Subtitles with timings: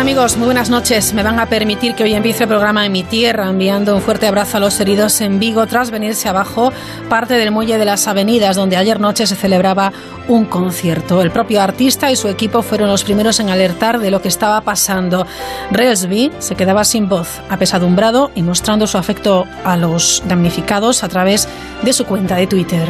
[0.00, 0.38] amigos?
[0.38, 1.12] Muy buenas noches.
[1.12, 4.26] Me van a permitir que hoy empiece el programa en mi tierra, enviando un fuerte
[4.26, 6.72] abrazo a los heridos en Vigo tras venirse abajo
[7.10, 9.92] parte del muelle de las avenidas, donde ayer noche se celebraba
[10.26, 11.20] un concierto.
[11.20, 14.62] El propio artista y su equipo fueron los primeros en alertar de lo que estaba
[14.62, 15.26] pasando.
[15.70, 21.46] Reelsby se quedaba sin voz, apesadumbrado y mostrando su afecto a los damnificados a través
[21.82, 22.88] de su cuenta de Twitter.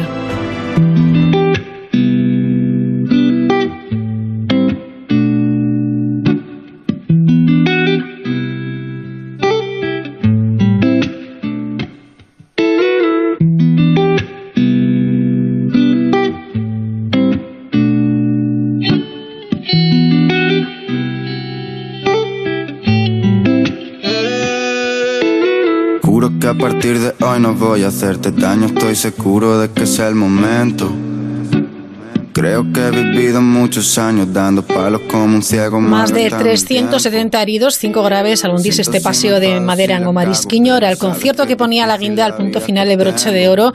[26.61, 30.91] Partir de hoy no voy a hacerte daño, estoy seguro de que es el momento.
[32.41, 35.79] Creo que he vivido muchos años dando palos como un ciego.
[35.79, 40.75] Más de 370 heridos, 5 graves al hundirse este paseo de madera en Omarisquiño.
[40.75, 43.73] Era el concierto que ponía la guinda al punto final de broche de oro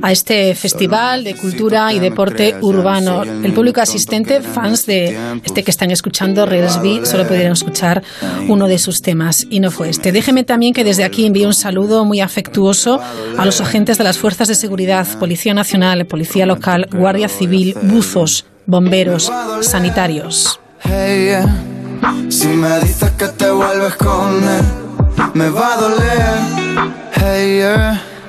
[0.00, 3.22] a este festival de cultura y deporte urbano.
[3.22, 5.14] El público asistente, fans de
[5.44, 8.02] este que están escuchando, Reelsby, solo pudieron escuchar
[8.48, 10.10] uno de sus temas y no fue este.
[10.10, 12.98] Déjeme también que desde aquí envíe un saludo muy afectuoso
[13.36, 17.76] a los agentes de las fuerzas de seguridad, Policía Nacional, Policía Local, Guardia Civil,
[18.66, 20.60] bomberos, sanitarios.
[22.28, 24.64] si me dices que te vuelves con él,
[25.34, 26.56] me va a doler.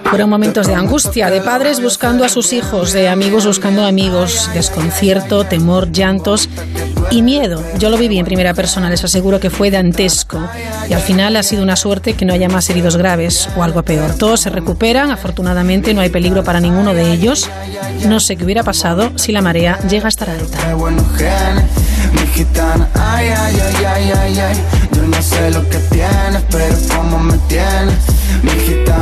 [0.10, 5.44] Fueron momentos de angustia, de padres buscando a sus hijos, de amigos buscando amigos, desconcierto,
[5.44, 6.50] temor, llantos
[7.12, 7.62] y miedo.
[7.78, 10.40] Yo lo viví en primera persona, les aseguro que fue dantesco.
[10.90, 13.84] Y al final ha sido una suerte que no haya más heridos graves o algo
[13.84, 14.18] peor.
[14.18, 17.50] Todos se recuperan, afortunadamente no hay peligro para ninguno de ellos.
[18.08, 20.58] No sé qué hubiera pasado si la marea llega a estar alta.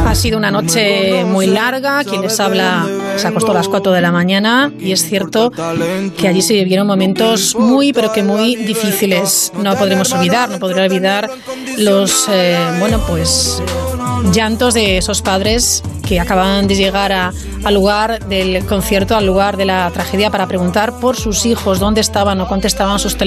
[0.05, 2.03] Ha sido una noche muy larga.
[2.03, 2.87] Quien les habla
[3.17, 5.51] se acostó a las 4 de la mañana y es cierto
[6.17, 9.51] que allí se vivieron momentos muy, pero que muy difíciles.
[9.61, 11.29] No podremos olvidar, no podré olvidar
[11.77, 13.61] los, eh, bueno, pues
[14.31, 19.65] llantos de esos padres que acaban de llegar al lugar del concierto, al lugar de
[19.65, 23.24] la tragedia, para preguntar por sus hijos, dónde estaban o contestaban sus teléfonos.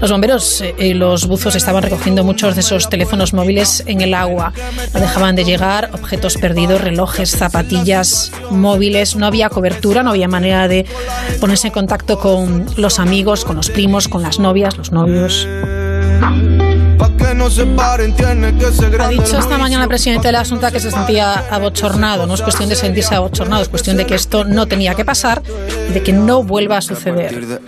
[0.00, 4.52] Los bomberos y los buzos estaban recogiendo muchos de esos teléfonos móviles en el agua.
[4.92, 9.16] No dejaban de llegar objetos perdidos, relojes, zapatillas, móviles.
[9.16, 10.86] No había cobertura, no había manera de
[11.40, 15.46] ponerse en contacto con los amigos, con los primos, con las novias, los novios.
[19.00, 22.26] Ha dicho esta mañana el presidente de la Asunta que se sentía abochornado.
[22.26, 25.42] No es cuestión de sentirse abochornado, es cuestión de que esto no tenía que pasar
[25.88, 27.58] y de que no vuelva a suceder.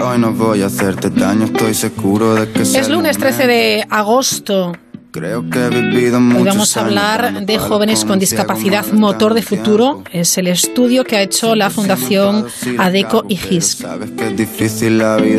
[2.75, 4.73] Es lunes 13 de agosto.
[5.19, 10.05] Creo que he vivido Hoy vamos a hablar de jóvenes con discapacidad motor de futuro.
[10.13, 12.47] Es el estudio que ha hecho la Fundación
[12.79, 13.85] ADECO y GIS.
[13.85, 15.37] Hoy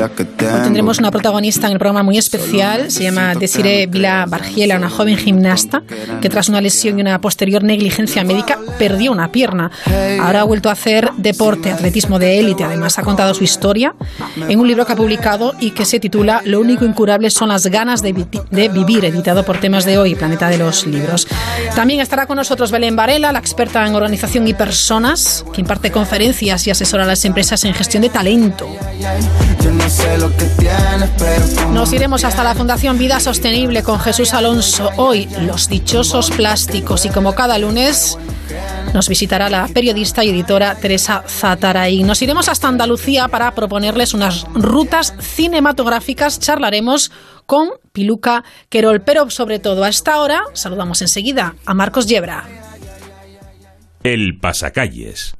[0.63, 2.91] tendremos una protagonista en el programa muy especial.
[2.91, 5.81] Se llama Desiree Vila Bargiela, una joven gimnasta
[6.21, 9.71] que tras una lesión y una posterior negligencia médica perdió una pierna.
[10.19, 12.65] Ahora ha vuelto a hacer deporte, atletismo de élite.
[12.65, 13.95] Además ha contado su historia
[14.35, 17.65] en un libro que ha publicado y que se titula Lo único incurable son las
[17.67, 18.11] ganas de,
[18.51, 21.27] de vivir, editado por temas de hoy, Planeta de los Libros.
[21.75, 26.65] También estará con nosotros Belén Varela, la experta en organización y personas, que imparte conferencias
[26.65, 28.67] y asesora a las empresas en gestión de talento.
[31.71, 34.89] Nos iremos hasta la Fundación Vida Sostenible con Jesús Alonso.
[34.97, 37.05] Hoy, los dichosos plásticos.
[37.05, 38.17] Y como cada lunes,
[38.95, 42.01] nos visitará la periodista y editora Teresa Zataraí.
[42.01, 46.39] Nos iremos hasta Andalucía para proponerles unas rutas cinematográficas.
[46.39, 47.11] Charlaremos
[47.49, 52.45] con Piluca Querol, pero sobre todo a esta hora saludamos enseguida a Marcos Yebra.
[54.03, 55.33] El pasacalles.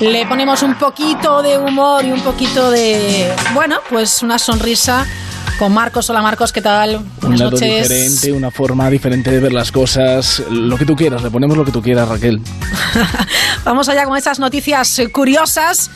[0.00, 5.06] Le ponemos un poquito de humor y un poquito de, bueno, pues una sonrisa
[5.58, 6.08] con Marcos.
[6.08, 7.00] Hola Marcos, ¿qué tal?
[7.20, 7.86] Buenas un noches.
[7.86, 11.66] diferente, una forma diferente de ver las cosas, lo que tú quieras, le ponemos lo
[11.66, 12.40] que tú quieras, Raquel.
[13.64, 15.90] Vamos allá con esas noticias curiosas.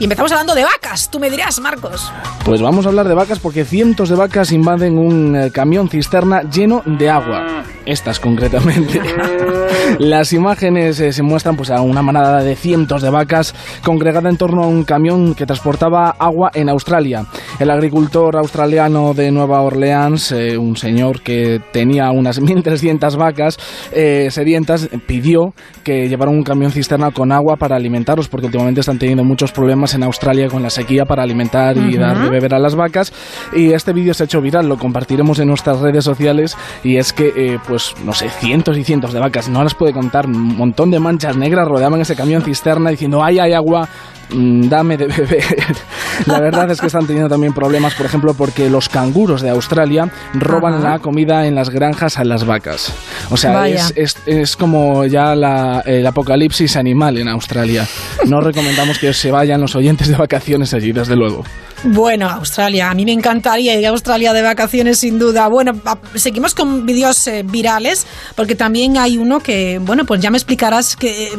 [0.00, 2.10] Y empezamos hablando de vacas, tú me dirás, Marcos.
[2.46, 6.40] Pues vamos a hablar de vacas porque cientos de vacas invaden un eh, camión cisterna
[6.40, 7.64] lleno de agua.
[7.84, 8.98] Estas concretamente.
[9.98, 13.54] Las imágenes eh, se muestran pues, a una manada de cientos de vacas
[13.84, 17.26] congregada en torno a un camión que transportaba agua en Australia.
[17.58, 23.58] El agricultor australiano de Nueva Orleans, eh, un señor que tenía unas 1.300 vacas
[23.92, 25.52] eh, sedientas, pidió
[25.84, 29.89] que llevaran un camión cisterna con agua para alimentarlos, porque últimamente están teniendo muchos problemas
[29.94, 33.12] en Australia con la sequía para alimentar y dar beber a las vacas.
[33.54, 36.56] Y este vídeo se ha hecho viral, lo compartiremos en nuestras redes sociales.
[36.84, 39.92] Y es que, eh, pues, no sé, cientos y cientos de vacas, no las puede
[39.92, 43.88] contar, un montón de manchas negras rodeaban ese camión cisterna diciendo, ay, hay agua,
[44.32, 45.44] dame de beber.
[46.26, 50.10] la verdad es que están teniendo también problemas, por ejemplo, porque los canguros de Australia
[50.34, 52.92] roban la comida en las granjas a las vacas.
[53.30, 57.86] O sea, es, es, como ya el apocalipsis animal en Australia.
[58.26, 61.44] No recomendamos que se vayan los oyentes de vacaciones allí, desde luego.
[61.82, 65.48] Bueno, Australia, a mí me encantaría ir a Australia de vacaciones sin duda.
[65.48, 65.72] Bueno,
[66.14, 68.06] seguimos con vídeos eh, virales
[68.36, 71.30] porque también hay uno que, bueno, pues ya me explicarás qué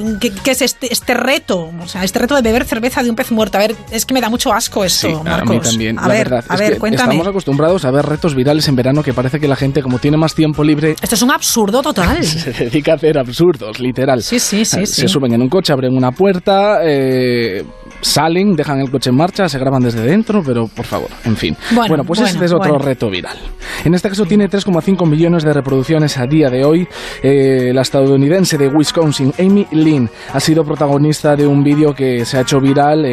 [0.45, 3.57] es este, este reto, o sea, este reto de beber cerveza de un pez muerto.
[3.57, 5.49] A ver, es que me da mucho asco eso, Marcos.
[5.49, 5.99] A mí también.
[5.99, 7.13] A ver, a ver, cuéntame.
[7.13, 10.17] Estamos acostumbrados a ver retos virales en verano que parece que la gente, como tiene
[10.17, 10.95] más tiempo libre...
[11.01, 12.23] Esto es un absurdo total.
[12.23, 14.23] se dedica a hacer absurdos, literal.
[14.23, 14.85] Sí, sí, sí.
[14.85, 17.63] Se suben en un coche, abren una puerta, eh,
[18.01, 21.55] salen, dejan el coche en marcha, se graban desde dentro, pero por favor, en fin.
[21.71, 23.37] Bueno, pues este es otro reto viral.
[23.83, 26.87] En este caso tiene 3,5 millones de reproducciones a día de hoy.
[27.23, 32.37] Eh, la estadounidense de Wisconsin, Amy Lynn, ha sido protagonista de un vídeo que se
[32.37, 33.05] ha hecho viral,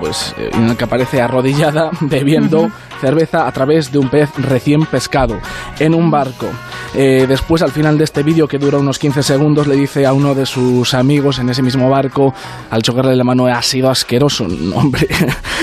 [0.00, 2.70] pues, en el que aparece arrodillada bebiendo
[3.00, 5.38] cerveza a través de un pez recién pescado
[5.78, 6.46] en un barco.
[6.94, 10.12] Eh, después, al final de este vídeo, que dura unos 15 segundos, le dice a
[10.12, 12.32] uno de sus amigos en ese mismo barco,
[12.70, 14.44] al chocarle la mano, ha sido asqueroso.
[14.74, 15.08] hombre,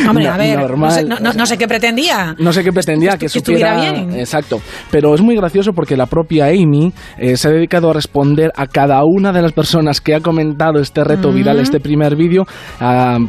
[0.08, 2.36] hombre a ver, No, sé, qué pretendía.
[2.38, 4.20] No sé qué pretendía, que, estuviera bien.
[4.20, 4.62] Exacto.
[4.90, 8.68] Pero es muy gracioso porque la propia Amy eh, se ha dedicado a responder a
[8.68, 12.46] cada una de las personas que ha comentado este reto viral, este primer vídeo.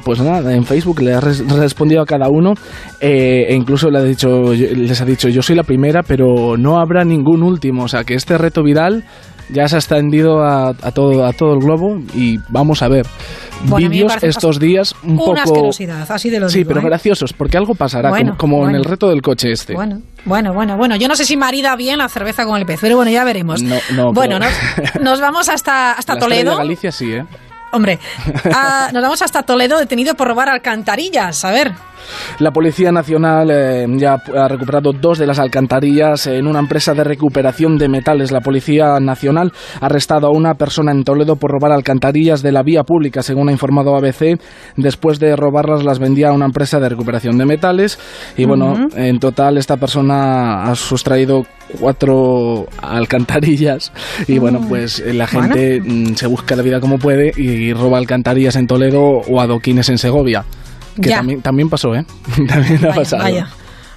[0.05, 2.55] pues nada, en Facebook le ha respondido a cada uno
[3.01, 6.81] eh, e incluso le ha dicho, les ha dicho, yo soy la primera, pero no
[6.81, 7.85] habrá ningún último.
[7.85, 9.05] O sea, que este reto viral
[9.53, 13.07] ya se ha extendido a, todo, a todo el globo y vamos a ver
[13.77, 15.41] vídeos estos días un una poco...
[15.43, 16.85] asquerosidad, así de lo Sí, pero ¿eh?
[16.85, 19.75] graciosos, porque algo pasará, como, en el reto del coche este.
[19.75, 20.97] Bueno, bueno, bueno, bueno.
[20.97, 23.63] Yo no sé si marida bien la cerveza con el pez, pero bueno, ya veremos.
[23.63, 24.39] No, no, bueno,
[25.01, 26.57] nos, vamos hasta, hasta Toledo.
[26.57, 27.25] Galicia sí, ¿eh?
[27.73, 27.99] Hombre,
[28.55, 31.45] ah, nos vamos hasta Toledo detenido por robar alcantarillas.
[31.45, 31.73] A ver.
[32.39, 37.05] La Policía Nacional eh, ya ha recuperado dos de las alcantarillas en una empresa de
[37.05, 38.33] recuperación de metales.
[38.33, 42.63] La Policía Nacional ha arrestado a una persona en Toledo por robar alcantarillas de la
[42.63, 44.41] vía pública, según ha informado ABC.
[44.77, 47.99] Después de robarlas, las vendía a una empresa de recuperación de metales.
[48.37, 51.45] Y bueno, en total esta persona ha sustraído
[51.79, 53.93] cuatro alcantarillas.
[54.27, 57.99] Y bueno, pues eh, la gente mm, se busca la vida como puede y roba
[57.99, 60.45] alcantarillas en Toledo o adoquines en Segovia.
[61.01, 62.05] Que también, también pasó, ¿eh?
[62.49, 63.23] también ha pasado.
[63.23, 63.49] Vaya.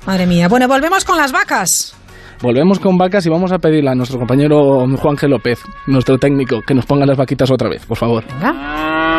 [0.06, 0.48] Madre mía.
[0.48, 1.96] Bueno, volvemos con las vacas.
[2.42, 5.28] Volvemos con vacas y vamos a pedirle a nuestro compañero Juan G.
[5.28, 8.24] López, nuestro técnico, que nos ponga las vaquitas otra vez, por favor.
[8.28, 9.15] Venga.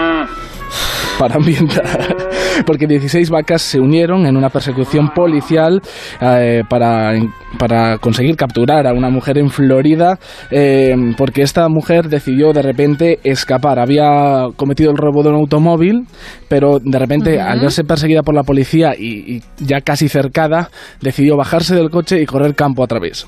[1.18, 2.16] Para ambientar
[2.64, 5.82] porque 16 vacas se unieron en una persecución policial
[6.20, 7.12] eh, para,
[7.58, 10.18] para, conseguir capturar a una mujer en Florida,
[10.50, 13.78] eh, porque esta mujer decidió de repente escapar.
[13.78, 16.06] Había cometido el robo de un automóvil,
[16.48, 20.70] pero de repente, al verse perseguida por la policía y, y ya casi cercada,
[21.00, 23.26] decidió bajarse del coche y correr campo a través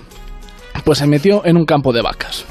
[0.84, 2.44] pues se metió en un campo de vacas.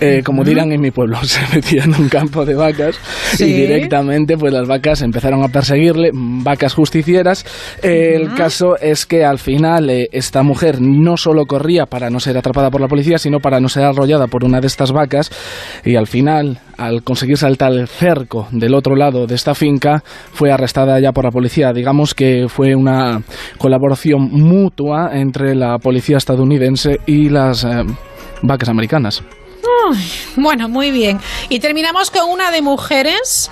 [0.00, 2.98] Eh, como dirán en mi pueblo, se metió en un campo de vacas
[3.38, 7.44] y directamente pues las vacas empezaron a perseguirle, vacas justicieras.
[7.82, 12.38] el caso es que al final eh, esta mujer no solo corría para no ser
[12.38, 15.30] atrapada por la policía, sino para no ser arrollada por una de estas vacas
[15.84, 20.50] y al final, al conseguir saltar el cerco del otro lado de esta finca, fue
[20.50, 21.72] arrestada ya por la policía.
[21.72, 23.22] Digamos que fue una
[23.58, 27.84] colaboración mutua entre la policía estadounidense y las eh,
[28.42, 29.22] vacas americanas.
[30.36, 31.20] bueno, muy bien.
[31.50, 33.50] Y terminamos con una de mujeres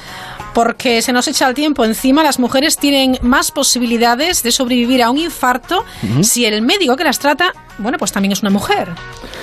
[0.59, 5.11] porque se nos echa el tiempo encima, las mujeres tienen más posibilidades de sobrevivir a
[5.11, 5.85] un infarto
[6.23, 8.89] si el médico que las trata, bueno, pues también es una mujer.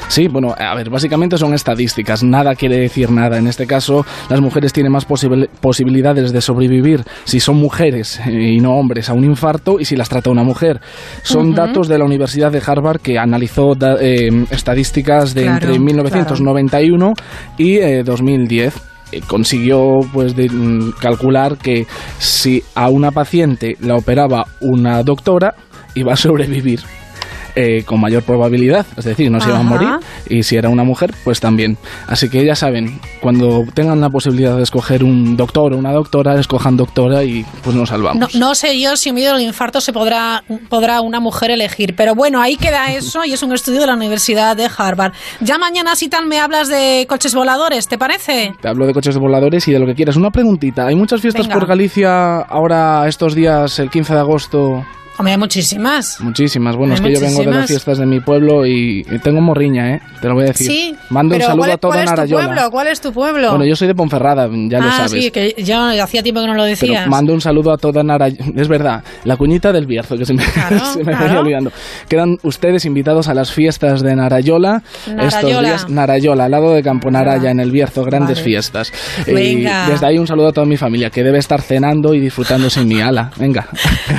[0.09, 3.37] Sí, bueno, a ver, básicamente son estadísticas, nada quiere decir nada.
[3.37, 8.75] En este caso, las mujeres tienen más posibilidades de sobrevivir si son mujeres y no
[8.75, 10.81] hombres a un infarto y si las trata una mujer.
[11.23, 17.13] Son datos de la Universidad de Harvard que analizó eh, estadísticas de entre 1991
[17.57, 21.85] y 2010 eh, eh, consiguió pues de, mm, calcular que
[22.19, 25.55] si a una paciente la operaba una doctora
[25.95, 26.81] iba a sobrevivir
[27.55, 29.89] eh, con mayor probabilidad, es decir, no se iba a morir,
[30.29, 31.77] y si era una mujer, pues también.
[32.07, 36.39] Así que ya saben, cuando tengan la posibilidad de escoger un doctor o una doctora,
[36.39, 38.35] escojan doctora y pues nos salvamos.
[38.35, 42.13] No, sé yo si en medio del infarto se podrá, podrá una mujer elegir, pero
[42.15, 45.13] bueno, ahí queda eso y es un estudio de la Universidad de Harvard.
[45.41, 48.53] Ya mañana, si tal, me hablas de coches voladores, ¿te parece?
[48.61, 50.15] Te hablo de coches voladores y de lo que quieras.
[50.15, 54.85] Una preguntita, ¿hay muchas fiestas por Galicia ahora estos días, el 15 de agosto?
[55.17, 56.19] Hombre, hay muchísimas.
[56.19, 56.75] Muchísimas.
[56.75, 60.01] Bueno, es que yo vengo de las fiestas de mi pueblo y, tengo morriña, ¿eh?
[60.21, 60.67] Te lo voy a decir.
[60.67, 60.95] Sí.
[61.09, 62.45] Mando un saludo a toda Narayola.
[62.45, 62.71] ¿Cuál es tu pueblo?
[62.71, 63.49] ¿Cuál es tu pueblo?
[63.51, 65.11] Bueno, yo soy de Ponferrada, ya lo ah, sabes.
[65.11, 67.07] sí, que ya hacía tiempo que no lo decías.
[67.07, 68.51] mando un saludo a toda Narayola.
[68.55, 70.43] Es verdad, la cuñita del Bierzo, que se me,
[70.93, 71.71] se me olvidando.
[72.09, 74.83] Quedan ustedes invitados a las fiestas de Narayola.
[75.07, 75.27] Narayola.
[75.27, 78.91] Estos días, Narayola, al lado de Campo Naraya, en el Bierzo, grandes fiestas.
[79.25, 79.87] Venga.
[79.87, 82.81] Y desde ahí un saludo a toda mi familia, que debe estar cenando y disfrutándose
[82.81, 83.31] en mi ala.
[83.37, 83.67] Venga.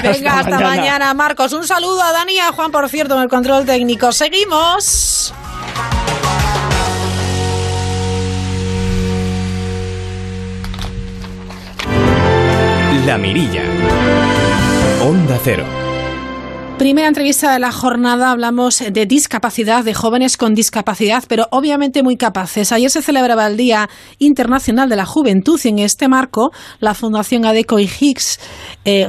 [0.03, 0.86] Venga, hasta, mañana.
[1.15, 1.53] Marcos.
[1.53, 4.13] Un saludo a Dani y a Juan, por cierto, en el control técnico.
[4.13, 5.35] Seguimos.
[13.05, 13.63] La Mirilla.
[15.03, 15.65] Onda Cero.
[16.79, 22.17] Primera entrevista de la jornada hablamos de discapacidad, de jóvenes con discapacidad, pero obviamente muy
[22.17, 22.71] capaces.
[22.71, 23.89] Ayer se celebraba el Día
[24.19, 28.39] Internacional de la Juventud y en este marco la Fundación ADECO y Higgs
[28.85, 29.09] eh,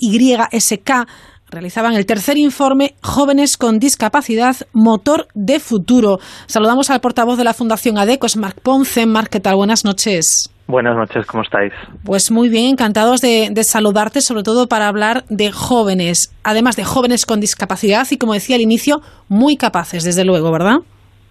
[0.00, 1.06] JYSK
[1.50, 6.18] realizaban el tercer informe Jóvenes con Discapacidad, Motor de Futuro.
[6.46, 9.06] Saludamos al portavoz de la Fundación ADECO, es Marc Ponce.
[9.06, 9.56] Marc, ¿qué tal?
[9.56, 10.50] Buenas noches.
[10.70, 11.72] Buenas noches, ¿cómo estáis?
[12.04, 17.26] Pues muy bien, encantados de, saludarte, sobre todo para hablar de jóvenes, además de jóvenes
[17.26, 20.76] con discapacidad y, como decía al inicio, muy capaces, desde luego, ¿verdad?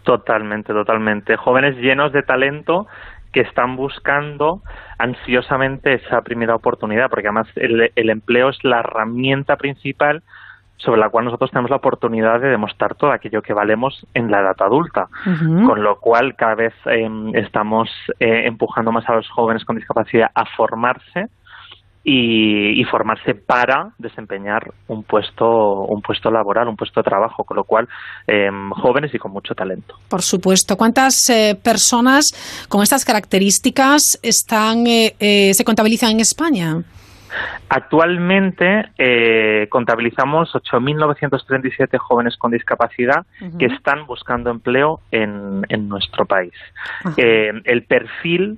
[0.04, 1.38] Totalmente, totalmente.
[1.38, 2.88] Jóvenes llenos de talento
[3.32, 4.62] que están buscando
[5.00, 10.22] ansiosamente esa primera oportunidad, porque además el, el empleo es la herramienta principal
[10.80, 14.40] sobre la cual nosotros tenemos la oportunidad de demostrar todo aquello que valemos en la
[14.40, 15.08] edad adulta.
[15.66, 17.90] Con lo cual, cada vez em, estamos
[18.20, 21.28] eh, empujando más a los jóvenes con discapacidad a formarse
[22.04, 27.64] y, formarse para desempeñar un puesto, un puesto laboral, un puesto de trabajo, con lo
[27.64, 27.88] cual
[28.26, 29.96] em, jóvenes y con mucho talento.
[30.10, 30.76] Por supuesto.
[30.76, 32.32] ¿Cuántas eh, personas
[32.68, 36.84] con estas características están eh, se contabilizan en España?
[37.70, 43.26] Actualmente eh, contabilizamos 8.937 jóvenes con discapacidad
[43.60, 46.54] que están buscando empleo en, nuestro país.
[47.18, 48.58] Eh, el perfil,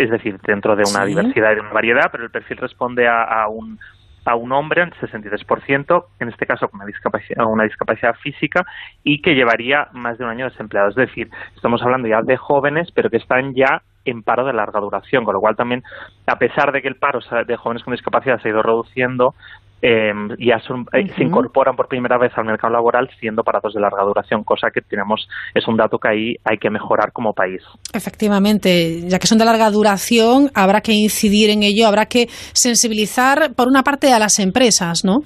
[0.00, 3.46] es decir, dentro de una diversidad y de una variedad, pero el perfil responde a,
[3.48, 3.78] un
[4.24, 8.64] a un hombre, el 63%, en este caso con una discapacidad, una discapacidad física,
[9.02, 10.88] y que llevaría más de un año desempleado.
[10.88, 14.80] Es decir, estamos hablando ya de jóvenes, pero que están ya en paro de larga
[14.80, 15.82] duración, con lo cual también,
[16.26, 19.34] a pesar de que el paro de jóvenes con discapacidad se ha ido reduciendo,
[19.82, 24.02] eh, ya eh, se incorporan por primera vez al mercado laboral siendo parados de larga
[24.02, 27.62] duración, cosa que tenemos es un dato que ahí hay que mejorar como país.
[27.94, 33.54] Efectivamente, ya que son de larga duración, habrá que incidir en ello, habrá que sensibilizar
[33.56, 35.20] por una parte a las empresas, ¿no?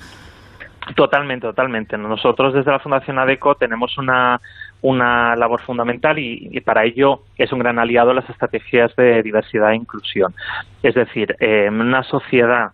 [0.94, 1.96] Totalmente, totalmente.
[1.96, 4.38] Nosotros desde la Fundación ADECO tenemos una
[4.84, 9.76] una labor fundamental y, para ello es un gran aliado las estrategias de diversidad e
[9.76, 10.34] inclusión.
[10.82, 12.68] Es decir, en una sociedad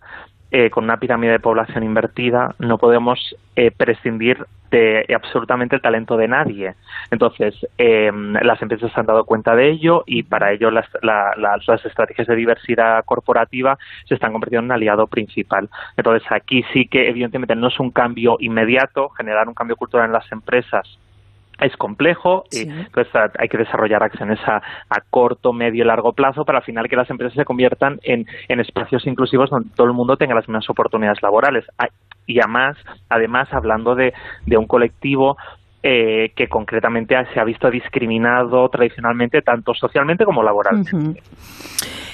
[0.51, 6.17] eh, con una pirámide de población invertida no podemos eh, prescindir de absolutamente el talento
[6.17, 6.75] de nadie.
[7.09, 11.85] Entonces, em, las empresas se han dado cuenta de ello y para ello las, las,
[11.85, 15.69] estrategias de diversidad corporativa se están convirtiendo en un aliado principal.
[15.97, 20.13] Entonces, aquí sí que evidentemente no es un cambio inmediato, generar un cambio cultural en
[20.13, 20.99] las empresas
[21.61, 26.43] es complejo y pues hay que desarrollar acciones a, a, corto, medio y largo plazo
[26.43, 29.93] para al final que las empresas se conviertan en, en espacios inclusivos donde todo el
[29.93, 31.65] mundo tenga las mismas oportunidades laborales.
[32.25, 32.77] Y además,
[33.09, 34.13] además hablando de,
[34.45, 35.37] de un colectivo
[35.83, 41.21] eh, que concretamente se ha visto discriminado tradicionalmente tanto socialmente como laboralmente.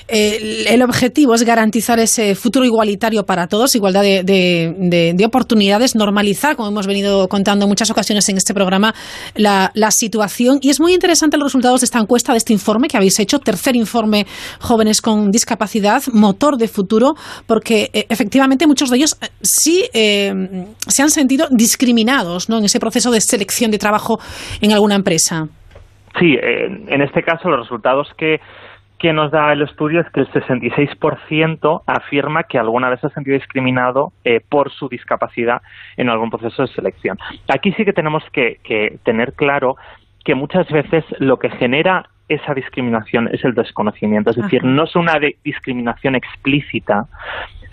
[0.08, 6.88] El objetivo es garantizar ese futuro igualitario para todos, igualdad de, oportunidades, normalizar, como hemos
[6.88, 8.94] venido contando en muchas ocasiones en este programa,
[9.36, 10.60] la, situación.
[10.62, 13.40] Y es muy interesante los resultados de esta encuesta, de este informe que habéis hecho,
[13.40, 14.26] tercer informe
[14.60, 21.02] Jóvenes con Discapacidad, motor de futuro, porque eh, efectivamente muchos de ellos eh, sí se
[21.02, 24.20] han sentido discriminados en ese proceso de selección de trabajo
[24.62, 25.48] en alguna empresa?
[26.20, 28.40] Sí, en este caso los resultados que,
[29.00, 33.10] que nos da el estudio es que el 66% afirma que alguna vez se ha
[33.12, 35.62] sentido discriminado eh, por su discapacidad
[35.98, 37.18] en algún proceso de selección.
[37.48, 39.77] Aquí sí que tenemos que, que tener claro
[40.25, 44.96] que muchas veces lo que genera esa discriminación es el desconocimiento, es decir, no es
[44.96, 47.06] una discriminación explícita,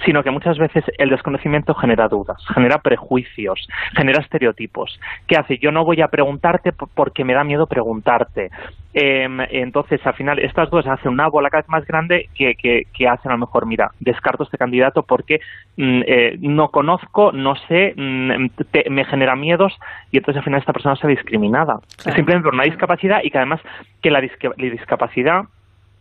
[0.04, 5.00] sino que muchas veces el desconocimiento genera dudas, genera prejuicios, genera estereotipos.
[5.26, 5.58] ¿Qué hace?
[5.58, 8.50] Yo no voy a preguntarte porque me da miedo preguntarte.
[8.92, 13.08] Em, entonces, al final, estas dudas hacen una bola cada vez más grande que, que,
[13.08, 15.40] hacen a lo mejor, mira, descarto este candidato porque
[15.76, 18.46] mm, eh, no conozco, no sé, mm,
[18.90, 19.76] me genera miedos
[20.12, 21.80] y entonces al final esta persona se ve discriminada.
[21.98, 23.60] Simplemente por una discapacidad y que además
[24.00, 25.44] que la discapacidad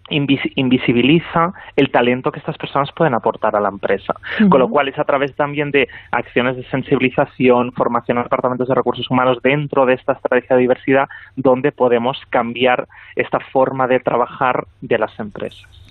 [0.10, 4.14] invisibiliza el talento que estas personas pueden aportar a la empresa.
[4.50, 8.76] Con lo cual es a través también de acciones de sensibilización, formación a departamentos de
[8.76, 14.66] recursos humanos dentro de esta estrategia de diversidad donde podemos cambiar esta forma de trabajar
[14.82, 15.83] de las empresas.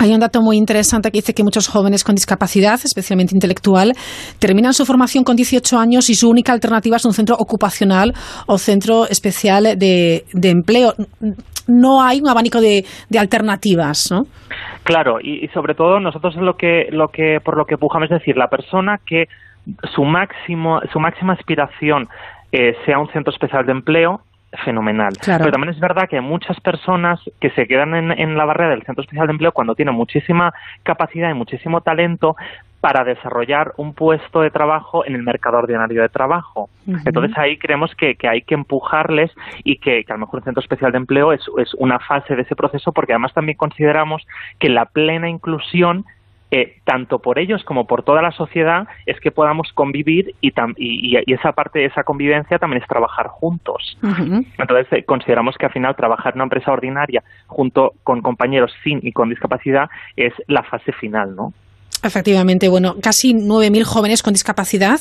[0.00, 3.92] Hay un dato muy interesante que dice que muchos jóvenes con discapacidad, especialmente intelectual,
[4.40, 8.14] terminan su formación con 18 años y su única alternativa es un centro ocupacional
[8.46, 10.94] o centro especial de, empleo.
[11.68, 12.82] No hay un abanico de,
[13.14, 14.22] alternativas, ¿no?
[14.84, 18.38] Claro, y, sobre todo nosotros lo que, lo que, por lo que pujamos es decir,
[18.38, 19.26] la persona que
[19.94, 22.08] su máximo, su máxima aspiración
[22.52, 24.22] eh, sea un centro especial de empleo,
[24.64, 25.12] fenomenal.
[25.24, 28.82] Pero también es verdad que hay muchas personas que se quedan en, la barrera del
[28.82, 30.52] Centro Especial de Empleo cuando tienen muchísima
[30.82, 32.36] capacidad y muchísimo talento
[32.80, 36.70] para desarrollar un puesto de trabajo en el mercado ordinario de trabajo.
[37.04, 39.30] Entonces ahí creemos que, hay que empujarles
[39.64, 42.34] y que, que, a lo mejor el Centro Especial de Empleo es, es una fase
[42.34, 44.26] de ese proceso porque además también consideramos
[44.58, 46.06] que la plena inclusión
[46.50, 51.32] eh, tanto por ellos como por toda la sociedad, es que podamos convivir y, y,
[51.32, 53.98] esa parte de esa convivencia también es trabajar juntos.
[54.58, 59.00] Entonces, eh, consideramos que al final trabajar en una empresa ordinaria junto con compañeros sin
[59.02, 61.52] y con discapacidad es la fase final, ¿no?
[62.02, 65.00] Efectivamente, bueno, casi 9.000 jóvenes con discapacidad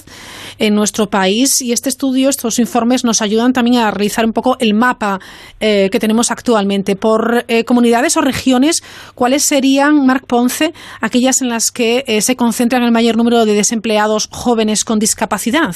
[0.57, 4.57] en nuestro país y este estudio, estos informes nos ayudan también a realizar un poco
[4.59, 5.19] el mapa
[5.61, 6.97] eh, que tenemos actualmente.
[6.97, 8.83] Por eh, comunidades o regiones,
[9.15, 13.53] ¿cuáles serían, Marc Ponce, aquellas en las que eh, se concentran el mayor número de
[13.53, 15.75] desempleados jóvenes con discapacidad?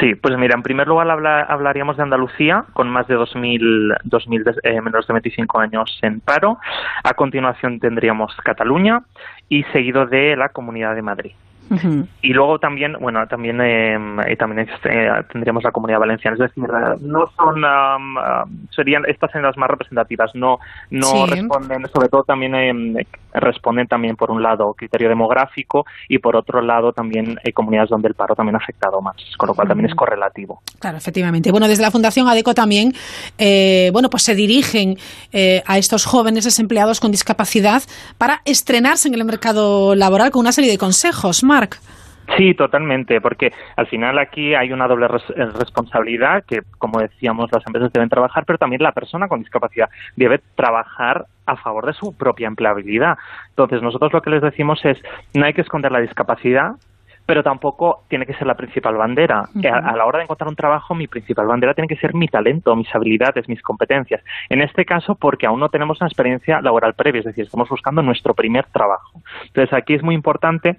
[0.00, 1.08] Sí, pues mira, en primer lugar
[1.48, 6.58] hablaríamos de Andalucía, con más de 2.000 2000 eh, menores de 25 años en paro.
[7.04, 9.02] A continuación tendríamos Cataluña
[9.48, 11.32] y seguido de la Comunidad de Madrid.
[12.20, 16.68] Y luego también, bueno, también em, eh, también eh, tendríamos la comunidad valenciana, es decir,
[17.00, 17.62] no son
[18.74, 20.58] serían estas serían las más representativas, no
[20.90, 22.94] no responden, sobre todo también em,
[23.34, 28.08] responden también por un lado criterio demográfico y por otro lado también hay comunidades donde
[28.08, 30.62] el paro también ha afectado más, con lo cual también es correlativo.
[30.78, 31.50] Claro, efectivamente.
[31.50, 32.92] Bueno, desde la Fundación ADECO también,
[33.38, 34.98] eh, bueno, pues se dirigen
[35.32, 37.82] eh, a estos jóvenes desempleados con discapacidad
[38.18, 41.78] para estrenarse en el mercado laboral con una serie de consejos, Marc.
[42.36, 47.66] Sí, totalmente, porque al final aquí hay una doble eh, responsabilidad que, como decíamos, las
[47.66, 52.16] empresas deben trabajar, pero también la persona con discapacidad debe trabajar a favor de su
[52.16, 53.18] propia empleabilidad.
[53.50, 54.98] Entonces, nosotros lo que les decimos es,
[55.34, 56.76] no hay que esconder la discapacidad,
[57.26, 59.48] pero tampoco tiene que ser la principal bandera.
[59.70, 62.74] a, la hora de encontrar un trabajo, mi principal bandera tiene que ser mi talento,
[62.76, 64.22] mis habilidades, mis competencias.
[64.48, 68.02] En este caso, porque aún no tenemos una experiencia laboral previa, es decir, estamos buscando
[68.02, 69.20] nuestro primer trabajo.
[69.46, 70.78] Entonces, aquí es muy importante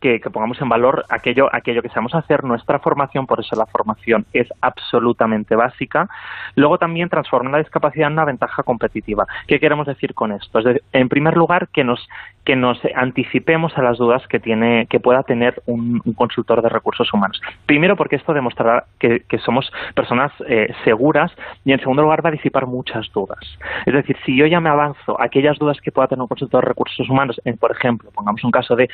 [0.00, 4.26] que, pongamos en valor aquello, aquello que sabemos hacer, nuestra formación, por eso la formación
[4.32, 6.08] es absolutamente básica.
[6.54, 9.26] Luego también transformar la discapacidad en una ventaja competitiva.
[9.46, 10.58] ¿Qué queremos decir con esto?
[10.58, 12.06] Es en primer lugar, que nos,
[12.44, 17.12] que nos anticipemos a las dudas que, tiene, que pueda tener un, consultor de recursos
[17.12, 17.40] humanos.
[17.66, 21.30] Primero, porque esto demostrará que, somos personas eh, seguras
[21.64, 23.38] y, en segundo lugar, va a disipar muchas dudas.
[23.84, 26.68] Es decir, si yo ya me avanzo aquellas dudas que pueda tener un consultor de
[26.68, 28.88] recursos humanos, por ejemplo, pongamos un caso de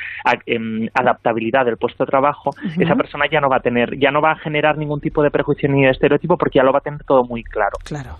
[0.53, 4.21] Em, adaptabilidad del puesto de trabajo, esa persona ya no va a tener, ya no
[4.21, 6.81] va a generar ningún tipo de prejuicio ni de estereotipo porque ya lo va a
[6.81, 7.77] tener todo muy claro.
[7.83, 8.17] Claro.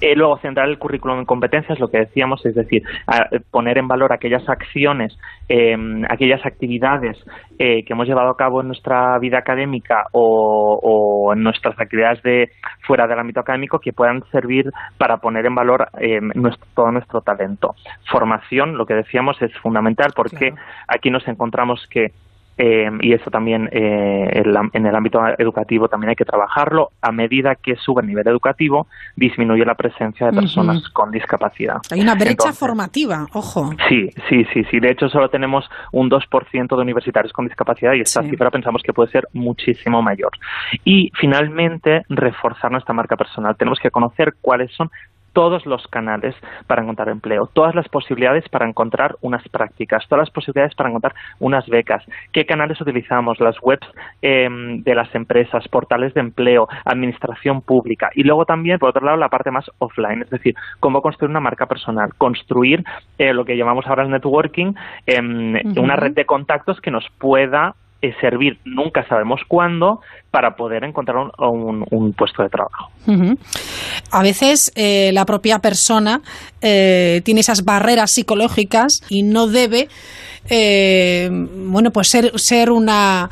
[0.00, 2.82] Eh, luego, centrar el currículum en competencias, lo que decíamos, es decir,
[3.50, 7.18] poner en valor aquellas acciones, em, aquellas actividades
[7.58, 12.50] eh, que hemos llevado a cabo en nuestra vida académica o, en nuestras actividades de
[12.86, 16.30] fuera del ámbito académico que puedan servir para poner en valor em,
[16.74, 17.74] todo nuestro talento.
[18.10, 20.54] Formación, lo que decíamos, es fundamental porque
[20.86, 22.12] aquí nos encontramos que
[22.58, 24.42] eh, y eso también eh,
[24.72, 26.90] en el ámbito educativo también hay que trabajarlo.
[27.00, 31.76] A medida que sube el nivel educativo, disminuye la presencia de personas con discapacidad.
[31.92, 33.70] Hay una brecha formativa, ojo.
[33.88, 34.80] Sí, sí, sí, sí.
[34.80, 38.92] De hecho, solo tenemos un 2% de universitarios con discapacidad y esta cifra pensamos que
[38.92, 40.32] puede ser muchísimo mayor.
[40.84, 43.56] Y finalmente, reforzar nuestra marca personal.
[43.56, 44.90] Tenemos que conocer cuáles son
[45.38, 46.34] todos los canales
[46.66, 51.14] para encontrar empleo, todas las posibilidades para encontrar unas prácticas, todas las posibilidades para encontrar
[51.38, 53.86] unas becas, qué canales utilizamos, las webs
[54.20, 58.10] em, de las empresas, portales de empleo, administración pública.
[58.16, 61.38] Y luego también, por otro lado, la parte más offline, es decir, cómo construir una
[61.38, 62.82] marca personal, construir
[63.16, 64.72] eh, lo que llamamos ahora el networking,
[65.06, 67.76] em, una red de contactos que nos pueda
[68.20, 72.90] servir nunca sabemos cuándo para poder encontrar un, puesto de trabajo.
[74.12, 76.20] A veces eh, la propia persona
[76.60, 79.88] eh, tiene esas barreras psicológicas y no debe,
[80.48, 83.28] eh, bueno, pues ser, ser una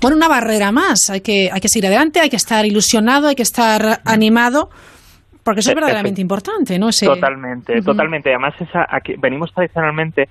[0.00, 1.10] bueno, una barrera más.
[1.10, 4.70] Hay que, hay que seguir adelante, hay que estar ilusionado, hay que estar animado
[5.42, 6.90] Porque eso es verdaderamente importante, ¿no?
[6.90, 8.30] Totalmente, totalmente.
[8.30, 10.28] Además, esa, aquí, venimos tradicionalmente eh,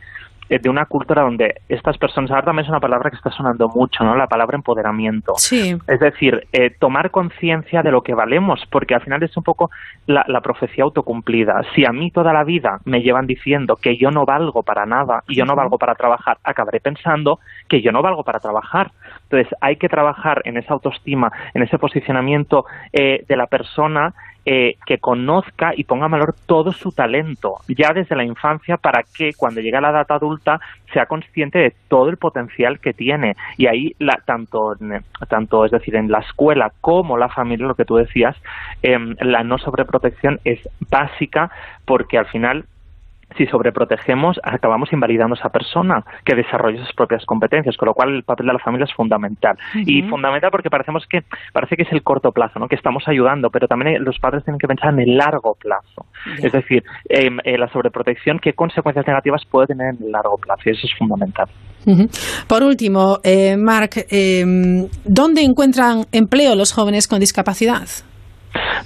[0.50, 4.04] de una cultura donde estas personas, ahora también es una palabra que está sonando mucho,
[4.04, 4.16] ¿no?
[4.16, 5.34] La palabra empoderamiento.
[5.38, 5.78] Sí.
[5.88, 9.70] Es decir, eh, tomar conciencia de lo que valemos, porque al final es un poco
[10.06, 11.62] la, la, profecía autocumplida.
[11.76, 15.24] Si a mí toda la vida me llevan diciendo que yo no valgo para nada
[15.28, 18.92] y yo no valgo para trabajar, acabaré pensando que yo no valgo para trabajar.
[19.30, 24.14] Entonces, hay que trabajar en esa autoestima, en ese posicionamiento eh, de la persona
[24.50, 29.04] eh, que conozca y ponga en valor todo su talento, ya desde la infancia, para
[29.04, 30.62] que cuando llegue a la edad adulta
[30.94, 33.36] sea consciente de todo el potencial que tiene.
[33.58, 34.78] Y ahí, la, tanto,
[35.28, 38.38] tanto, es decir, en la escuela como la familia, lo que tú decías,
[38.84, 41.52] eh, la no sobreprotección es básica
[41.84, 42.64] porque al final
[43.36, 48.16] si sobreprotegemos, acabamos invalidando a esa persona que desarrolle sus propias competencias, con lo cual
[48.16, 49.58] el papel de la familia es fundamental.
[49.76, 49.84] Uh -huh.
[49.86, 52.68] Y fundamental porque parecemos que parece que es el corto plazo, ¿no?
[52.68, 56.06] que estamos ayudando, pero también los padres tienen que pensar en el largo plazo.
[56.26, 56.48] Yeah.
[56.48, 60.62] Es decir, eh, eh, la sobreprotección, qué consecuencias negativas puede tener en el largo plazo,
[60.66, 61.48] y eso es fundamental.
[61.86, 62.48] Uh -huh.
[62.48, 64.08] Por último, eh, Marc,
[65.06, 67.88] ¿dónde encuentran empleo los jóvenes con discapacidad?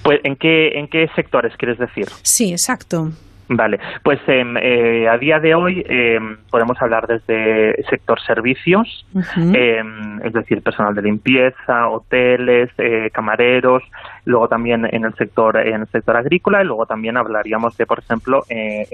[0.04, 2.06] Pues, ¿en qué, ¿en qué sectores quieres decir?
[2.23, 3.10] Sí, exacto.
[3.53, 6.17] Vale, pues eh, a día de hoy eh,
[6.49, 9.53] podemos hablar desde sector servicios, uh -huh.
[9.53, 9.83] eh,
[10.23, 12.69] es decir, personal de limpieza, hoteles,
[13.11, 13.83] camareros,
[14.25, 17.99] luego también en el sector en el sector agrícola y luego también hablaríamos de, por
[17.99, 18.43] ejemplo,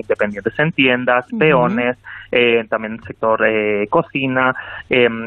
[0.07, 1.39] dependientes en tiendas, uh -huh.
[1.39, 1.97] peones,
[2.69, 3.39] también el sector
[3.89, 4.55] cocina,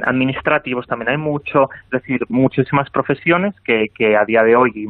[0.05, 4.89] administrativos también hay mucho, es decir, muchísimas profesiones que, que a día de hoy,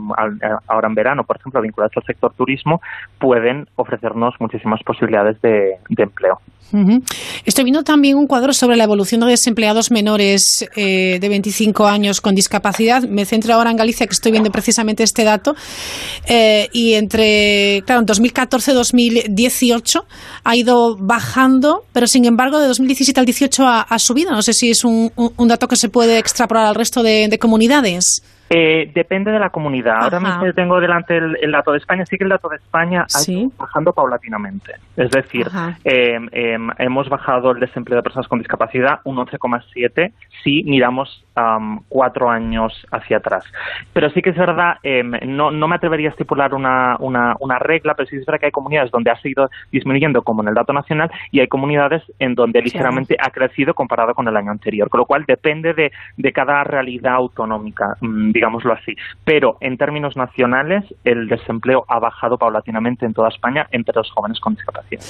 [0.68, 2.80] ahora en verano, por ejemplo, vinculadas al sector turismo,
[3.18, 6.40] pueden ofrecernos muchísimas posibilidades de, de empleo.
[6.72, 7.02] Uh -huh.
[7.44, 12.20] Estoy viendo también un cuadro sobre la evolución de desempleados menores eh, de 25 años
[12.20, 13.02] con discapacidad.
[13.02, 15.54] Me centro ahora en Galicia, que estoy viendo precisamente este dato.
[16.26, 20.04] Eh, y entre, claro, en 2014-2018
[20.44, 24.30] ha ido bajando, pero sin embargo de 2017 al 18 ha, ha subido.
[24.30, 28.22] No sé si es un, dato que se puede extrapolar al resto de comunidades.
[28.52, 29.98] Eh, depende de la comunidad.
[29.98, 30.04] Ajá.
[30.04, 32.04] Ahora mismo tengo delante el, el, dato de España.
[32.04, 33.34] Sí que el dato de España ¿Sí?
[33.34, 34.74] ha ido bajando paulatinamente.
[34.96, 35.46] Es decir,
[35.84, 41.80] eh, eh, hemos bajado el desempleo de personas con discapacidad un 11,7 si miramos um,
[41.88, 43.44] cuatro años hacia atrás.
[43.92, 44.78] Pero sí que es verdad,
[45.26, 48.46] no, no me atrevería a estipular una, una, una, regla, pero sí es verdad que
[48.46, 52.34] hay comunidades donde ha seguido disminuyendo, como en el dato nacional, y hay comunidades en
[52.34, 53.20] donde ligeramente sí.
[53.22, 54.88] ha crecido comparado con el año anterior.
[54.88, 57.96] Con lo cual depende de, de cada realidad autonómica.
[58.00, 58.94] Mm, digámoslo así.
[59.24, 64.40] Pero en términos nacionales, el desempleo ha bajado paulatinamente en toda España entre los jóvenes
[64.40, 65.02] con discapacidad.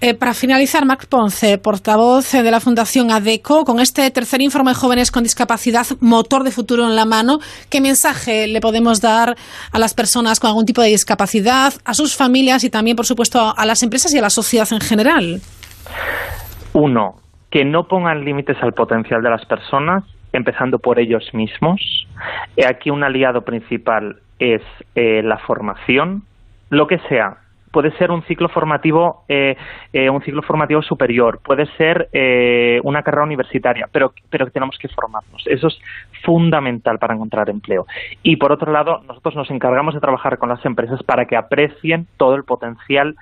[0.00, 4.76] Eh, para finalizar, Marc Ponce, portavoz de la Fundación ADECO, con este tercer informe de
[4.76, 7.38] jóvenes con discapacidad, motor de futuro en la mano,
[7.68, 9.34] ¿qué mensaje le podemos dar
[9.72, 13.52] a las personas con algún tipo de discapacidad, a sus familias y también, por supuesto,
[13.56, 15.40] a las empresas y a la sociedad en general?
[16.74, 17.16] Uno,
[17.50, 22.06] que no pongan límites al potencial de las personas empezando por ellos mismos.
[22.66, 24.62] Aquí un aliado principal es
[24.94, 26.22] eh, la formación,
[26.70, 27.38] lo que sea.
[27.70, 29.54] Puede ser un ciclo formativo, eh,
[29.92, 34.88] eh, un ciclo formativo superior, puede ser eh, una carrera universitaria, pero, pero tenemos que
[34.88, 35.46] formarnos.
[35.46, 35.78] Eso es
[36.24, 37.86] fundamental para encontrar empleo.
[38.22, 42.06] Y por otro lado, nosotros nos encargamos de trabajar con las empresas para que aprecien
[42.16, 43.16] todo el potencial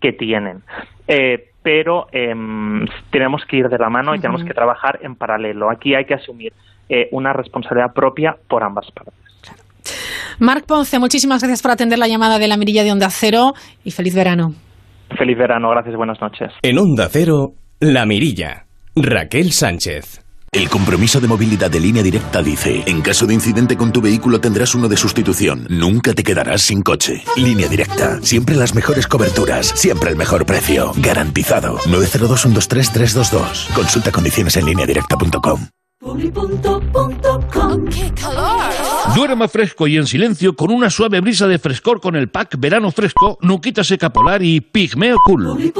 [0.00, 0.62] que tienen.
[1.08, 2.32] Eh, pero eh,
[3.10, 4.22] tenemos que ir de la mano y uh -huh.
[4.22, 5.70] tenemos que trabajar en paralelo.
[5.70, 6.54] Aquí hay que asumir
[6.88, 9.12] eh, una responsabilidad propia por ambas partes.
[9.42, 9.62] Claro.
[10.38, 13.52] Marc Ponce, muchísimas gracias por atender la llamada de la mirilla de Onda Cero
[13.84, 14.54] y feliz verano.
[15.18, 16.52] Feliz verano, gracias, buenas noches.
[16.62, 18.64] En Onda Cero, La Mirilla,
[18.96, 20.27] Raquel Sánchez.
[20.52, 24.40] El compromiso de movilidad de línea directa dice, en caso de incidente con tu vehículo
[24.40, 27.22] tendrás uno de sustitución, nunca te quedarás sin coche.
[27.36, 31.76] Línea directa, siempre las mejores coberturas, siempre el mejor precio, garantizado.
[31.80, 33.74] 902-123-322.
[33.74, 35.68] Consulta condiciones en lineadirecta.com.
[37.90, 38.72] ¡Qué calor!
[39.14, 42.90] Duerma fresco y en silencio con una suave brisa de frescor con el pack Verano
[42.90, 45.72] Fresco, Nuquita Seca Polar y Pigmeo Cool.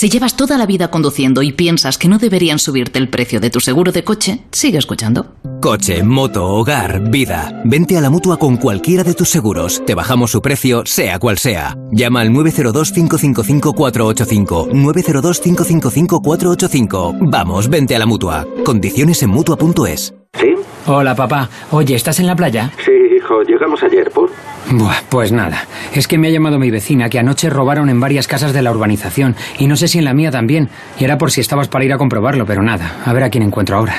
[0.00, 3.50] Si llevas toda la vida conduciendo y piensas que no deberían subirte el precio de
[3.50, 5.34] tu seguro de coche, sigue escuchando.
[5.60, 7.60] Coche, moto, hogar, vida.
[7.66, 9.84] Vente a la mutua con cualquiera de tus seguros.
[9.84, 11.76] Te bajamos su precio, sea cual sea.
[11.92, 14.70] Llama al 902-555-485.
[14.70, 17.18] 902-555-485.
[17.30, 18.46] Vamos, vente a la mutua.
[18.64, 20.14] Condiciones en mutua.es.
[20.32, 20.54] ¿Sí?
[20.86, 21.50] Hola, papá.
[21.72, 22.72] Oye, ¿estás en la playa?
[22.86, 23.09] Sí,
[23.46, 24.30] Llegamos ayer, ¿por?
[24.70, 25.66] Buah, pues nada.
[25.94, 28.70] Es que me ha llamado mi vecina que anoche robaron en varias casas de la
[28.70, 29.36] urbanización.
[29.58, 30.68] Y no sé si en la mía también.
[30.98, 32.96] Y era por si estabas para ir a comprobarlo, pero nada.
[33.04, 33.94] A ver a quién encuentro ahora.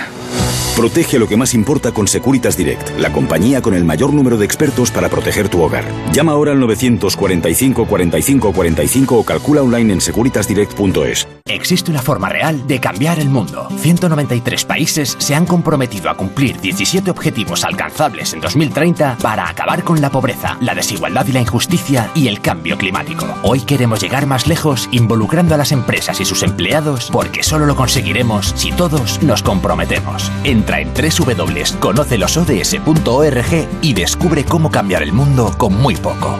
[0.76, 4.46] Protege lo que más importa con Securitas Direct, la compañía con el mayor número de
[4.46, 5.84] expertos para proteger tu hogar.
[6.14, 11.28] Llama ahora al 945 45 45 o calcula online en securitasdirect.es.
[11.46, 13.68] Existe una forma real de cambiar el mundo.
[13.80, 20.00] 193 países se han comprometido a cumplir 17 objetivos alcanzables en 2030 para acabar con
[20.00, 23.28] la pobreza, la desigualdad y la injusticia y el cambio climático.
[23.44, 27.76] Hoy queremos llegar más lejos involucrando a las empresas y sus empleados porque solo lo
[27.76, 30.32] conseguiremos si todos nos comprometemos.
[30.62, 36.38] Entra en www.conocelosods.org y descubre cómo cambiar el mundo con muy poco.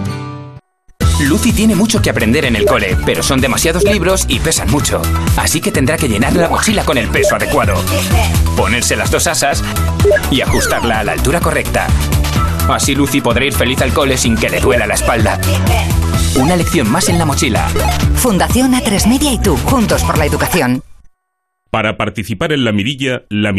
[1.22, 5.02] Lucy tiene mucho que aprender en el cole, pero son demasiados libros y pesan mucho.
[5.38, 7.74] Así que tendrá que llenar la mochila con el peso adecuado,
[8.56, 9.64] ponerse las dos asas
[10.30, 11.88] y ajustarla a la altura correcta.
[12.70, 15.40] Así Lucy podrá ir feliz al cole sin que le duela la espalda.
[16.36, 17.70] Una lección más en la mochila.
[18.18, 20.84] Fundación A3 Media y tú, juntos por la educación.
[21.72, 23.54] Para participar en la mirilla, la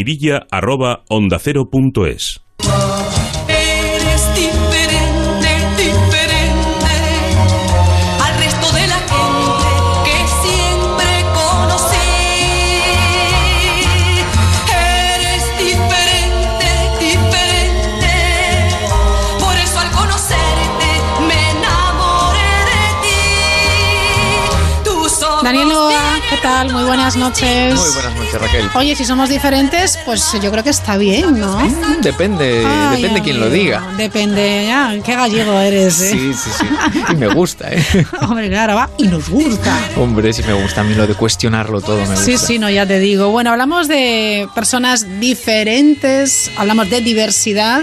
[26.42, 26.72] tal?
[26.72, 27.74] Muy buenas noches.
[27.74, 28.68] Muy buenas noches, Raquel.
[28.74, 31.56] Oye, si somos diferentes, pues yo creo que está bien, ¿no?
[32.02, 33.82] Depende, Ay, depende quién lo diga.
[33.96, 36.10] Depende, ya, qué gallego eres, ¿eh?
[36.10, 36.66] Sí, sí, sí.
[37.12, 37.84] Y me gusta, ¿eh?
[38.22, 39.78] Hombre, claro, va, y nos gusta.
[39.96, 42.24] Hombre, sí me gusta a mí lo de cuestionarlo todo, me gusta.
[42.24, 43.30] Sí, sí, no, ya te digo.
[43.30, 47.82] Bueno, hablamos de personas diferentes, hablamos de diversidad.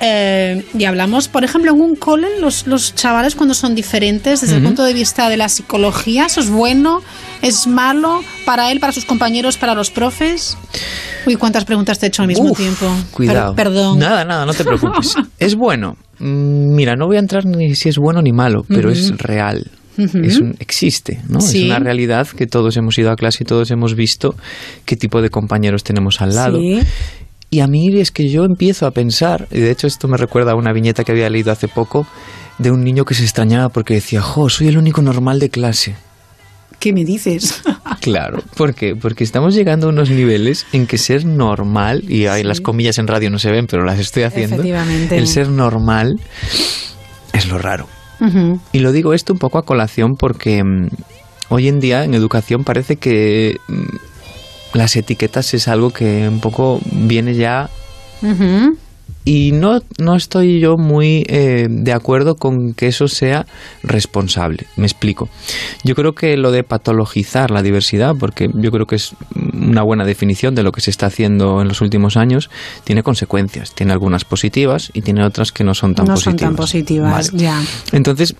[0.00, 4.56] Eh, y hablamos, por ejemplo, en un cole, los, los chavales cuando son diferentes, desde
[4.56, 7.02] el punto de vista de la psicología, ¿eso es bueno?
[7.42, 10.56] ¿Es malo para él, para sus compañeros, para los profes?
[11.26, 12.86] Uy, cuántas preguntas te he hecho al mismo Uf, tiempo.
[13.12, 13.54] Cuidado.
[13.54, 13.98] Per- perdón.
[13.98, 15.14] Nada, nada, no te preocupes.
[15.38, 15.96] ¿Es bueno?
[16.18, 19.70] Mm, Mira, no voy a entrar ni si es bueno ni malo, pero es real.
[19.98, 21.40] Es un- existe, ¿no?
[21.40, 21.60] Sí.
[21.64, 24.34] Es una realidad que todos hemos ido a clase y todos hemos visto
[24.84, 26.58] qué tipo de compañeros tenemos al lado.
[26.58, 26.80] Sí.
[27.48, 30.52] Y a mí es que yo empiezo a pensar, y de hecho esto me recuerda
[30.52, 32.06] a una viñeta que había leído hace poco,
[32.58, 35.94] de un niño que se extrañaba porque decía, jo, soy el único normal de clase.
[36.86, 37.62] ¿Qué me dices?
[38.00, 38.94] Claro, ¿por qué?
[38.94, 43.08] Porque estamos llegando a unos niveles en que ser normal, y hay las comillas en
[43.08, 45.18] radio no se ven, pero las estoy haciendo, Efectivamente.
[45.18, 46.20] el ser normal
[47.32, 47.88] es lo raro.
[48.72, 50.88] Y lo digo esto un poco a colación porque mm,
[51.48, 56.80] hoy en día en educación parece que mm, las etiquetas es algo que un poco
[56.92, 57.70] viene ya
[58.22, 58.76] Ujú.
[59.26, 63.44] Y no, no estoy yo muy eh, de acuerdo con que eso sea
[63.82, 64.66] responsable.
[64.76, 65.28] Me explico.
[65.82, 70.04] Yo creo que lo de patologizar la diversidad, porque yo creo que es una buena
[70.04, 72.50] definición de lo que se está haciendo en los últimos años,
[72.84, 73.74] tiene consecuencias.
[73.74, 76.40] Tiene algunas positivas y tiene otras que no son tan no positivas.
[76.40, 77.42] son tan positivas, Vale.
[77.42, 77.62] ya.
[77.90, 78.36] Entonces,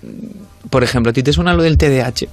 [0.69, 2.27] por ejemplo, ¿a ti te suena lo del TDAH?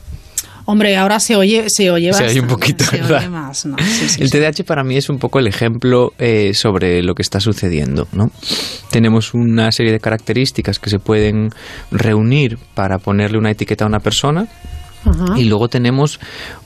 [0.67, 3.19] Hombre, ahora se oye, se oye Se oye un poquito, se ¿verdad?
[3.19, 3.77] oye más, ¿no?
[3.79, 4.39] Sí, sí, el sí.
[4.39, 8.09] TDAH para mí es un poco el ejemplo eh, sobre lo que está sucediendo.
[8.13, 8.31] ¿no?
[8.91, 11.51] Tenemos una serie de características que se pueden
[11.91, 14.47] reunir para ponerle una etiqueta a una persona
[15.05, 15.39] Ajá.
[15.39, 16.19] y luego tenemos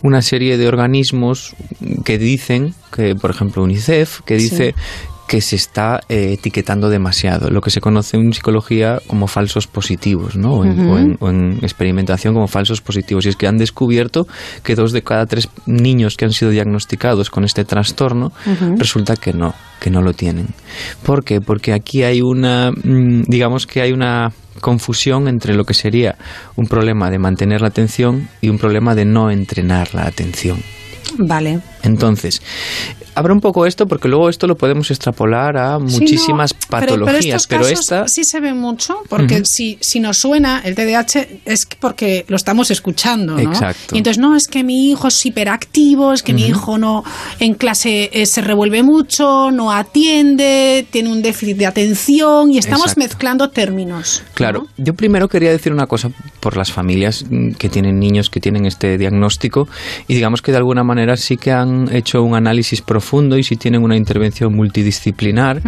[0.03, 1.57] una serie de organismos
[2.05, 4.75] que dicen, que por ejemplo UNICEF, que dice
[5.29, 10.37] que se está eh, etiquetando demasiado, lo que se conoce en psicología como falsos positivos,
[10.37, 10.55] ¿no?
[10.55, 10.91] O en, Ujú.
[10.93, 13.27] o en- o en experimentación como falsos positivos.
[13.27, 14.27] Y es que han descubierto
[14.65, 18.33] que dos de cada tres niños que han sido diagnosticados con este trastorno
[18.79, 20.49] resulta que no, que no lo tienen.
[21.03, 21.41] ¿Por qué?
[21.43, 26.17] Porque aquí hay una, mm, digamos que hay una confusión entre lo que sería
[26.57, 30.59] un problema de mantener la atención y un problema de no entrenar la atención.
[31.17, 31.61] Vale.
[31.83, 32.43] Entonces,
[33.15, 37.47] abro un poco esto porque luego esto lo podemos extrapolar a Sí, muchísimas no, patologías,
[37.47, 41.77] Pero, esta sí se ve mucho, porque si, si nos suena el TDAH es que
[41.79, 43.41] porque lo estamos escuchando, ¿no?
[43.41, 43.95] Exacto.
[43.95, 47.05] Y entonces, no, es que mi hijo es hiperactivo, es que mi hijo no
[47.41, 52.89] en clase eh, se revuelve mucho, no atiende, tiene un déficit de atención y estamos
[52.89, 53.01] Exacto.
[53.01, 54.23] mezclando términos.
[54.35, 56.11] Claro, yo primero quería decir una cosa
[56.41, 59.69] por las familias mm, que tienen niños que tienen este diagnóstico
[60.07, 63.57] y digamos que de alguna manera sí que han hecho un análisis profundo y sí
[63.57, 65.63] tienen una intervención multidisciplinar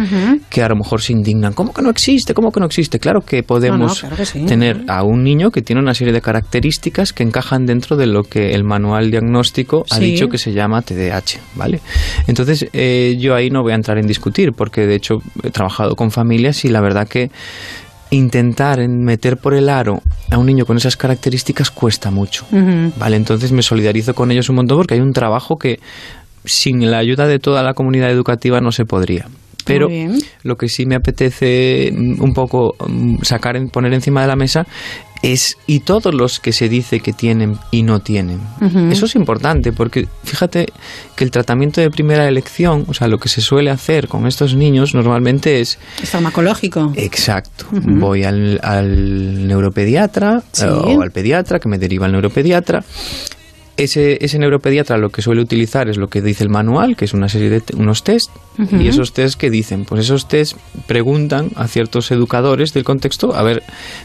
[0.49, 1.53] que a lo mejor se indignan.
[1.53, 2.33] ¿Cómo que no existe?
[2.33, 2.99] ¿Cómo que no existe?
[2.99, 4.45] Claro que podemos No, no, claro que sí.
[4.45, 8.23] tener a un niño que tiene una serie de características que encajan dentro de lo
[8.23, 11.81] que el manual diagnóstico ha dicho que se llama TDAH, ¿vale?
[12.27, 15.95] Entonces eh, yo ahí no voy a entrar en discutir porque de hecho he trabajado
[15.95, 17.31] con familias y la verdad que
[18.11, 22.45] intentar en meter por el aro a un niño con esas características cuesta mucho.
[22.97, 25.79] Vale, entonces me solidarizo con ellos un montón porque hay un trabajo que
[26.45, 29.27] sin la ayuda de toda la comunidad educativa no se podría.
[29.63, 29.89] Pero
[30.43, 34.65] lo que sí me apetece mm, un poco mm, sacar, poner encima de la mesa
[35.21, 38.39] es y todos los que se dice que tienen y no tienen.
[38.91, 40.67] Eso es importante porque fíjate
[41.15, 44.55] que el tratamiento de primera elección, o sea, lo que se suele hacer con estos
[44.55, 46.91] niños normalmente es Es farmacológico.
[46.95, 47.65] Exacto.
[47.71, 50.65] Voy al, al neuropediatra Sí.
[50.65, 52.83] eh, o al pediatra, que me deriva al neuropediatra.
[53.83, 57.13] Ese, ese neuropediatra lo que suele utilizar es lo que dice el manual, que es
[57.13, 58.29] una serie de unos test,
[58.79, 63.41] y esos test que dicen, pues esos test preguntan a ciertos educadores del contexto, a
[63.41, 63.63] ver,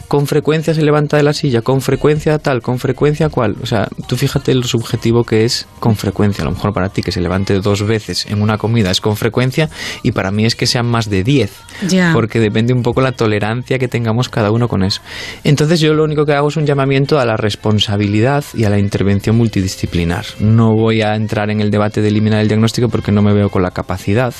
[0.09, 3.57] con frecuencia se levanta de la silla, con frecuencia tal, con frecuencia cual.
[3.63, 6.43] O sea, tú fíjate lo subjetivo que es con frecuencia.
[6.43, 9.17] A lo mejor para ti que se levante dos veces en una comida es con
[9.17, 9.69] frecuencia,
[10.03, 11.51] y para mí es que sean más de diez
[11.89, 12.13] Ya.
[12.15, 15.03] porque depende un poco la tolerancia que tengamos cada uno con eso.
[15.45, 18.79] Entonces yo lo único que hago es un llamamiento a la responsabilidad y a la
[18.79, 19.37] intervención
[19.67, 20.25] multidisciplinar.
[20.41, 23.49] No voy a entrar en el debate de eliminar el diagnóstico porque no me veo
[23.51, 24.33] con la capacidad,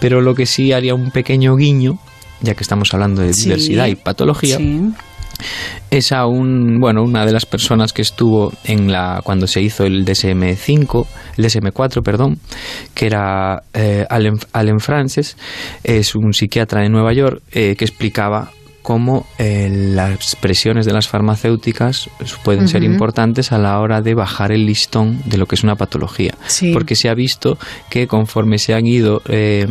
[0.00, 1.98] pero lo que sí haría un pequeño guiño,
[2.42, 3.44] ya que estamos hablando de Sí.
[3.44, 4.80] diversidad y patología, Sí.
[5.90, 9.84] es a un, bueno, una de las personas que estuvo en la cuando se hizo
[9.84, 12.38] el DSM-5, el DSM-4, perdón,
[12.94, 15.36] que era eh, Allen, Allen Frances,
[15.84, 18.50] es un psiquiatra de Nueva York eh, que explicaba
[18.86, 22.08] cómo eh, las presiones de las farmacéuticas
[22.44, 25.74] pueden ser importantes a la hora de bajar el listón de lo que es una
[25.74, 26.36] patología.
[26.46, 26.72] Sí.
[26.72, 27.58] Porque se ha visto
[27.90, 29.66] que conforme se han ido eh,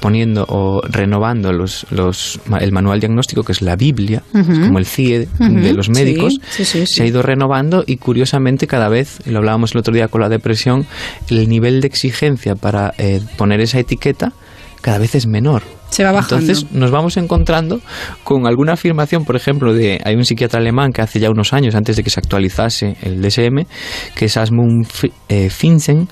[0.00, 4.86] poniendo o renovando los, los, el manual diagnóstico, que es la Biblia, es como el
[4.86, 9.38] CIE de los médicos, Sí, sí, se ha ido renovando y curiosamente cada vez, lo
[9.38, 10.86] hablábamos el otro día con la depresión,
[11.30, 14.32] el nivel de exigencia para eh, poner esa etiqueta
[14.80, 15.62] cada vez es menor.
[15.90, 16.44] Se va bajando.
[16.44, 17.80] Entonces nos vamos encontrando
[18.24, 21.74] con alguna afirmación, por ejemplo, de hay un psiquiatra alemán que hace ya unos años,
[21.74, 23.66] antes de que se actualizase el DSM,
[24.14, 24.86] que es Asmund
[25.28, 26.08] eh, Finsen,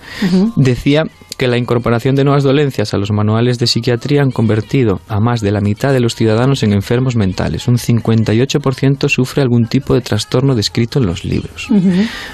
[0.56, 1.04] decía
[1.36, 5.40] que la incorporación de nuevas dolencias a los manuales de psiquiatría han convertido a más
[5.40, 7.66] de la mitad de los ciudadanos en enfermos mentales.
[7.68, 11.68] Un 58% sufre algún tipo de trastorno descrito en los libros.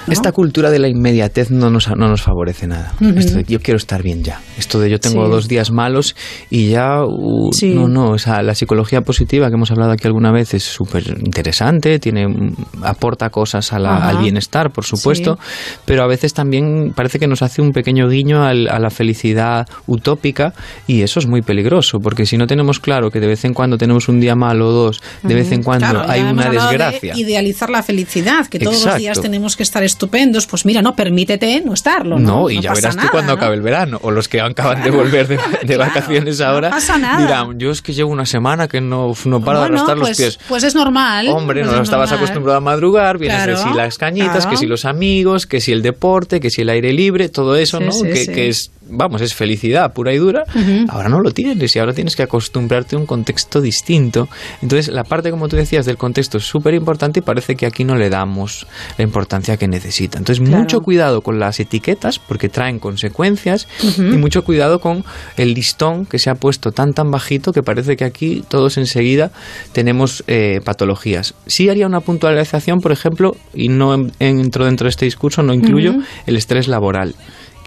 [0.07, 2.93] Esta cultura de la inmediatez no nos, no nos favorece nada.
[3.15, 4.39] Esto de yo quiero estar bien ya.
[4.57, 5.31] Esto de yo tengo Sí.
[5.31, 6.15] dos días malos
[6.49, 7.03] y ya...
[7.05, 7.73] uh, Sí.
[7.73, 8.11] No, no.
[8.11, 12.27] O sea, la psicología positiva que hemos hablado aquí alguna vez es súper interesante, tiene,
[12.27, 14.09] mm, aporta cosas a la- Ajá.
[14.09, 15.37] al bienestar, por supuesto,
[15.85, 19.67] pero a veces también parece que nos hace un pequeño guiño al- a la felicidad
[19.87, 20.53] utópica
[20.87, 23.77] y eso es muy peligroso, porque si no tenemos claro que de vez en cuando
[23.77, 26.77] tenemos un día malo o dos, de vez en cuando Claro, hay una hablado de
[26.77, 27.13] desgracia.
[27.17, 30.45] idealizar la felicidad, que todos los días tenemos que estar estupendos.
[30.47, 32.19] Pues mira, no, permítete no estarlo.
[32.19, 33.37] No, No, y No ya verás tú nada, cuando ¿no?
[33.37, 37.19] acabe el verano, o los que acaban de volver de, de vacaciones ahora, pasa nada.
[37.21, 40.09] dirán, yo es que llevo una semana que no, no paro de Bueno, arrastrar pues,
[40.09, 40.39] los pies.
[40.47, 41.27] Pues es normal.
[41.29, 42.25] Hombre, pues no es estabas normal.
[42.25, 45.71] acostumbrado a madrugar, vienes de Claro, si las cañitas, que si los amigos, que si
[45.71, 47.91] el deporte, que si el aire libre, todo eso, Sí, ¿no?
[47.91, 48.31] sí, que, sí.
[48.31, 50.43] que es, vamos, es felicidad pura y dura.
[50.89, 54.27] Ahora no lo tienes y ahora tienes que acostumbrarte a un contexto distinto.
[54.61, 57.83] Entonces, la parte, como tú decías, del contexto es súper importante y parece que aquí
[57.83, 60.17] no le damos la importancia que necesita.
[60.17, 60.61] Entonces, Claro.
[60.63, 65.03] mucho cuidado con las etiquetas porque traen consecuencias y mucho cuidado con
[65.37, 69.31] el listón que se ha puesto tan tan bajito que parece que aquí todos enseguida
[69.71, 71.33] tenemos eh, patologías.
[71.47, 75.53] Sí haría una puntualización, por ejemplo, y no en- entro dentro de este discurso, no
[75.53, 77.15] incluyo el estrés laboral,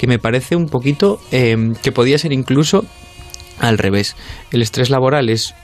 [0.05, 2.85] que me parece un poquito eh, que podía ser incluso
[3.59, 4.17] al revés.
[4.51, 5.55] El estrés laboral es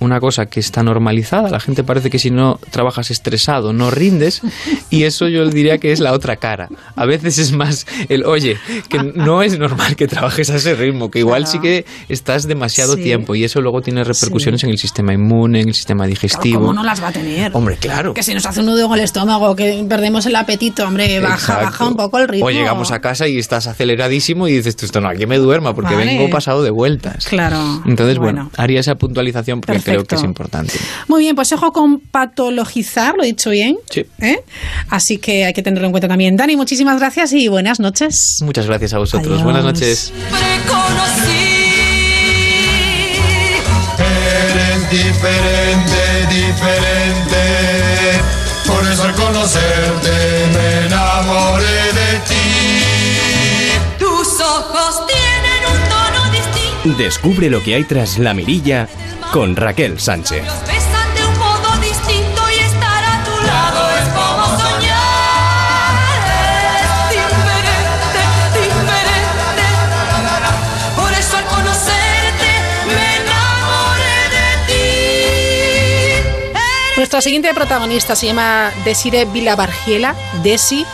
[0.00, 1.48] una cosa que está normalizada.
[1.50, 4.42] La gente parece que si no trabajas estresado no rindes
[4.90, 6.68] y eso yo diría que es la otra cara.
[6.96, 8.56] A veces es más el, oye,
[8.88, 12.96] que no es normal que trabajes a ese ritmo, que igual sí que estás demasiado
[12.96, 13.02] Sí.
[13.02, 16.60] tiempo y eso luego tiene repercusiones en el sistema inmune, en el sistema digestivo.
[16.60, 17.50] ¿Cómo no las va a tener?
[17.54, 18.14] Hombre, claro.
[18.14, 21.34] Que si nos hace un nudo en el estómago, que perdemos el apetito, hombre, baja,
[21.34, 21.64] Exacto.
[21.66, 22.46] baja un poco el ritmo.
[22.46, 25.94] O llegamos a casa y estás aceleradísimo y dices, esto no, aquí me duerma porque
[25.94, 26.06] Vale.
[26.06, 27.26] vengo pasado de vueltas.
[27.26, 27.82] Claro.
[27.86, 28.50] Entonces, bueno, Bueno.
[28.56, 30.74] haría esa puntualización porque creo que es importante.
[31.08, 33.78] Muy bien, pues ojo con patologizar, lo he dicho bien.
[33.90, 34.06] Sí.
[34.20, 34.42] ¿eh?
[34.88, 36.36] Así que hay que tenerlo en cuenta también.
[36.36, 38.38] Dani, muchísimas gracias y buenas noches.
[38.42, 39.26] Muchas gracias a vosotros.
[39.26, 39.44] Adiós.
[39.44, 40.12] Buenas noches.
[43.98, 46.00] Eres diferente,
[46.30, 47.40] diferente.
[48.66, 50.10] Por eso al conocerte
[50.52, 51.89] me enamoré
[56.84, 58.88] Descubre lo que hay tras la mirilla
[59.34, 60.42] con Raquel Sánchez.
[60.66, 66.16] Besan de un modo distinto y estar a tu lado es como soñar.
[66.24, 68.22] Es diferente,
[68.54, 69.62] diferente.
[70.96, 72.50] Por eso al conocerte
[72.86, 74.48] me enamoré de
[76.22, 76.54] ti.
[76.96, 80.86] Nuestra siguiente protagonista se llama Desire Vilabargiela, Desi.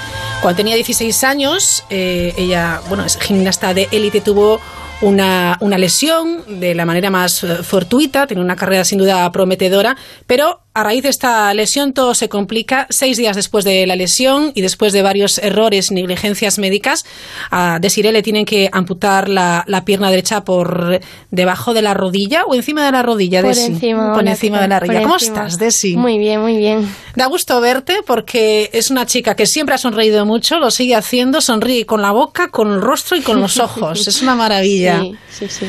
[0.43, 4.61] Cuando tenía 16 años, eh, ella, bueno, es gimnasta de élite, tuvo
[5.01, 9.97] una, una lesión de la manera más eh, fortuita, tiene una carrera sin duda prometedora,
[10.27, 12.87] pero a raíz de esta lesión todo se complica.
[12.91, 17.07] Seis días después de la lesión y después de varios errores, negligencias médicas,
[17.51, 21.01] a Desiree le tienen que amputar la, la pierna derecha por
[21.31, 23.65] debajo de la rodilla o encima de la rodilla, Por Desi.
[23.73, 25.01] encima, Por encima de la rodilla.
[25.03, 25.37] ¿Cómo encima.
[25.47, 25.97] estás, Desi?
[25.97, 26.87] Muy bien, muy bien.
[27.15, 31.41] Da gusto verte porque es una chica que siempre ha sonreído mucho, lo sigue haciendo,
[31.41, 34.07] sonríe con la boca, con el rostro y con los ojos.
[34.07, 35.01] Es una maravilla.
[35.01, 35.67] Sí, sí, sí.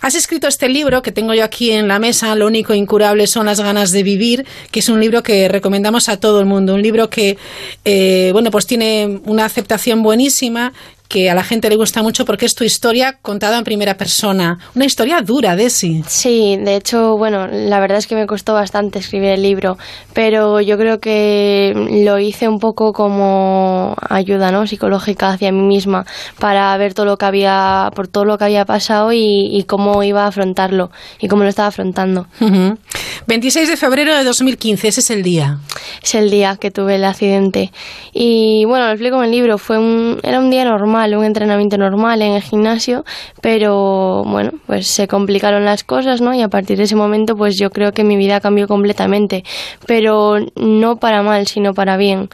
[0.00, 3.46] Has escrito este libro que tengo yo aquí en la mesa, Lo único incurable son
[3.46, 6.74] las ganas de vivir, que es un libro que recomendamos a todo el mundo.
[6.74, 7.36] Un libro que,
[7.84, 10.72] eh, bueno, pues tiene una aceptación buenísima
[11.08, 14.58] que a la gente le gusta mucho porque es tu historia contada en primera persona.
[14.74, 16.02] Una historia dura, Desi.
[16.06, 19.78] Sí, de hecho, bueno, la verdad es que me costó bastante escribir el libro,
[20.12, 21.72] pero yo creo que
[22.04, 24.66] lo hice un poco como ayuda, ¿no?
[24.66, 26.04] Psicológica hacia mí misma
[26.38, 30.02] para ver todo lo que había, por todo lo que había pasado y, y cómo
[30.02, 30.90] iba a afrontarlo
[31.20, 32.26] y cómo lo estaba afrontando.
[32.40, 32.76] Ujú.
[33.26, 35.58] 26 de febrero de 2015, ese es el día.
[36.02, 37.72] Es el día que tuve el accidente.
[38.12, 41.78] Y bueno, lo explico en el libro, fue un, era un día normal, un entrenamiento
[41.78, 43.04] normal en el gimnasio,
[43.40, 46.34] pero bueno, pues se complicaron las cosas, ¿no?
[46.34, 49.44] Y a partir de ese momento, pues yo creo que mi vida cambió completamente,
[49.86, 52.28] pero no para mal, sino para bien.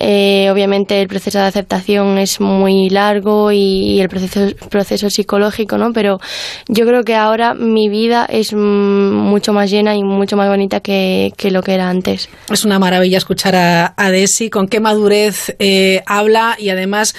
[0.00, 5.78] Eh, obviamente el proceso de aceptación es muy largo y, y el proceso, proceso psicológico,
[5.78, 5.92] ¿no?
[5.92, 6.18] Pero
[6.68, 10.80] yo creo que ahora mi vida es mm, mucho más llena y mucho más bonita
[10.80, 12.28] que, que lo que era antes.
[12.50, 17.14] Es una maravilla escuchar a, a Desi, con qué madurez eh, habla y además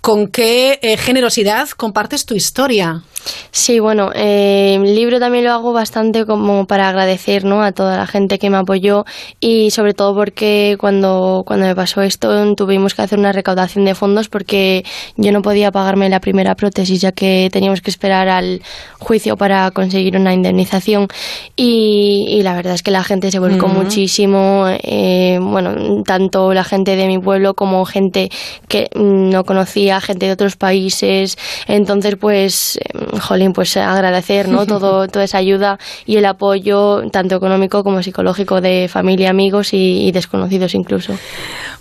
[0.00, 3.04] con qué eh, generosidad compartes tu historia.
[3.50, 7.62] Sí, bueno, eh, el libro también lo hago bastante como para agradecer ¿no?
[7.62, 9.04] a toda la gente que me apoyó
[9.40, 13.94] y sobre todo porque cuando, cuando me pasó esto tuvimos que hacer una recaudación de
[13.94, 14.84] fondos porque
[15.16, 18.60] yo no podía pagarme la primera prótesis ya que teníamos que esperar al
[18.98, 21.08] juicio para conseguir una indemnización
[21.56, 26.64] y, y la verdad es que la gente se volcó muchísimo, eh, bueno, tanto la
[26.64, 28.30] gente de mi pueblo como gente
[28.68, 34.66] que no conocía, gente de otros países, entonces pues, eh, jolín, pues agradecer, ¿no?
[34.74, 40.08] Todo, toda esa ayuda y el apoyo, tanto económico como psicológico de familia, amigos y,
[40.08, 41.14] y desconocidos incluso.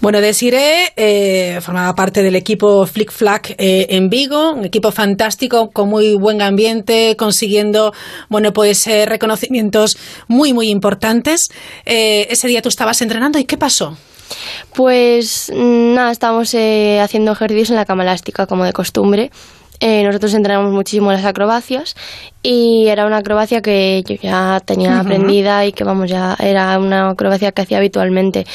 [0.01, 5.69] Bueno, Desiree eh, formaba parte del equipo Flick Flack eh, en Vigo, un equipo fantástico
[5.71, 7.93] con muy buen ambiente, consiguiendo,
[8.29, 11.49] bueno, pues eh, reconocimientos muy, muy importantes.
[11.85, 13.97] Eh, ese día tú estabas entrenando y ¿qué pasó?
[14.73, 19.31] Pues mm, nada, estábamos eh, haciendo ejercicios en la cama elástica como de costumbre.
[19.79, 21.95] Eh, nosotros entrenamos muchísimo las acrobacias
[22.41, 27.09] y era una acrobacia que yo ya tenía aprendida y que vamos ya era una
[27.09, 28.45] acrobacia que hacía habitualmente.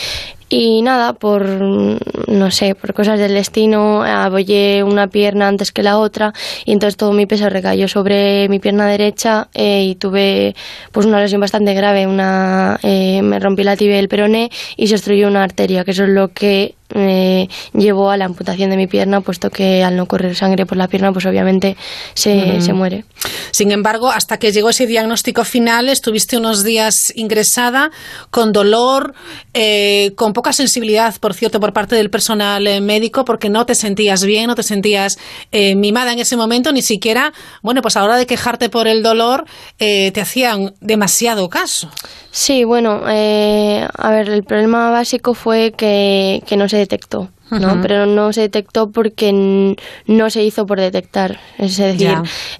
[0.49, 5.99] Y nada, por no sé, por cosas del destino, abollé una pierna antes que la
[5.99, 6.33] otra
[6.65, 10.55] y entonces todo mi peso recayó sobre mi pierna derecha eh, y tuve
[10.93, 14.95] pues una lesión bastante grave, una eh, me rompí la tibia del peroné y se
[14.95, 18.87] obstruyó una arteria, que eso es lo que eh, llevó a la amputación de mi
[18.87, 21.77] pierna, puesto que al no correr sangre por la pierna, pues obviamente
[22.15, 22.63] se, Ujú.
[22.63, 23.05] se muere.
[23.51, 27.91] Sin embargo, hasta que llegó ese diagnóstico final, estuviste unos días ingresada
[28.31, 29.15] con dolor,
[29.53, 33.74] eh, con poca sensibilidad, por cierto, por parte del personal eh, médico, porque no te
[33.74, 35.18] sentías bien, no te sentías
[35.51, 38.86] eh, mimada en ese momento, ni siquiera, bueno, pues a la hora de quejarte por
[38.86, 39.47] el dolor,
[39.80, 41.91] eh, te hacían demasiado caso.
[42.30, 47.30] Sí, bueno, eh, a ver, el problema básico fue que, que no se detectó.
[47.51, 47.81] ¿No?
[47.83, 49.77] Pero no se detectó porque
[50.07, 51.39] no se hizo por detectar.
[51.59, 52.09] Es decir,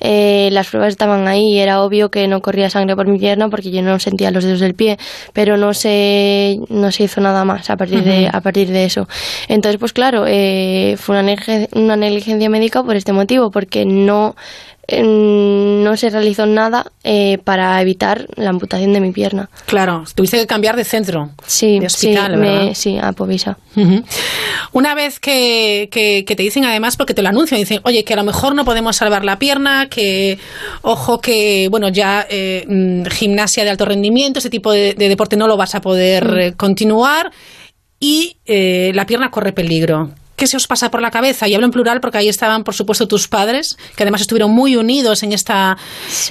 [0.01, 3.49] eh, las pruebas estaban ahí y era obvio que no corría sangre por mi pierna
[3.49, 4.99] porque yo no sentía los dedos del pie,
[5.33, 9.09] pero no se, no se hizo nada más a partir, de, a partir de eso.
[9.49, 14.35] Entonces, pues claro, eh, fue una, negligen- una negligencia médica por este motivo, porque no,
[14.91, 19.51] no se realizó nada eh, para evitar la amputación de mi pierna.
[19.67, 21.31] Claro, tuviste que cambiar de centro.
[21.47, 22.63] Sí, de hospital, sí, ¿verdad?
[22.65, 23.59] me- sí, a Povisa.
[23.77, 24.03] Ujú.
[24.73, 28.15] Una vez que, que- que te dicen además, porque te lo anuncian, dicen, oye, que
[28.15, 30.39] a lo mejor no podemos salvar la pierna, que,
[30.83, 35.37] ojo, que, bueno, ya eh, mm, gimnasia de alto rendimiento, ese tipo de, de deporte
[35.37, 36.39] no lo vas a poder Mm.
[36.41, 37.31] eh, continuar
[38.01, 40.11] y eh, la pierna corre peligro.
[40.39, 41.49] ¿Qué se os pasa por la cabeza?
[41.49, 44.77] Y hablo en plural porque ahí estaban, por supuesto, tus padres, que además estuvieron muy
[44.77, 45.77] unidos en esta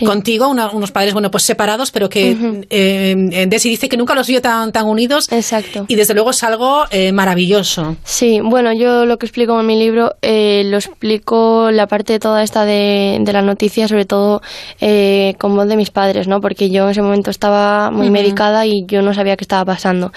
[0.05, 4.25] contigo, una- unos padres, bueno, pues separados, pero que eh, Desi dice que nunca los
[4.27, 5.29] vio tan, tan unidos.
[5.31, 5.83] Exacto.
[5.89, 7.97] Y desde luego es algo eh, maravilloso.
[8.05, 12.43] Sí, bueno, yo lo que explico en mi libro eh, lo explico la parte toda
[12.43, 14.41] esta de, de la noticia, sobre todo
[14.79, 16.39] eh, con voz de mis padres, ¿no?
[16.39, 20.13] Porque yo en ese momento estaba muy medicada y yo no sabía qué estaba pasando.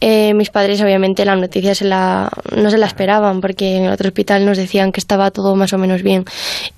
[0.00, 4.08] Mis padres, obviamente, la noticia se la, no se la esperaban porque en el otro
[4.08, 6.24] hospital nos decían que estaba todo más o menos bien.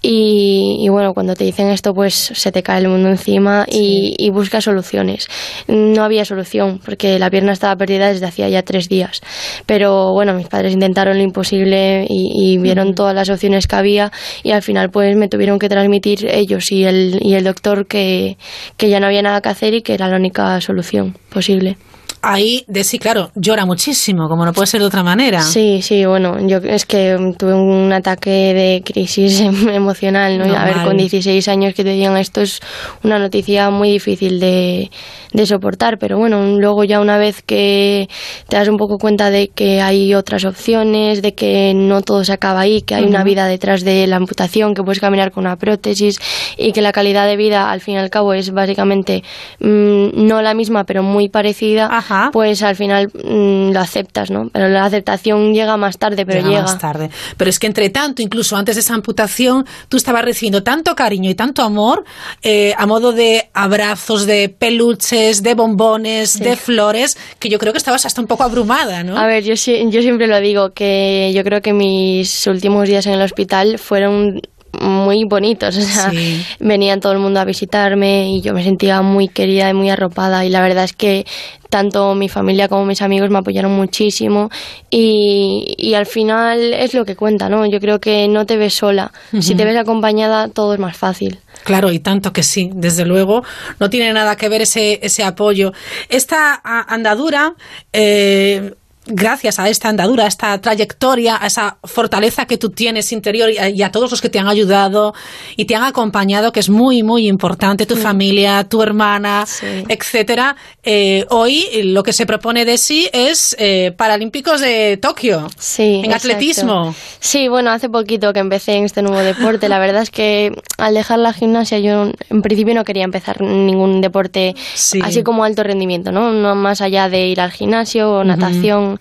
[0.03, 4.15] Y, y bueno, cuando te dicen esto, pues se te cae el mundo encima y,
[4.19, 5.29] y buscas soluciones.
[5.69, 9.21] No había solución porque la pierna estaba perdida desde hacía ya tres días.
[9.67, 14.13] Pero bueno, mis padres intentaron lo imposible y, y vieron todas las opciones que había
[14.43, 18.37] y al final pues me tuvieron que transmitir ellos y el, y el doctor que,
[18.77, 21.77] que ya no había nada que hacer y que era la única solución posible.
[22.23, 25.41] Ahí, de sí, claro, llora muchísimo, como no puede ser de otra manera.
[25.41, 29.41] Sí, sí, bueno, yo es que tuve un ataque de crisis
[29.73, 30.55] emocional, ¿no?
[30.55, 32.61] A ver, con 16 años que te digan esto es
[33.03, 34.91] una noticia muy difícil de,
[35.33, 38.09] de soportar, pero bueno, luego ya una vez que
[38.49, 42.33] te das un poco cuenta de que hay otras opciones, de que no todo se
[42.33, 45.57] acaba ahí, que hay una vida detrás de la amputación, que puedes caminar con una
[45.57, 46.19] prótesis
[46.59, 49.23] y que la calidad de vida al fin y al cabo es básicamente
[49.61, 51.87] mm, no la misma, pero muy parecida,
[52.33, 54.49] pues al final mm, lo aceptas, ¿no?
[54.53, 56.63] Pero la aceptación llega más tarde, pero llega.
[56.63, 57.11] más tarde.
[57.37, 61.31] Pero es que entre tanto, incluso antes de esa amputación, tú estabas recibiendo tanto cariño
[61.31, 62.05] y tanto amor
[62.43, 67.79] eh, a modo de abrazos, de peluches, de bombones, de flores, que yo creo que
[67.79, 69.17] estabas hasta un poco abrumada, ¿no?
[69.19, 73.23] A ver, yo, siempre lo digo, que yo creo que mis últimos días en el
[73.23, 74.41] hospital fueron
[74.81, 76.45] muy bonitos, o sea, Sí.
[76.61, 80.45] venían todo el mundo a visitarme y yo me sentía muy querida y muy arropada
[80.45, 81.27] y la verdad es que
[81.71, 84.51] tanto mi familia como mis amigos me apoyaron muchísimo
[84.91, 87.65] y, y al final es lo que cuenta, ¿no?
[87.65, 91.39] Yo creo que no te ves sola, si te ves acompañada todo es más fácil.
[91.65, 93.43] Claro, y tanto que sí, desde luego,
[93.79, 95.73] no tiene nada que ver ese, ese apoyo.
[96.09, 97.55] Esta andadura,
[97.93, 98.75] eh,
[99.11, 103.59] gracias a esta andadura, a esta trayectoria, a esa fortaleza que tú tienes interior y
[103.59, 105.15] a, y a todos los que te han ayudado
[105.57, 109.47] y te han acompañado, que es muy, muy importante, tu familia, tu hermana,
[109.89, 110.57] etcétera.
[110.83, 115.49] eh, hoy lo que se propone de sí es eh, Paralímpicos de Tokio.
[115.59, 116.29] Sí, En exacto.
[116.29, 116.95] atletismo.
[117.19, 119.69] Sí, bueno, hace poquito que empecé en este nuevo deporte.
[119.69, 124.01] La verdad es que al dejar la gimnasia yo en principio no quería empezar ningún
[124.01, 124.55] deporte
[125.03, 126.33] así como alto rendimiento, ¿no?
[126.33, 129.00] No más allá de ir al gimnasio o natación.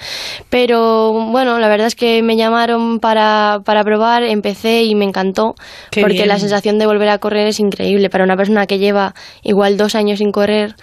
[0.50, 5.56] Pero bueno, la verdad es que me llamaron para, para probar, empecé y me encantó.
[5.92, 6.28] Qué porque bien.
[6.28, 8.10] la sensación de volver a correr es increíble.
[8.10, 10.76] Para una persona que lleva igual dos años sin correr,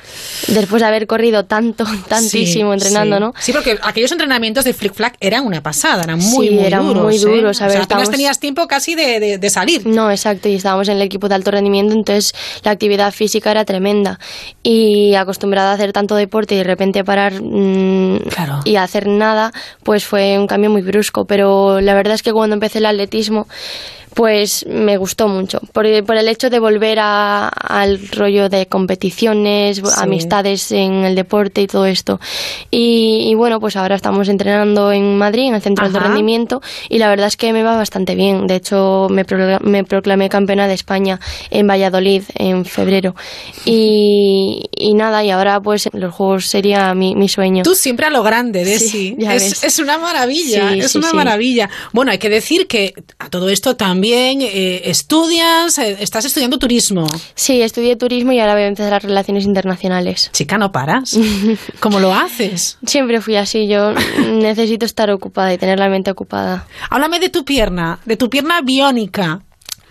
[0.48, 3.20] después de haber corrido tanto, tantísimo Sí, entrenando, sí.
[3.20, 3.32] ¿no?
[3.38, 6.86] Sí, porque aquellos entrenamientos de flick flack eran una pasada, eran muy, Sí, muy eran
[6.86, 7.02] duros.
[7.04, 7.18] muy ¿eh?
[7.18, 9.86] duros, a O ver, sea, apenas estábamos- tenías tiempo casi de, de- de salir.
[9.86, 12.32] No, exacto, y estábamos en el equipo de alto rendimiento, entonces
[12.64, 14.18] la actividad física era tremenda.
[14.62, 18.18] Y acostumbrada a hacer tanto deporte y de repente parar mm,
[18.64, 21.26] y hacer nada, pues fue un cambio muy brusco.
[21.26, 23.46] Pero la verdad es que cuando empecé el atletismo,
[24.16, 25.60] pues me gustó mucho.
[25.74, 31.60] Por, por el hecho de volver a- al rollo de competiciones, amistades en el deporte
[31.60, 32.18] y todo esto.
[32.70, 35.98] Y, y bueno, pues ahora estamos entrenando en Madrid, en el Centro de.
[36.06, 38.46] Rendimiento, y la verdad es que me va bastante bien.
[38.46, 43.14] De hecho, me, procla- me proclamé campeona de España en Valladolid en febrero.
[43.66, 47.64] Y, y nada, y ahora pues los Juegos sería mi, mi sueño.
[47.64, 48.88] Tú siempre a lo grande, Desi.
[48.88, 49.16] Sí,
[49.62, 51.68] es, una maravilla, Sí, es una maravilla.
[51.92, 57.06] Bueno, hay que decir que a todo esto también eh, estudias, eh, estás estudiando turismo.
[57.34, 60.30] Sí, estudié turismo y ahora voy a empezar las relaciones internacionales.
[60.32, 61.18] Chica, no paras.
[61.80, 62.78] ¿Cómo lo haces?
[62.86, 63.92] Siempre fui así, yo
[64.32, 66.66] necesito estar ocupada y tener la mente ocupada.
[66.90, 69.42] Háblame de tu pierna, de tu pierna biónica.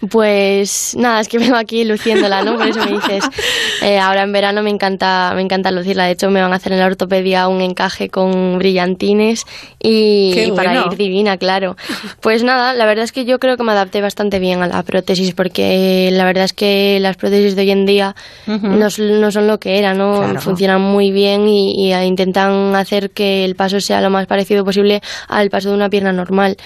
[0.10, 2.58] Pues nada, es que vengo aquí luciéndola, ¿no?
[2.58, 3.24] Por eso me dices.
[3.82, 6.06] Eh, ahora en verano me encanta, me encanta lucirla.
[6.06, 9.44] De hecho, me van a hacer en la ortopedia un encaje con brillantines
[9.84, 10.88] y, para bueno.
[10.92, 11.76] ir divina, claro.
[12.22, 14.82] Pues nada, la verdad es que yo creo que me adapté bastante bien a la
[14.82, 18.16] prótesis porque la verdad es que las prótesis de hoy en día
[18.48, 20.20] no, son- no son lo que eran, ¿no?
[20.20, 20.42] Claro.
[20.42, 25.02] Funcionan muy bien y, y intentan hacer que el paso sea lo más parecido posible
[25.28, 26.58] al paso de una pierna normal.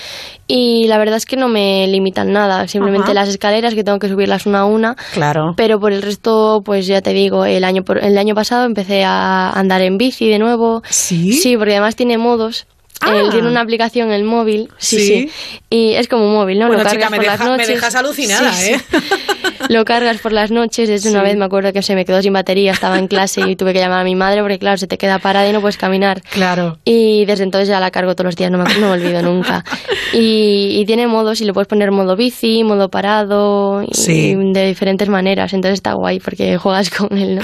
[0.48, 3.19] Y la verdad es que no me limitan nada, simplemente Ajá.
[3.20, 4.96] Las escaleras que tengo que subirlas una a una.
[5.14, 5.54] Claro.
[5.58, 9.04] Pero por el resto, pues ya te digo, el año, por- el año pasado empecé
[9.04, 10.82] a andar en bici de nuevo.
[10.90, 11.34] Sí.
[11.34, 12.66] Sí, porque además tiene modos.
[13.02, 13.16] Ah.
[13.18, 14.70] Él tiene una aplicación en el móvil.
[14.78, 15.06] Sí, Sí.
[15.06, 15.32] sí.
[15.70, 16.68] Y es como un móvil, ¿no?
[16.68, 17.68] Bueno, Lo chica, cargas me, por las deja- me noches.
[17.76, 18.72] dejas alucinada, Sí.
[18.74, 18.80] ¿eh?
[19.70, 20.88] Lo cargas por las noches.
[20.90, 23.42] De hecho, una vez me acuerdo que se me quedó sin batería, estaba en clase
[23.42, 25.62] y tuve que llamar a mi madre porque, claro, se te queda parada y no
[25.62, 26.22] puedes caminar.
[26.32, 26.78] Claro.
[26.86, 29.64] Y desde entonces ya la cargo todos los días, no me, no me olvido nunca.
[30.14, 35.08] Y, y tiene modos y le puedes poner modo bici, modo parado, y de diferentes
[35.10, 35.54] maneras.
[35.54, 37.42] Entonces está guay porque juegas con él, ¿no?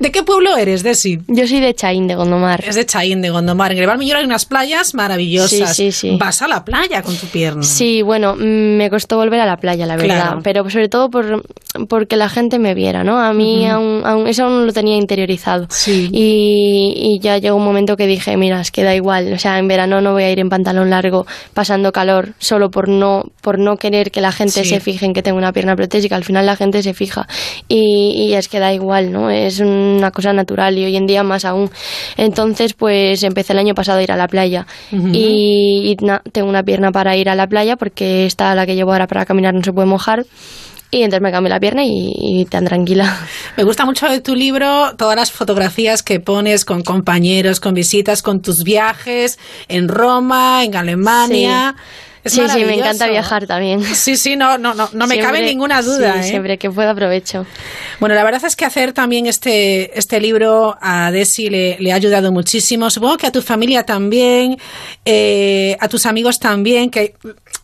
[0.00, 1.18] ¿De qué pueblo eres, Desi?
[1.28, 2.62] Yo soy de Chaín, de Gondomar.
[2.66, 3.72] Es de Chaín, de Gondomar.
[3.72, 5.74] En Greval Millor hay unas playas maravillosas.
[5.76, 6.16] Sí, sí, sí.
[6.18, 7.62] Vas a la playa con tu pierna.
[7.62, 10.22] Sí, bueno, mm, me costó volver a la playa, la verdad.
[10.22, 10.40] Claro.
[10.42, 11.42] Pero sobre todo por,
[11.88, 13.18] porque la gente me viera, ¿no?
[13.18, 13.72] A mí Ujú.
[13.74, 15.66] aún, aún- eso aún lo tenía interiorizado.
[15.70, 16.08] Sí.
[16.12, 19.32] Y, y ya llegó un momento que dije, mira, es que da igual.
[19.32, 22.88] O sea, en verano no voy a ir en pantalón largo pasando calor solo por
[22.88, 24.70] no, por no querer que la gente Sí.
[24.70, 26.16] se fije en que tengo una pierna protésica.
[26.16, 27.26] Al final la gente se fija.
[27.68, 29.30] Y, y es que da igual, ¿no?
[29.30, 31.70] Es una cosa natural y hoy en día más aún.
[32.16, 34.66] Entonces, pues empecé el año pasado a ir a la playa.
[34.92, 38.74] Y, y na- tengo una pierna para ir a la playa porque esta la que
[38.74, 40.24] llevo ahora para caminar no se puede mojar.
[40.88, 43.18] Y entonces me cambié la pierna y, y tan tranquila.
[43.56, 48.22] Me gusta mucho de tu libro todas las fotografías que pones con compañeros, con visitas,
[48.22, 51.74] con tus viajes en Roma, en Alemania.
[52.26, 53.82] Es sí, sí, me encanta viajar también.
[53.94, 56.14] Sí, sí, no, no, no, no me cabe Siempre- ninguna duda.
[56.14, 56.30] sí, ¿eh?
[56.30, 57.46] Siempre que pueda aprovecho.
[58.00, 61.94] Bueno, la verdad es que hacer también este, este libro a Desi le, le ha
[61.96, 62.90] ayudado muchísimo.
[62.90, 64.58] Supongo que a tu familia también,
[65.04, 67.14] eh, a tus amigos también, que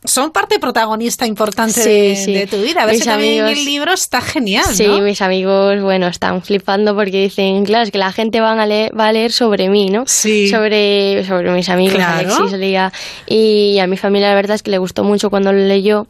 [0.04, 2.32] son parte protagonista importante Sí, de, sí.
[2.34, 2.82] de tu vida.
[2.82, 5.00] A ver Mis si también amigos- el libro está genial, Sí, ¿no?
[5.00, 8.98] mis amigos, bueno, están flipando porque dicen, claro, es que la gente va a leer,
[8.98, 10.04] va a leer sobre mí, ¿no?
[10.06, 10.48] Sí.
[10.48, 12.34] Sobre, sobre mis amigos, Claro.
[12.34, 12.92] Alexis, Lía.
[13.26, 16.06] Y a mi familia la verdad es que le gustó mucho cuando lo leyó.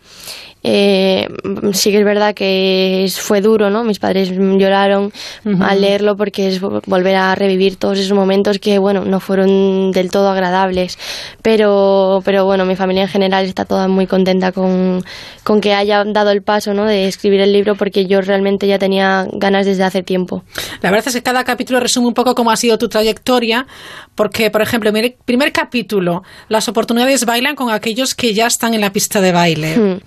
[0.65, 1.29] Eh,
[1.73, 3.83] sí que es verdad que fue duro, ¿no?
[3.85, 5.13] Mis padres lloraron
[5.45, 5.63] Ujú.
[5.63, 9.91] al leerlo porque es vo- volver a revivir todos esos momentos que, bueno, no fueron
[9.93, 10.99] del todo agradables.
[11.43, 15.05] Pero, pero bueno, mi familia en general está toda muy contenta con,
[15.43, 16.85] con que haya dado el paso, ¿no?
[16.85, 20.45] De escribir el libro porque yo realmente ya tenía ganas desde hace tiempo.
[20.81, 23.67] La verdad es que cada capítulo resume un poco cómo ha sido tu trayectoria,
[24.15, 28.75] porque, por ejemplo, en el primer capítulo, las oportunidades bailan con aquellos que ya están
[28.75, 29.77] en la pista de baile.
[29.77, 29.99] Hmm.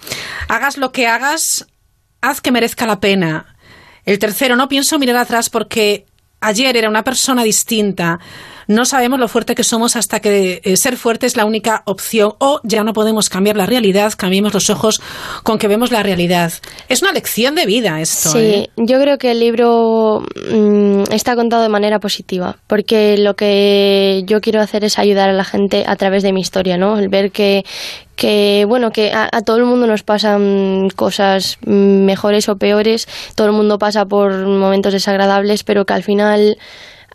[0.47, 1.65] Hagas lo que hagas,
[2.21, 3.57] haz que merezca la pena.
[4.05, 6.05] El tercero, no pienso mirar atrás porque
[6.39, 8.19] ayer era una persona distinta.
[8.67, 12.33] No sabemos lo fuerte que somos hasta que eh, ser fuerte es la única opción
[12.39, 15.01] o ya no podemos cambiar la realidad, cambiemos los ojos
[15.43, 16.51] con que vemos la realidad.
[16.89, 18.29] Es una lección de vida esto.
[18.29, 18.69] Sí, ¿eh?
[18.77, 24.41] yo creo que el libro mm, está contado de manera positiva, porque lo que yo
[24.41, 26.97] quiero hacer es ayudar a la gente a través de mi historia, ¿no?
[26.97, 27.63] El ver que,
[28.15, 33.47] que bueno, que a, a todo el mundo nos pasan cosas mejores o peores, todo
[33.47, 36.57] el mundo pasa por momentos desagradables, pero que al final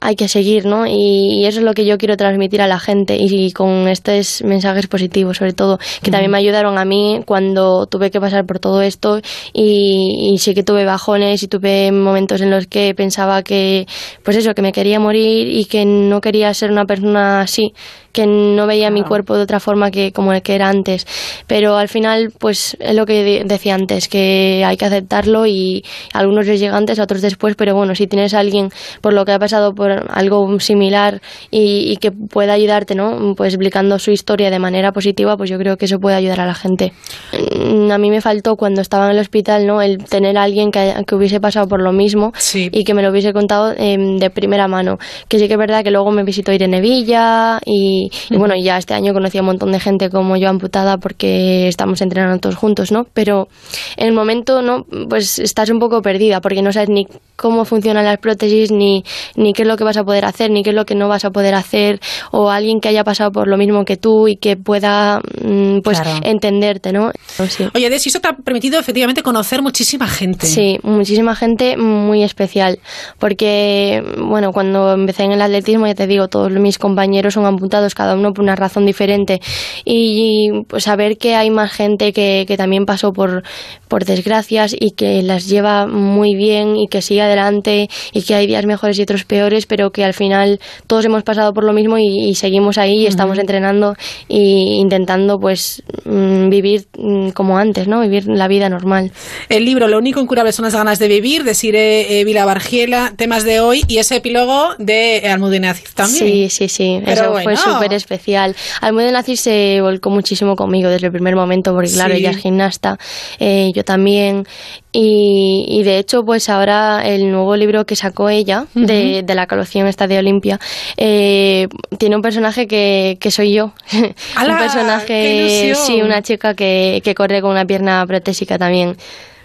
[0.00, 0.86] hay que seguir, ¿no?
[0.86, 4.42] Y, y eso es lo que yo quiero transmitir a la gente y, con estos
[4.42, 8.58] mensajes positivos, sobre todo, que también me ayudaron a mí cuando tuve que pasar por
[8.58, 9.20] todo esto
[9.52, 13.86] y, y sí que tuve bajones y tuve momentos en los que pensaba que,
[14.22, 17.74] pues eso, que me quería morir y que no quería ser una persona así,
[18.12, 21.06] que no veía mi cuerpo de otra forma que como el que era antes.
[21.46, 25.84] Pero al final, pues es lo que de- decía antes, que hay que aceptarlo y
[26.12, 29.12] a algunos les llega antes, a otros después, pero bueno, si tienes a alguien por
[29.12, 33.34] lo que ha pasado por algo similar y, y que pueda ayudarte, ¿no?
[33.36, 36.46] Pues explicando su historia de manera positiva, pues yo creo que eso puede ayudar a
[36.46, 36.92] la gente.
[37.32, 39.82] Mm, A mí me faltó cuando estaba en el hospital, ¿no?
[39.82, 42.32] El tener a alguien que, que hubiese pasado por lo mismo
[42.72, 44.98] y que me lo hubiese contado em, de primera mano.
[45.28, 47.99] Que sí que es verdad que luego me visitó Irene Villa y,
[48.30, 51.68] y bueno, ya este año conocí a un montón de gente como yo amputada porque
[51.68, 53.06] estamos entrenando todos juntos, ¿no?
[53.12, 53.48] Pero
[53.96, 54.86] en el momento, ¿no?
[55.08, 59.02] Pues estás un poco perdida porque no sabes ni cómo funcionan las prótesis, ni,
[59.34, 61.08] ni qué es lo que vas a poder hacer, ni qué es lo que no
[61.08, 61.98] vas a poder hacer,
[62.32, 66.00] o alguien que haya pasado por lo mismo que tú y que pueda, mm, pues,
[66.00, 66.20] Claro.
[66.22, 67.10] entenderte, ¿no?
[67.48, 67.64] Sí.
[67.74, 70.46] Oye, Desi, eso te ha permitido efectivamente conocer muchísima gente.
[70.46, 72.78] Sí, muchísima gente muy especial.
[73.18, 77.89] Porque, bueno, cuando empecé en el atletismo, ya te digo, todos mis compañeros son amputados,
[77.94, 79.40] cada uno por una razón diferente.
[79.84, 83.42] Y pues saber que hay más gente que, que también pasó por,
[83.88, 88.46] por desgracias y que las lleva muy bien y que sigue adelante y que hay
[88.46, 91.98] días mejores y otros peores, pero que al final todos hemos pasado por lo mismo
[91.98, 93.94] y, y seguimos ahí y estamos entrenando
[94.28, 98.00] e intentando pues mm, vivir mm, como antes, ¿no?
[98.00, 99.12] Vivir la vida normal.
[99.48, 103.12] El libro Lo único incurable son las ganas de vivir, de Sire eh, Vila Bargiela,
[103.16, 106.26] temas de hoy y ese epílogo de Almudena Aziz también.
[106.26, 107.00] Sí, sí, sí.
[107.04, 107.44] Pero Eso bueno.
[107.44, 108.54] fue súper especial.
[108.80, 112.20] Almudena se volcó muchísimo conmigo desde el primer momento, porque claro, Sí.
[112.20, 112.98] ella es gimnasta,
[113.38, 114.44] eh, yo también.
[114.92, 119.46] Y, y de hecho, pues ahora el nuevo libro que sacó ella, de, de la
[119.46, 120.58] colección esta de Olimpia,
[120.96, 121.68] eh,
[121.98, 123.72] tiene un personaje que, que soy yo.
[123.92, 128.96] Un ¡Qué personaje, sí, una chica que, que corre con una pierna protésica también.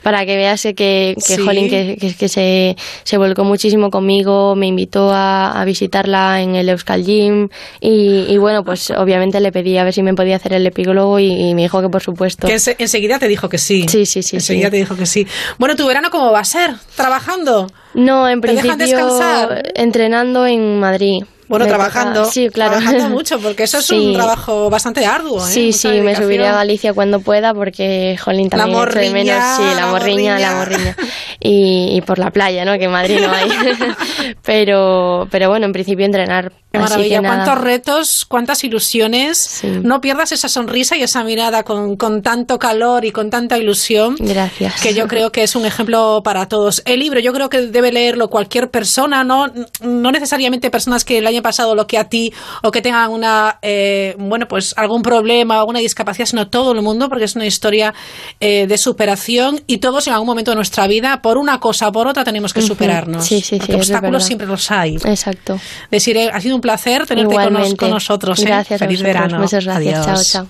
[0.05, 1.41] Para que veas que, que Sí.
[1.43, 6.55] Jolín, que, que- que se, se volcó muchísimo conmigo, me invitó a, a visitarla en
[6.55, 7.49] el Euskal Gym
[7.81, 11.17] y, y bueno, pues obviamente le pedí a ver si me podía hacer el epílogo
[11.17, 12.45] y, y me dijo que por supuesto.
[12.45, 13.87] Que ense- enseguida te dijo que sí.
[13.89, 14.35] Sí, sí, sí.
[14.35, 14.71] Enseguida sí.
[14.71, 15.25] te dijo que sí.
[15.57, 16.75] Bueno, ¿tu verano cómo va a ser?
[16.95, 17.65] ¿Trabajando?
[17.95, 19.71] No, en ¿Te dejan principio descansar?
[19.73, 21.23] entrenando en Madrid.
[21.47, 22.25] Bueno, Me trabajando.
[22.25, 22.77] sí, claro.
[22.77, 23.95] Trabajando mucho, porque eso es Sí.
[23.95, 25.45] un trabajo bastante arduo.
[25.47, 25.51] ¿eh?
[25.51, 26.23] Sí, Mucha sí, me dedicación.
[26.27, 29.73] subiré a Galicia cuando pueda porque, jolín, La también echo de morriña, menos, sí, la,
[29.75, 30.39] la morriña, morriña.
[30.39, 30.95] la morriña.
[31.39, 32.77] Y, y por la playa, ¿no?
[32.77, 33.49] Que en Madrid no hay.
[34.43, 36.51] pero, pero bueno, en principio entrenar.
[36.71, 39.61] Qué así maravilla, que cuántos retos, cuántas ilusiones.
[39.83, 44.15] No pierdas esa sonrisa y esa mirada con, con tanto calor y con tanta ilusión.
[44.19, 44.81] Gracias.
[44.81, 46.81] Que yo creo que es un ejemplo para todos.
[46.85, 51.27] El libro, yo creo que debe leerlo cualquier persona, no, no necesariamente personas que le
[51.35, 52.33] hayan pasado lo que a ti
[52.63, 56.81] o que tengan una, eh, bueno, pues algún problema o alguna discapacidad, sino todo el
[56.81, 57.93] mundo, porque es una historia
[58.39, 61.91] eh, de superación y todos en algún momento de nuestra vida, por una cosa o
[61.91, 63.25] por otra, tenemos que superarnos.
[63.25, 64.95] Sí, sí, sí, porque es obstáculos siempre los hay.
[64.95, 65.59] Exacto.
[65.91, 67.77] Decir, eh, ha sido un placer tenerte con, nos- Igualmente.
[67.77, 68.39] con nosotros.
[68.39, 68.45] ¿eh?
[68.45, 69.21] Gracias Feliz vosotros.
[69.21, 69.39] verano.
[69.43, 69.99] Muchas gracias.
[70.07, 70.27] Adiós.
[70.31, 70.47] Chao, chao.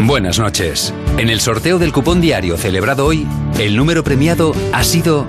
[0.00, 0.92] Buenas noches.
[1.18, 3.26] En el sorteo del cupón diario celebrado hoy,
[3.58, 5.26] el número premiado ha sido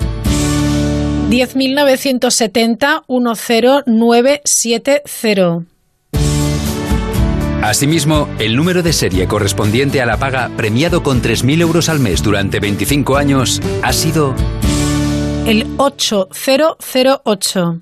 [1.33, 5.65] 10.970 10970.
[7.63, 12.21] Asimismo, el número de serie correspondiente a la paga premiado con 3.000 euros al mes
[12.21, 14.35] durante 25 años ha sido...
[15.47, 17.81] El 8008.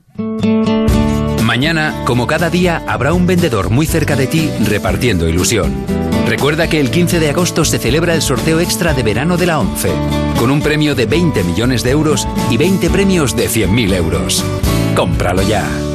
[1.44, 6.11] Mañana, como cada día, habrá un vendedor muy cerca de ti repartiendo ilusión.
[6.28, 9.60] Recuerda que el 15 de agosto se celebra el sorteo extra de verano de la
[9.60, 9.92] ONCE,
[10.38, 14.44] con un premio de 20 millones de euros y 20 premios de 100.000 euros.
[14.96, 15.91] Cómpralo ya.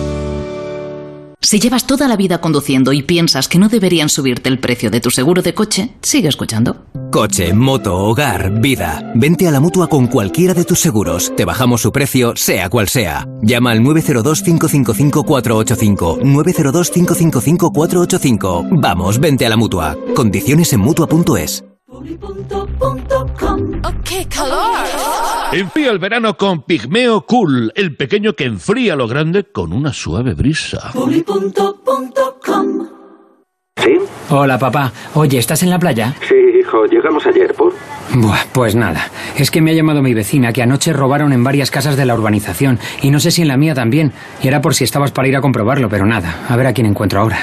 [1.46, 5.00] Si llevas toda la vida conduciendo y piensas que no deberían subirte el precio de
[5.00, 6.86] tu seguro de coche, sigue escuchando.
[7.12, 9.12] Coche, moto, hogar, vida.
[9.14, 11.32] Vente a la mutua con cualquiera de tus seguros.
[11.36, 13.28] Te bajamos su precio, sea cual sea.
[13.42, 16.22] Llama al 902-555-485.
[16.22, 18.80] 902-555-485.
[18.80, 19.96] Vamos, vente a la mutua.
[20.16, 21.62] Condiciones en mutua.es.
[24.04, 24.86] ¡Qué calor!
[25.52, 30.34] Enfría el verano con Pigmeo Cool, el pequeño que enfría lo grande con una suave
[30.34, 30.92] brisa.
[33.76, 33.98] ¿Sí?
[34.30, 34.92] Hola, papá.
[35.14, 36.14] Oye, ¿estás en la playa?
[36.28, 37.72] Sí, hijo, llegamos ayer por...
[38.14, 39.08] Buah, pues nada.
[39.36, 42.14] Es que me ha llamado mi vecina que anoche robaron en varias casas de la
[42.14, 44.12] urbanización y no sé si en la mía también.
[44.42, 46.44] Y era por si estabas para ir a comprobarlo, pero nada.
[46.48, 47.38] A ver a quién encuentro ahora.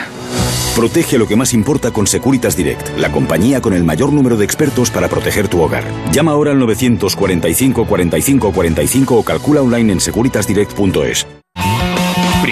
[0.76, 4.46] Protege lo que más importa con Securitas Direct, la compañía con el mayor número de
[4.46, 5.84] expertos para proteger tu hogar.
[6.12, 11.28] Llama ahora al 945 45 45 o calcula online en securitasdirect.es.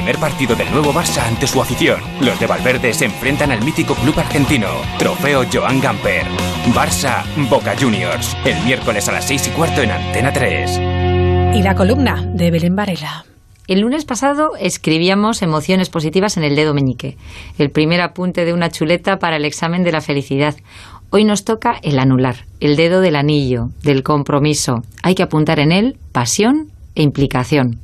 [0.02, 2.02] Primer partido del nuevo Barça ante su afición.
[2.22, 4.68] Los de Valverde se enfrentan al mítico club argentino.
[4.98, 6.26] Trofeo Joan Gamper.
[6.74, 8.36] Barça Boca Juniors.
[8.44, 10.80] El miércoles a las 6 y cuarto en Antena 3.
[11.56, 13.26] Y la columna de Belén Varela.
[13.68, 17.16] El lunes pasado escribíamos emociones positivas en el dedo meñique,
[17.60, 20.56] el primer apunte de una chuleta para el examen de la felicidad.
[21.12, 24.82] Hoy nos toca el anular, el dedo del anillo, del compromiso.
[25.04, 27.80] Hay que apuntar en él pasión e implicación.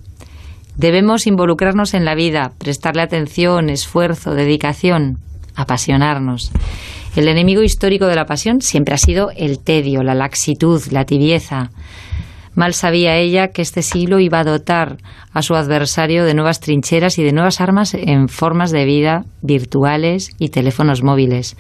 [0.78, 5.17] Debemos involucrarnos en la vida, prestarle atención, esfuerzo, dedicación,
[5.55, 6.51] apasionarnos.
[7.15, 11.71] El enemigo histórico de la pasión siempre ha sido el tedio, la laxitud, la tibieza.
[12.58, 14.97] Mal sabía ella que este siglo iba a dotar
[15.32, 20.32] a su adversario de nuevas trincheras y de nuevas armas en formas de vida virtuales
[20.39, 21.55] y teléfonos móviles.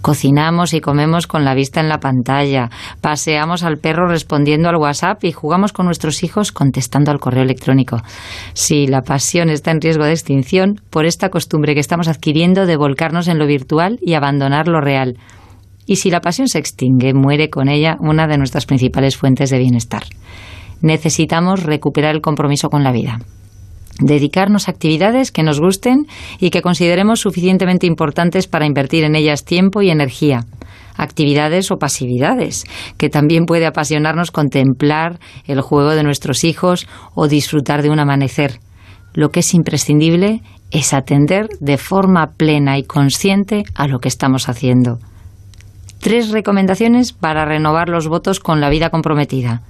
[0.00, 2.70] Cocinamos y comemos con la vista en la pantalla,
[3.02, 7.98] paseamos al perro respondiendo al WhatsApp y jugamos con nuestros hijos contestando al correo electrónico.
[8.54, 12.78] Si la pasión está en riesgo de extinción por esta costumbre que estamos adquiriendo de
[12.78, 15.18] volcarnos en lo virtual y abandonar lo real.
[15.88, 19.58] Y si la pasión se extingue, muere con ella una de nuestras principales fuentes de
[19.58, 20.02] bienestar.
[20.82, 23.20] Necesitamos recuperar el compromiso con la vida.
[23.98, 26.06] Dedicarnos a actividades que nos gusten
[26.38, 30.44] y que consideremos suficientemente importantes para invertir en ellas tiempo y energía.
[30.94, 32.66] Actividades o pasividades,
[32.98, 38.60] que también puede apasionarnos contemplar el juego de nuestros hijos o disfrutar de un amanecer.
[39.14, 44.50] Lo que es imprescindible es atender de forma plena y consciente a lo que estamos
[44.50, 44.98] haciendo.
[46.00, 49.62] Tres recomendaciones para renovar los votos con la vida comprometida.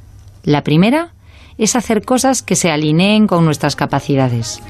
[0.45, 1.12] La primera
[1.57, 4.61] es hacer cosas que se alineen con nuestras capacidades.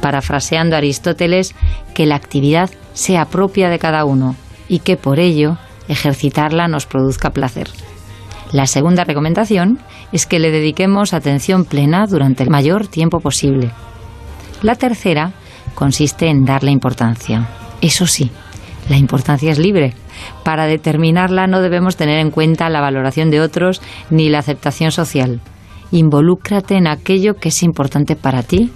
[0.00, 1.54] Parafraseando a Aristóteles,
[1.94, 4.36] que la actividad sea propia de cada uno
[4.68, 5.56] y que por ello
[5.88, 7.68] ejercitarla nos produzca placer.
[8.52, 9.78] La segunda recomendación
[10.12, 13.70] es que le dediquemos atención plena durante el mayor tiempo posible.
[14.62, 15.32] La tercera
[15.74, 17.48] consiste en darle importancia.
[17.80, 18.30] Eso sí,
[18.88, 19.94] la importancia es libre.
[20.44, 25.40] Para determinarla no debemos tener en cuenta la valoración de otros ni la aceptación social.
[25.90, 28.72] Involúcrate en aquello que es importante para ti.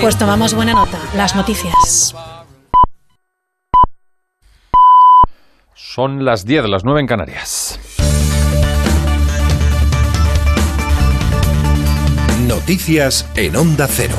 [0.00, 0.98] Pues tomamos buena nota.
[1.14, 2.14] Las noticias.
[5.74, 7.80] Son las 10, las 9 en Canarias.
[12.46, 14.14] Noticias en Onda Cero.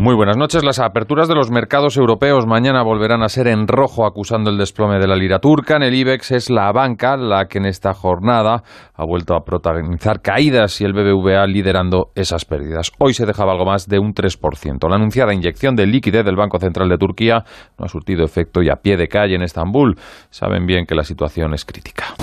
[0.00, 0.64] Muy buenas noches.
[0.64, 4.98] Las aperturas de los mercados europeos mañana volverán a ser en rojo acusando el desplome
[4.98, 5.76] de la lira turca.
[5.76, 8.62] En el IBEX es la banca la que en esta jornada
[8.94, 12.92] ha vuelto a protagonizar caídas y el BBVA liderando esas pérdidas.
[12.98, 14.88] Hoy se dejaba algo más de un 3%.
[14.88, 17.44] La anunciada inyección de liquidez del Banco Central de Turquía
[17.78, 19.96] no ha surtido efecto y a pie de calle en Estambul.
[20.30, 22.14] Saben bien que la situación es crítica.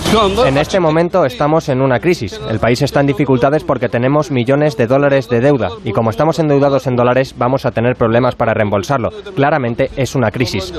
[0.44, 2.40] En este momento estamos en una crisis.
[2.50, 6.40] El país está en dificultades porque tenemos millones de dólares de deuda y como estamos
[6.40, 9.10] endeudados en dólares vamos a tener problemas para reembolsarlo.
[9.34, 10.72] Claramente es una crisis.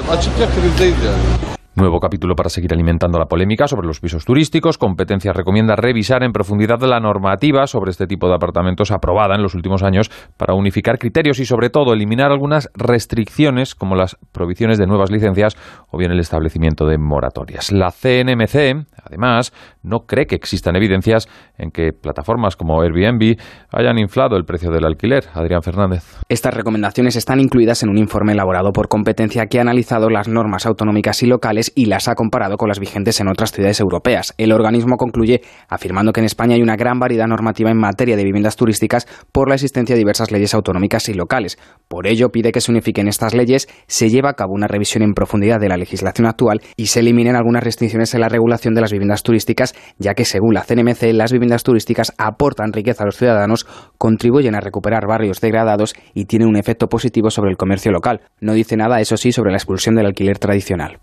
[1.80, 4.78] Nuevo capítulo para seguir alimentando la polémica sobre los pisos turísticos.
[4.78, 9.56] Competencia recomienda revisar en profundidad la normativa sobre este tipo de apartamentos aprobada en los
[9.56, 14.88] últimos años para unificar criterios y sobre todo eliminar algunas restricciones como las prohibiciones de
[14.88, 15.56] nuevas licencias
[15.90, 17.72] o bien el establecimiento de moratorias.
[17.72, 23.38] La CNMC, además, no cree que existan evidencias en que plataformas como Airbnb
[23.72, 25.24] hayan inflado el precio del alquiler.
[25.34, 26.04] Adrián Fernández.
[26.28, 30.66] Estas recomendaciones están incluidas en un informe elaborado por Competencia que ha analizado las normas
[30.66, 34.34] autonómicas y locales y las ha comparado con las vigentes en otras ciudades europeas.
[34.38, 38.24] El organismo concluye afirmando que en España hay una gran variedad normativa en materia de
[38.24, 41.58] viviendas turísticas por la existencia de diversas leyes autonómicas y locales.
[41.88, 45.14] Por ello, pide que se unifiquen estas leyes, se lleva a cabo una revisión en
[45.14, 48.92] profundidad de la legislación actual y se eliminen algunas restricciones en la regulación de las
[48.92, 53.66] viviendas turísticas, ya que según la CNMC, las viviendas turísticas aportan riqueza a los ciudadanos,
[53.98, 58.22] contribuyen a recuperar barrios degradados y tienen un efecto positivo sobre el comercio local.
[58.40, 61.00] No dice nada, eso sí, sobre la expulsión del alquiler tradicional.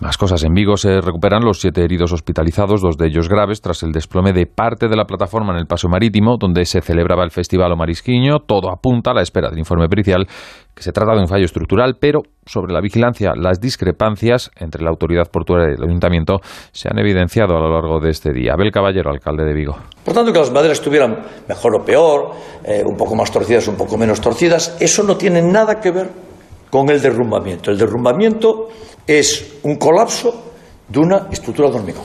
[0.00, 0.44] Más cosas.
[0.44, 4.32] En Vigo se recuperan los siete heridos hospitalizados, dos de ellos graves, tras el desplome
[4.32, 8.38] de parte de la plataforma en el paso marítimo, donde se celebraba el Festival Marisquiño.
[8.46, 10.28] Todo apunta a la espera del informe pericial
[10.72, 14.90] que se trata de un fallo estructural, pero sobre la vigilancia, las discrepancias entre la
[14.90, 16.36] autoridad portuaria y el ayuntamiento
[16.70, 18.52] se han evidenciado a lo largo de este día.
[18.52, 19.76] Abel Caballero, alcalde de Vigo.
[20.04, 22.30] Por tanto, que las maderas estuvieran mejor o peor,
[22.64, 26.08] eh, un poco más torcidas, un poco menos torcidas, eso no tiene nada que ver
[26.70, 27.72] con el derrumbamiento.
[27.72, 28.68] El derrumbamiento
[29.08, 30.52] es un colapso
[30.86, 32.04] de una estructura de hormigón.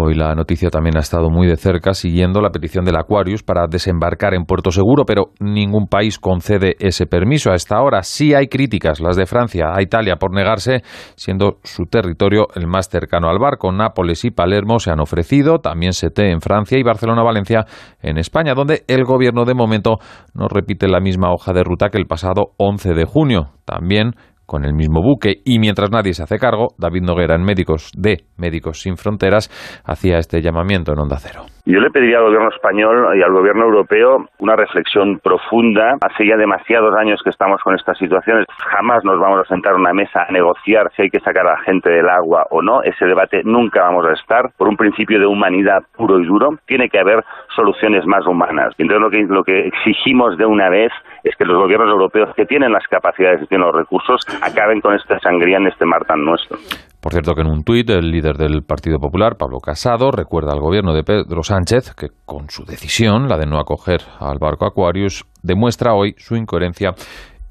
[0.00, 3.66] Hoy la noticia también ha estado muy de cerca siguiendo la petición del Aquarius para
[3.66, 7.50] desembarcar en Puerto Seguro, pero ningún país concede ese permiso.
[7.50, 10.82] A esta hora sí hay críticas, las de Francia a Italia por negarse,
[11.16, 13.72] siendo su territorio el más cercano al barco.
[13.72, 17.66] Nápoles y Palermo se han ofrecido, también Sete en Francia y Barcelona-Valencia
[18.00, 19.96] en España, donde el gobierno de momento
[20.34, 23.48] no repite la misma hoja de ruta que el pasado 11 de junio.
[23.64, 24.12] También
[24.48, 28.24] con el mismo buque y mientras nadie se hace cargo, David Noguera en Médicos de
[28.38, 29.50] Médicos Sin Fronteras
[29.84, 31.44] hacía este llamamiento en Onda Cero.
[31.68, 35.96] Yo le pediría al gobierno español y al gobierno europeo una reflexión profunda.
[36.00, 38.46] Hace ya demasiados años que estamos con estas situaciones.
[38.56, 41.58] Jamás nos vamos a sentar a una mesa a negociar si hay que sacar a
[41.58, 42.82] la gente del agua o no.
[42.84, 44.48] Ese debate nunca vamos a estar.
[44.56, 47.22] Por un principio de humanidad puro y duro, tiene que haber
[47.54, 48.72] soluciones más humanas.
[48.78, 50.90] Entonces lo que, lo que exigimos de una vez
[51.22, 54.94] es que los gobiernos europeos que tienen las capacidades y tienen los recursos acaben con
[54.94, 56.58] esta sangría en este mar tan nuestro.
[57.00, 60.60] Por cierto que en un tuit el líder del Partido Popular, Pablo Casado, recuerda al
[60.60, 65.24] gobierno de Pedro Sánchez que con su decisión, la de no acoger al barco Aquarius,
[65.42, 66.94] demuestra hoy su incoherencia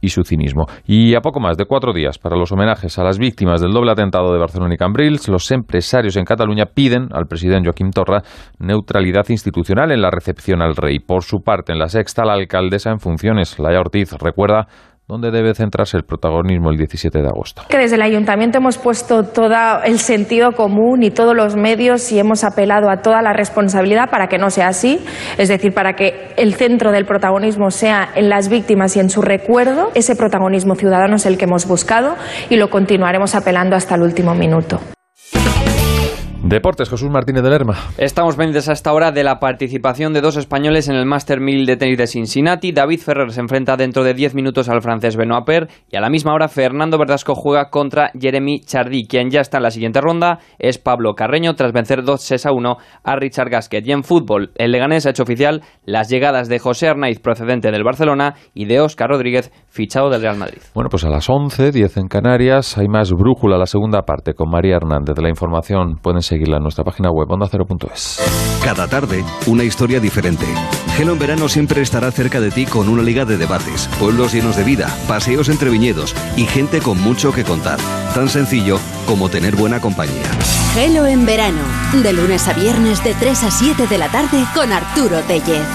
[0.01, 0.65] y su cinismo.
[0.85, 3.91] Y a poco más de cuatro días para los homenajes a las víctimas del doble
[3.91, 8.21] atentado de Barcelona y Cambrils, los empresarios en Cataluña piden al presidente Joaquim Torra
[8.59, 10.99] neutralidad institucional en la recepción al rey.
[10.99, 14.67] Por su parte, en la sexta, la alcaldesa en funciones, Laia Ortiz, recuerda
[15.07, 17.63] dónde debe centrarse el protagonismo el 17 de agosto.
[17.69, 19.55] Que desde el ayuntamiento hemos puesto todo
[19.85, 24.27] el sentido común y todos los medios y hemos apelado a toda la responsabilidad para
[24.27, 24.99] que no sea así,
[25.37, 29.21] es decir, para que el centro del protagonismo sea en las víctimas y en su
[29.21, 29.91] recuerdo.
[29.95, 32.15] Ese protagonismo ciudadano es el que hemos buscado
[32.49, 34.81] y lo continuaremos apelando hasta el último minuto.
[36.43, 37.75] Deportes, Jesús Martínez de Lerma.
[37.97, 41.65] Estamos pendientes a esta hora de la participación de dos españoles en el Master 1000
[41.65, 42.71] de tenis de Cincinnati.
[42.71, 46.09] David Ferrer se enfrenta dentro de 10 minutos al francés Benoit Per y a la
[46.09, 49.07] misma hora Fernando Verdasco juega contra Jeremy Chardy.
[49.07, 52.77] Quien ya está en la siguiente ronda es Pablo Carreño tras vencer 2-6 a 1
[53.03, 53.85] a Richard Gasquet.
[53.85, 57.83] Y en fútbol, el Leganés ha hecho oficial las llegadas de José Arnaiz procedente del
[57.83, 60.59] Barcelona y de Óscar Rodríguez fichado del Real Madrid.
[60.75, 64.49] Bueno, pues a las 11, 10 en Canarias, hay más brújula la segunda parte con
[64.51, 65.17] María Hernández.
[65.17, 68.19] La información pueden seguirla en nuestra página web ondacero.es.
[68.63, 70.45] Cada tarde, una historia diferente.
[70.95, 74.55] Gelo en verano siempre estará cerca de ti con una liga de debates, pueblos llenos
[74.57, 77.79] de vida, paseos entre viñedos y gente con mucho que contar.
[78.13, 80.29] Tan sencillo como tener buena compañía.
[80.73, 81.61] Gelo en verano,
[82.03, 85.65] de lunes a viernes de 3 a 7 de la tarde con Arturo Tellez.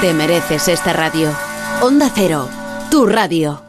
[0.00, 1.30] Te mereces esta radio.
[1.82, 2.48] Onda Cero,
[2.90, 3.67] tu radio.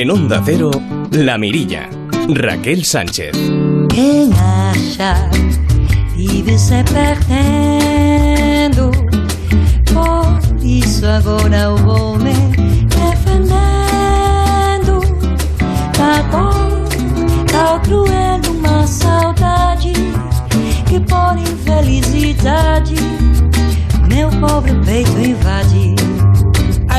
[0.00, 0.70] En Onda Cero,
[1.10, 1.90] La Mirilla.
[2.26, 3.36] Raquel Sánchez.
[3.90, 5.28] Quem acha
[6.16, 8.90] vive se perdendo.
[9.92, 12.32] Por isso agora eu vou me
[12.88, 13.50] defendendo.
[15.92, 16.86] Tá bom,
[17.52, 19.92] tá cruel uma saudade
[20.88, 22.94] que por infelicidade
[24.08, 25.94] meu pobre peito invade.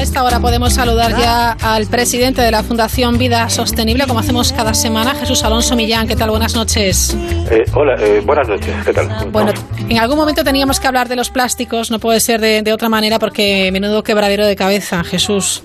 [0.01, 4.51] A esta hora podemos saludar ya al presidente de la Fundación Vida Sostenible, como hacemos
[4.51, 6.07] cada semana, Jesús Alonso Millán.
[6.09, 6.31] ¿Qué tal?
[6.33, 7.13] Buenas noches.
[7.53, 9.05] Eh, hola, eh, buenas noches, ¿qué tal?
[9.29, 12.73] Bueno, en algún momento teníamos que hablar de los plásticos, no puede ser de, de
[12.73, 15.61] otra manera porque menudo quebradero de cabeza, Jesús.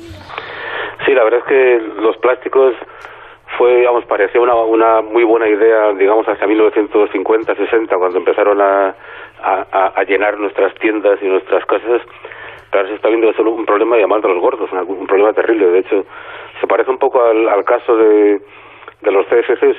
[1.06, 2.76] Sí, la verdad es que los plásticos
[3.56, 8.94] fue, digamos, parecía una, una muy buena idea, digamos, hasta 1950, 60, cuando empezaron a,
[9.40, 12.02] a, a llenar nuestras tiendas y nuestras casas.
[12.76, 15.66] Ahora se está viendo solo un problema llamado de los gordos, un problema terrible.
[15.68, 16.04] De hecho,
[16.60, 18.40] se parece un poco al, al caso de,
[19.02, 19.76] de los CFCs,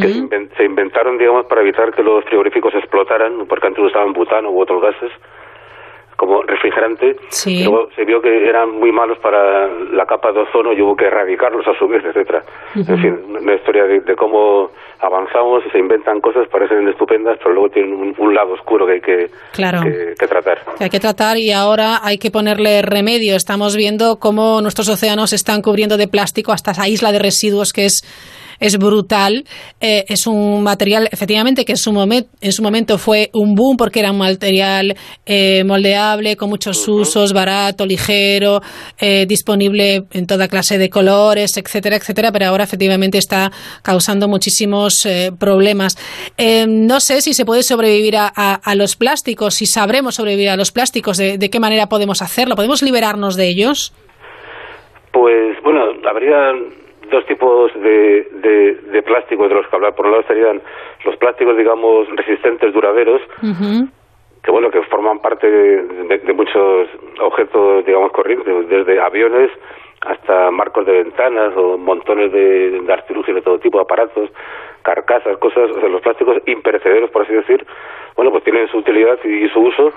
[0.00, 4.60] que se inventaron, digamos, para evitar que los frigoríficos explotaran, porque antes usaban butano u
[4.60, 5.10] otros gases
[6.16, 7.16] como refrigerante.
[7.28, 7.64] Sí.
[7.64, 11.06] Luego se vio que eran muy malos para la capa de ozono y hubo que
[11.06, 12.42] erradicarlos a su vez, etcétera.
[12.74, 17.52] En fin, una historia de, de cómo avanzamos y se inventan cosas, parecen estupendas, pero
[17.52, 19.82] luego tienen un, un lado oscuro que hay que, Claro.
[19.82, 20.58] que- que tratar.
[20.78, 23.36] que hay que tratar y ahora hay que ponerle remedio.
[23.36, 27.72] Estamos viendo cómo nuestros océanos se están cubriendo de plástico hasta esa isla de residuos
[27.72, 28.02] que es
[28.60, 29.44] es brutal.
[29.80, 33.76] Eh, es un material, efectivamente, que en su, momen- en su momento fue un boom
[33.76, 34.96] porque era un material
[35.26, 38.60] eh, moldeable, con muchos usos, barato, ligero,
[38.98, 43.50] eh, disponible en toda clase de colores, etcétera, etcétera, pero ahora efectivamente está
[43.82, 45.96] causando muchísimos eh, problemas.
[46.36, 50.48] Eh, no sé si se puede sobrevivir a, a- a los plásticos, si sabremos sobrevivir
[50.50, 53.92] a los plásticos, de, de qué manera podemos hacerlo, podemos liberarnos de ellos.
[55.12, 55.80] Pues bueno,
[56.10, 56.50] habría
[57.10, 59.94] dos tipos de, de, de plásticos de los que hablar.
[59.94, 60.60] Por un lado estarían
[61.04, 63.20] los plásticos, digamos, resistentes, duraderos,
[64.42, 66.88] que bueno, que forman parte de, de- de muchos
[67.20, 69.50] objetos, digamos, corrientes, desde aviones
[70.02, 74.28] hasta marcos de ventanas o montones de, de artilugios de todo tipo, aparatos,
[74.82, 77.64] carcasas, cosas, o sea, los plásticos imperecederos, por así decir,
[78.16, 79.92] bueno, pues tienen su utilidad y, y su uso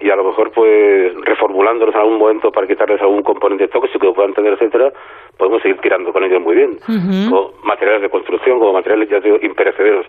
[0.00, 4.12] y a lo mejor pues reformulándolos en algún momento para quitarles algún componente tóxico que
[4.14, 4.92] puedan tener, etcétera,
[5.36, 6.78] podemos seguir tirando con ellos muy bien
[7.28, 10.06] como materiales de construcción, como materiales ya digo, imperecederos.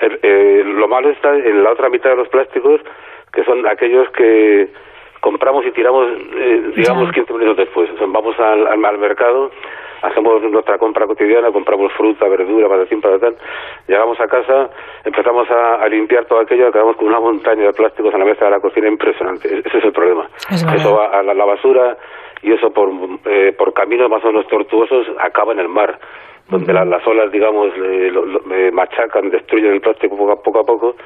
[0.00, 2.80] El- eh, lo malo está en la otra mitad de los plásticos,
[3.32, 4.68] que son aquellos que
[5.20, 7.12] compramos y tiramos, eh, digamos, Ya.
[7.12, 7.90] 15 minutos después.
[7.90, 9.50] O sea, vamos al, al mercado,
[10.02, 13.34] hacemos nuestra compra cotidiana, compramos fruta, verdura, patatín, patatán,
[13.86, 14.70] llegamos a casa,
[15.04, 18.44] empezamos a, a limpiar todo aquello, acabamos con una montaña de plásticos en la mesa
[18.46, 19.48] de la cocina impresionante.
[19.48, 20.28] E- Ese es el problema.
[20.50, 21.96] Es eso va a la, la basura
[22.42, 22.88] y eso por,
[23.26, 25.98] eh, por caminos más o menos tortuosos acaba en el mar
[26.48, 30.42] donde la- las olas, digamos, le- lo- lo- eh, machacan, destruyen el plástico poco a
[30.42, 30.96] poco, a poco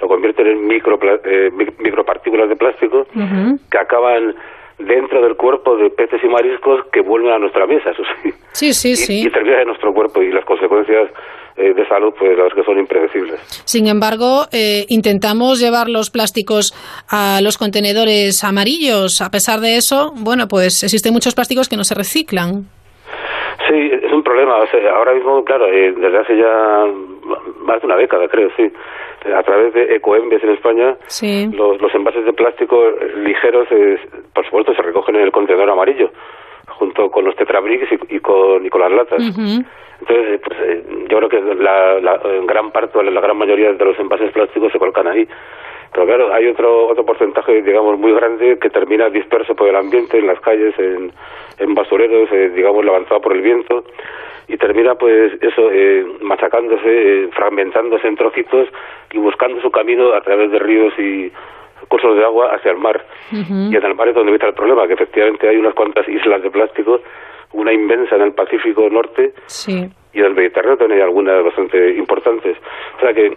[0.00, 3.06] lo convierten en micro, eh, mic- micropartículas de plástico
[3.70, 4.34] que acaban
[4.78, 8.30] dentro del cuerpo de peces y mariscos que vuelven a nuestra mesa, eso sí.
[8.52, 9.26] Sí, sí, Y, sí.
[9.26, 11.10] y terminan en nuestro cuerpo y las consecuencias
[11.56, 13.40] eh, de salud, pues las que son impredecibles.
[13.64, 16.72] Sin embargo, eh, intentamos llevar los plásticos
[17.10, 19.20] a los contenedores amarillos.
[19.20, 22.66] A pesar de eso, bueno, pues existen muchos plásticos que no se reciclan.
[23.68, 24.58] Sí, es un problema.
[24.58, 26.84] O sea, ahora mismo, claro, eh, desde hace ya
[27.62, 28.70] más de una década, creo, sí,
[29.34, 31.48] a través de Ecoembes en España, Sí.
[31.52, 33.98] los, los envases de plástico eh, ligeros, eh,
[34.34, 36.10] por supuesto, se recogen en el contenedor amarillo,
[36.68, 39.20] junto con los tetrabricks y, y con, y con las latas.
[40.00, 43.72] Entonces, eh, pues, eh, yo creo que la, la en gran parte, la gran mayoría
[43.72, 45.26] de los envases plásticos se colocan ahí.
[45.92, 50.18] Pero claro, hay otro otro porcentaje, digamos, muy grande que termina disperso por el ambiente,
[50.18, 51.10] en las calles, en,
[51.58, 53.82] en basureros, eh, digamos, levantado por el viento,
[54.48, 56.84] y termina, pues, eso, eh, machacándose,
[57.24, 58.68] eh, fragmentándose en trocitos
[59.12, 61.30] y buscando su camino a través de ríos y
[61.88, 63.04] cursos de agua hacia el mar.
[63.30, 66.42] Y en el mar es donde está el problema, que efectivamente hay unas cuantas islas
[66.42, 67.00] de plástico,
[67.52, 69.88] una inmensa en el Pacífico Norte Sí.
[70.12, 72.56] y en el Mediterráneo también hay algunas bastante importantes.
[72.96, 73.36] O sea que,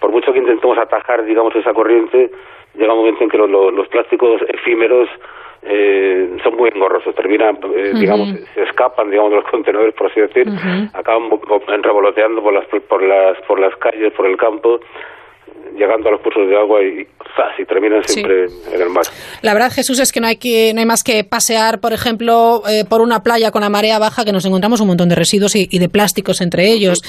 [0.00, 2.30] por mucho que intentemos atajar, digamos, esa corriente,
[2.74, 5.08] llega un momento en que lo- lo- los plásticos efímeros
[5.62, 10.20] eh, son muy engorrosos, terminan, eh, digamos, se escapan, digamos, de los contenedores, por así
[10.20, 10.46] decir,
[10.94, 11.30] acaban
[11.82, 14.80] revoloteando por las, por las, por las calles, por el campo,
[15.76, 17.04] llegando a los cursos de agua y,
[17.36, 17.54] ¡zas!
[17.58, 18.14] y terminan Sí.
[18.14, 19.04] siempre en el mar.
[19.42, 22.62] La verdad, Jesús, es que no hay, que, no hay más que pasear, por ejemplo,
[22.68, 25.54] eh, por una playa con la marea baja, que nos encontramos un montón de residuos
[25.54, 27.02] y, y de plásticos entre ellos.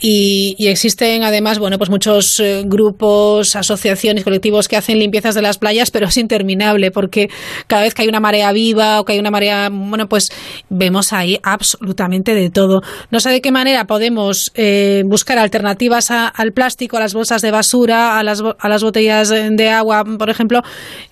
[0.00, 5.42] Y, y existen, además, bueno, pues muchos eh, grupos, asociaciones, colectivos que hacen limpiezas de
[5.42, 7.28] las playas, pero es interminable, porque
[7.66, 10.30] cada vez que hay una marea viva o que hay una marea, bueno, pues
[10.70, 12.80] vemos ahí absolutamente de todo.
[13.10, 17.42] No sé de qué manera podemos eh, buscar alternativas a- al plástico, a las bolsas
[17.42, 20.60] de basura, a las, a las botellas de agua, por ejemplo.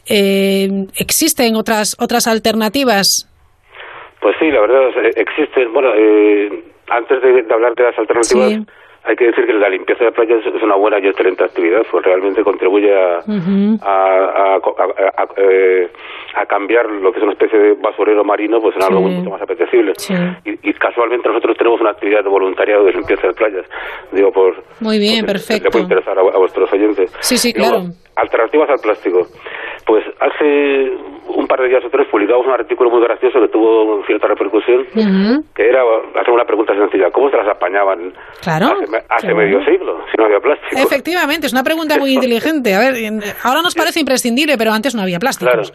[0.08, 0.68] Eh,
[0.98, 3.28] ¿Existen otras, otras alternativas?
[4.20, 8.50] Pues sí, la verdad, eh, existen, bueno, eh, antes de, de hablar de las alternativas,
[8.50, 8.66] Sí.
[9.06, 12.04] Hay que decir que la limpieza de playas es una buena y excelente actividad, pues
[12.04, 13.22] realmente contribuye a, a,
[13.82, 15.88] a- a- a- eh,
[16.34, 19.14] a cambiar lo que es una especie de basurero marino pues en algo Sí.
[19.14, 19.92] mucho más apetecible.
[19.96, 20.14] Sí.
[20.44, 23.64] Y, y casualmente nosotros tenemos una actividad de voluntariado de limpieza de playas,
[24.12, 24.54] digo, por...
[24.80, 25.70] Muy bien, le perfecto.
[25.70, 27.12] puede interesar a, vuestros oyentes.
[27.20, 27.90] Sí, sí, luego, claro.
[28.16, 29.26] Alternativas al plástico.
[29.86, 30.90] Pues hace
[31.28, 34.84] un par de días o tres publicamos un artículo muy gracioso que tuvo cierta repercusión,
[35.54, 35.82] que era
[36.20, 37.10] hacer una pregunta sencilla.
[37.12, 38.12] ¿Cómo se las apañaban
[38.42, 38.66] Claro.
[38.66, 39.36] hace, me- hace claro.
[39.36, 40.76] medio siglo si no había plástico?
[40.82, 42.74] Efectivamente, es una pregunta muy inteligente.
[42.74, 42.94] A ver,
[43.44, 45.38] ahora nos parece imprescindible, pero antes no había Claro.
[45.38, 45.72] plásticos.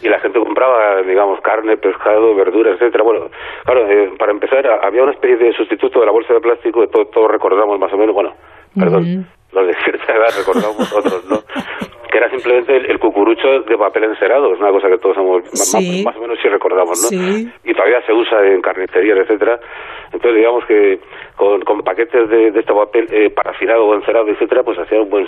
[0.00, 3.02] Y la gente compraba, digamos, carne, pescado, verduras, etcétera.
[3.02, 3.26] Bueno,
[3.64, 7.28] claro, eh, para empezar, había una especie de sustituto de la bolsa de plástico todos
[7.28, 8.34] recordamos más o menos, bueno,
[8.78, 11.40] perdón, los de cierta edad recordamos, otros no,
[12.10, 15.42] que era simplemente el, el cucurucho de papel encerado, es una cosa que todos hemos,
[15.52, 16.02] Sí.
[16.04, 17.08] más, o menos sí recordamos, ¿no?
[17.08, 17.52] Sí.
[17.64, 19.58] Y todavía se usa en carnicerías, etcétera.
[20.12, 21.00] Entonces, digamos que
[21.36, 25.10] con, con paquetes de, de este papel eh, parafinado o encerado, etcétera, pues hacía un
[25.10, 25.26] buen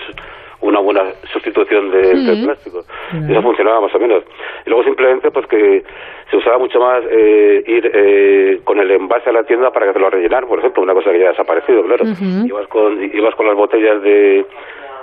[0.62, 1.02] una buena
[1.32, 2.84] sustitución de- del plástico.
[3.30, 4.22] Eso funcionaba más o menos.
[4.66, 5.82] Y luego simplemente pues que
[6.30, 9.92] se usaba mucho más eh, ir eh, con el envase a la tienda para que
[9.94, 12.04] te lo rellenar, por ejemplo, una cosa que ya ha desaparecido, claro.
[12.46, 14.44] Ibas con ibas con las botellas de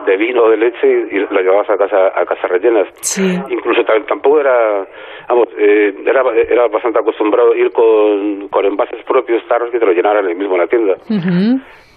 [0.05, 2.87] de vino o de leche y las llevabas a casa a casa rellenas.
[3.49, 4.87] Incluso tam- tampoco era,
[5.27, 9.91] vamos, eh, era, era bastante acostumbrado ir con, con envases propios, tarros que te lo
[9.91, 10.93] llenaran ahí mismo en la tienda.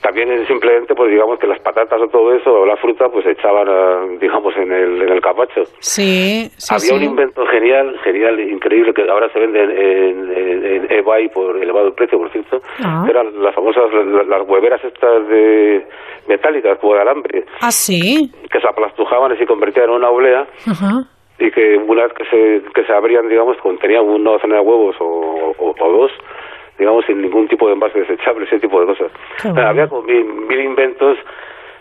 [0.03, 3.33] También simplemente, pues digamos que las patatas o todo eso, o la fruta, pues se
[3.33, 5.65] echaban, a, digamos, en el, en el capacho.
[5.81, 6.95] Sí, sí, Había sí.
[6.95, 9.71] un invento genial, genial, increíble, que ahora se vende en,
[10.33, 13.07] en, en- eBay por elevado precio, por cierto, Ah.
[13.11, 15.87] eran las famosas, la- las hueveras estas de
[16.29, 18.31] metálicas, como de alambre, Ah, sí.
[18.51, 21.05] que se aplastujaban y se convertían en una oblea, Ajá.
[21.39, 24.97] y que una vez que se, que se abrían, digamos, contenían una docena de huevos
[24.99, 26.11] o, o- o dos,
[26.81, 29.13] digamos, sin ningún tipo de envase desechable, ese tipo de cosas.
[29.41, 29.69] Qué O sea, bueno.
[29.69, 31.17] había como mil, mil inventos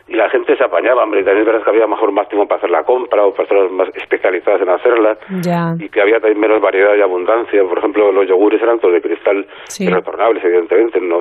[0.08, 2.58] y la gente se apañaba, hombre, también es verdad que había mejor más tiempo para
[2.58, 5.76] hacer la compra o personas más especializadas en hacerla Ya.
[5.80, 7.64] y que había también menos variedad y abundancia.
[7.64, 9.88] Por ejemplo, los yogures eran todos de cristal Sí.
[9.88, 11.00] retornables, evidentemente.
[11.00, 11.20] No,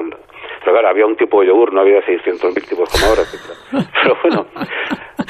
[0.64, 3.22] pero claro, había un tipo de yogur, no había 600.000 tipos como ahora.
[4.02, 4.46] Pero bueno,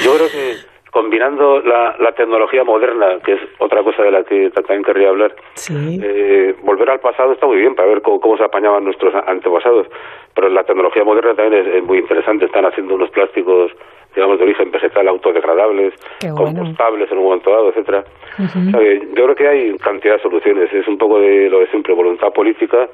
[0.04, 0.54] yo creo que
[0.90, 5.34] combinando la, la tecnología moderna, que es otra cosa de la que también querría hablar,
[5.70, 9.86] eh, volver al pasado está muy bien para ver cómo, cómo se apañaban nuestros antepasados,
[10.34, 12.46] pero la tecnología moderna también es, es muy interesante.
[12.46, 13.72] Están haciendo unos plásticos,
[14.14, 16.36] digamos, de origen vegetal autodegradables, bueno.
[16.36, 18.04] compostables en un momento dado, etcétera.
[18.38, 20.72] O sea, que yo creo que hay cantidad de soluciones.
[20.72, 22.88] Es un poco de lo de siempre, voluntad política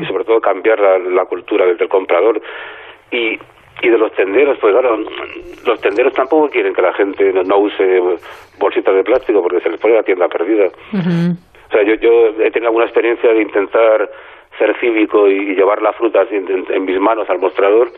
[0.00, 2.40] y sobre todo cambiar la, la cultura del, del comprador.
[3.10, 3.38] Y,
[3.82, 4.98] y de los tenderos, pues claro,
[5.66, 8.00] los tenderos tampoco quieren que la gente no, no use
[8.58, 10.66] bolsitas de plástico porque se les pone la tienda perdida.
[10.66, 14.08] O sea, yo, yo he tenido alguna experiencia de intentar
[14.58, 17.88] ser cívico y llevar la fruta así en, en- en mis manos al mostrador.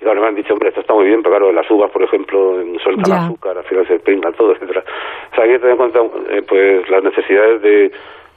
[0.00, 2.02] Y claro, me han dicho, hombre, esto está muy bien, pero claro, las uvas, por
[2.02, 3.24] ejemplo, sueltan Ya.
[3.26, 4.82] azúcar, al final se pringan todo, etcétera.
[5.30, 6.00] O sea, hay que tener en cuenta
[6.30, 7.92] eh, pues las necesidades de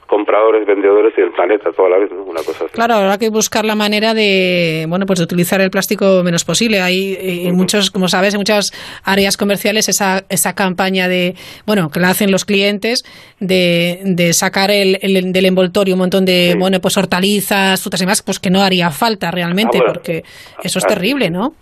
[0.06, 2.22] compradores, vendedores y el planeta toda la vez, ¿no?
[2.24, 2.72] Una cosa así.
[2.74, 6.80] Claro, habrá que buscar la manera de, bueno, pues de utilizar el plástico menos posible.
[6.80, 8.72] Hay eh, en muchos, como sabes, en muchas
[9.04, 11.34] áreas comerciales esa, esa campaña de,
[11.66, 13.04] bueno, que la hacen los clientes
[13.40, 18.04] de, de sacar el, el- del envoltorio un montón de, bueno, pues hortalizas, frutas y
[18.04, 19.92] demás, pues que no haría falta realmente, Ah, bueno.
[19.94, 20.22] porque
[20.62, 21.54] eso es Ah, terrible, ¿no?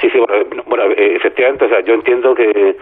[0.00, 2.76] Sí, sí, bueno, bueno, eh, efectivamente, o sea, yo entiendo que,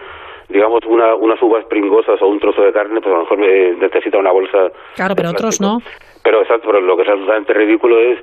[0.49, 3.75] digamos, una, unas uvas pringosas o un trozo de carne, pues a lo mejor eh,
[3.79, 4.71] necesita una bolsa.
[4.95, 5.79] Claro, pero otros no.
[6.23, 8.19] Pero exacto, pero lo que es absolutamente ridículo es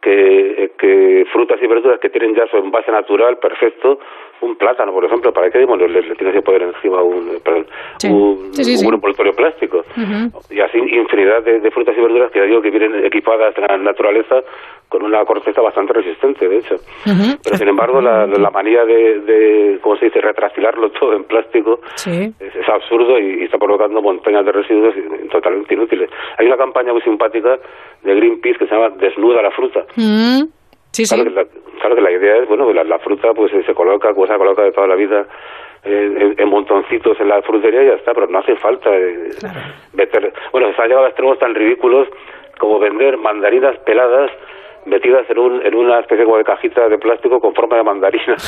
[0.00, 3.98] que, eh, que frutas y verduras que tienen ya su envase natural perfecto,
[4.42, 7.40] un plátano, por ejemplo, ¿para qué bueno, le, le tienes que poner encima un, eh,
[7.42, 7.66] perdón,
[7.98, 8.08] Sí.
[8.08, 9.84] un, Sí, un envoltorio plástico?
[10.50, 13.64] Y así infinidad de, de frutas y verduras que ya digo que vienen equipadas en
[13.64, 14.42] la naturaleza
[14.88, 16.76] con una corteza bastante resistente, de hecho.
[17.42, 21.80] Pero sin embargo, la, la manía de, de, ¿cómo se dice?, retrastilarlo todo en plástico
[22.38, 24.94] es, es absurdo y, y está provocando montañas de residuos
[25.30, 26.10] totalmente inútiles.
[26.36, 27.56] Hay una campaña muy simpática
[28.02, 29.80] de Greenpeace que se llama Desnuda la fruta.
[29.96, 30.42] Mm,
[30.92, 31.04] sí.
[31.08, 31.46] Claro, que la,
[31.80, 34.26] claro que la idea es, bueno, que la, la fruta pues eh, se coloca, como
[34.26, 35.26] se ha colocado de toda la vida,
[35.84, 39.30] en, en montoncitos en la frutería y ya está, pero no hace falta eh,
[39.92, 40.32] meter...
[40.52, 42.08] Bueno, se ha llegado a extremos tan ridículos
[42.58, 44.30] como vender mandarinas peladas
[44.86, 48.36] metidas en, un, en una especie como de cajita de plástico con forma de mandarina.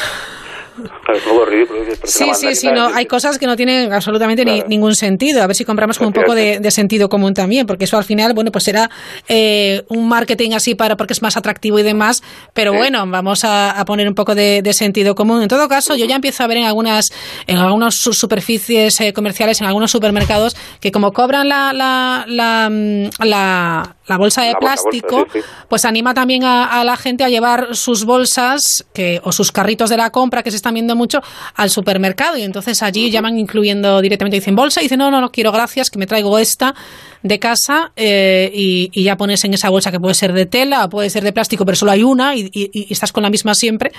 [0.77, 1.81] Claro, es un poco ridículo.
[2.05, 5.43] Sí, sí, sí, no, hay cosas que no tienen absolutamente ni- ningún sentido.
[5.43, 8.05] A ver si compramos con un poco de, de sentido común también, porque eso al
[8.05, 8.91] final, bueno, pues será
[9.29, 12.23] eh, un marketing así para porque es más atractivo y demás,
[12.53, 15.43] pero bueno, vamos a, a poner un poco de, de sentido común.
[15.43, 17.13] En todo caso, yo ya empiezo a ver en algunas
[17.47, 22.69] en algunas su- superficies eh, comerciales, en algunos supermercados, que como cobran la, la, la,
[22.71, 25.47] mm, la- la bolsa de La bolsa, plástico, bolsa, sí, sí.
[25.69, 29.89] pues anima también a, a la gente a llevar sus bolsas que, o sus carritos
[29.89, 31.21] de la compra que se están viendo mucho
[31.57, 35.21] al supermercado y entonces allí ya van incluyendo directamente, dicen bolsa y dicen no, no,
[35.21, 36.75] no quiero gracias, que me traigo esta
[37.23, 40.85] de casa eh, y, y ya pones en esa bolsa que puede ser de tela
[40.85, 43.31] o puede ser de plástico, pero solo hay una y, y- y estás con la
[43.31, 43.91] misma siempre.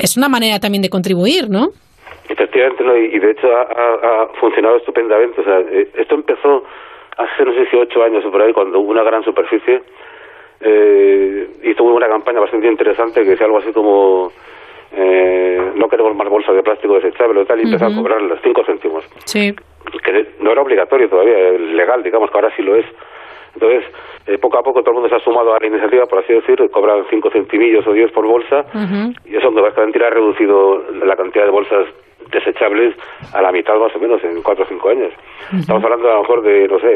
[0.00, 1.68] Es una manera también de contribuir, ¿no?
[2.28, 2.96] Efectivamente, ¿no?
[2.96, 5.40] y, de hecho ha, ha- ha funcionado estupendamente.
[5.40, 6.64] O sea, eh, esto empezó
[7.18, 9.82] hace, no sé si ocho años o por ahí, cuando hubo una gran superficie
[10.60, 14.30] eh, hizo una campaña bastante interesante que decía algo así como
[14.94, 18.40] eh, no queremos más bolsas de plástico desechable o tal, y empezó a cobrar los
[18.42, 19.04] cinco céntimos.
[19.24, 19.54] Sí.
[20.04, 22.86] Que no era obligatorio todavía, eh, legal, digamos que ahora sí lo es.
[23.54, 23.84] Entonces,
[24.26, 26.32] eh, poco a poco todo el mundo se ha sumado a la iniciativa, por así
[26.32, 28.64] decir, cobran cinco centimillos o diez por bolsa,
[29.24, 31.86] y eso bastante ha reducido la cantidad de bolsas
[32.30, 32.94] desechables
[33.32, 35.12] a la mitad más o menos en cuatro o cinco años.
[35.58, 36.88] Estamos hablando a lo mejor de, no sé,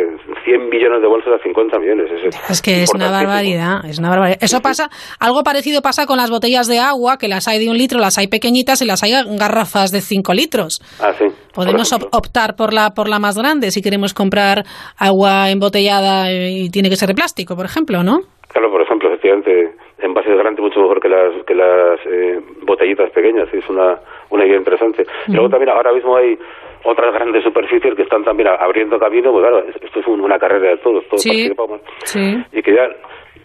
[0.45, 2.07] 100 billones de bolsas a 50 millones.
[2.13, 4.39] Es, Es que es una barbaridad, es una barbaridad.
[4.41, 4.89] Eso pasa,
[5.21, 8.19] algo parecido pasa con las botellas de agua, que las hay de un litro, las
[8.19, 10.81] hay pequeñitas y las hay garrafas de cinco litros.
[11.01, 11.25] Ah, sí.
[11.55, 14.65] Podemos op- optar por la por la más grande si queremos comprar
[14.99, 18.21] agua embotellada y tiene que ser de plástico, por ejemplo, ¿no?
[18.49, 19.75] Claro, por ejemplo, efectivamente,
[20.07, 23.99] envases grandes mucho mejor que las que las eh, botellitas pequeñas, es una,
[24.31, 25.05] una idea interesante.
[25.29, 26.39] Y Luego también ahora mismo hay
[26.85, 30.71] otras grandes superficies que están también abriendo camino, pues claro, esto es un- una carrera
[30.71, 31.29] de todos, todos Sí.
[31.29, 31.81] participamos.
[32.05, 32.37] Sí.
[32.53, 32.89] Y que ya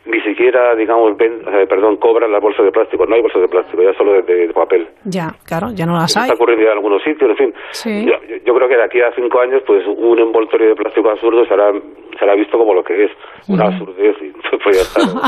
[0.05, 3.83] ni siquiera, digamos, ven, perdón, cobran las bolsas de plástico, no hay bolsas de plástico,
[3.83, 4.87] ya solo de, de- papel.
[5.05, 6.25] Ya, claro, ya no las Eso hay.
[6.25, 7.53] está ocurriendo ya en algunos sitios, en fin.
[7.71, 8.05] Sí.
[8.05, 8.13] Yo,
[8.45, 11.71] yo- creo que de aquí a cinco años, pues un envoltorio de plástico absurdo será,
[12.19, 13.11] será visto como lo que es,
[13.47, 14.31] una absurdez, y
[14.63, 15.21] pues ya está, ¿no?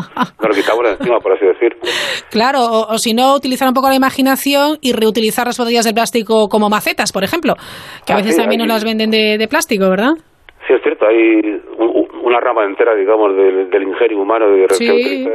[0.47, 1.77] Lo quitamos encima, por así decir.
[2.31, 5.93] Claro, o, o si no, utilizar un poco la imaginación y reutilizar las botellas de
[5.93, 7.53] plástico como macetas, por ejemplo,
[8.05, 10.13] que a Ah, veces sí, también hay- nos las venden de, de plástico, ¿verdad?
[10.67, 11.92] Sí, es cierto, hay un-
[12.33, 15.27] una rama entera, digamos, del, del ingenio humano de Sí.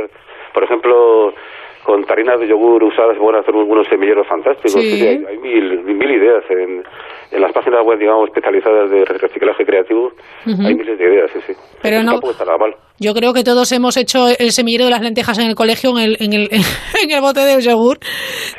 [0.52, 1.32] Por ejemplo,
[1.88, 4.72] con tarinas de yogur usadas se pueden hacer unos semilleros fantásticos.
[4.82, 4.90] Sí.
[5.00, 6.82] Sí, hay, hay mil, mil ideas en,
[7.32, 10.10] en las páginas web, digamos, especializadas de reciclaje creativo.
[10.44, 11.52] Hay miles de ideas, sí, sí.
[11.80, 12.74] Pero no- mal.
[13.00, 15.98] Yo creo que todos hemos hecho el semillero de las lentejas en el colegio, en
[16.04, 16.48] el, en el,
[17.02, 17.96] en el bote de yogur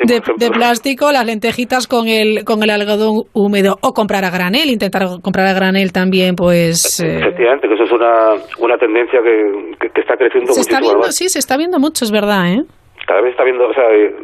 [0.02, 4.70] de, de plástico, las lentejitas con el, con el algodón húmedo, o comprar a granel,
[4.70, 6.98] intentar comprar a granel también, pues...
[7.00, 10.80] eh, Efectivamente, que eso es una, una tendencia que, que, que está creciendo se está
[10.80, 12.62] viendo, sí, se está viendo mucho, es verdad, ¿eh?
[13.10, 14.14] Cada vez está viendo, o sea, eh,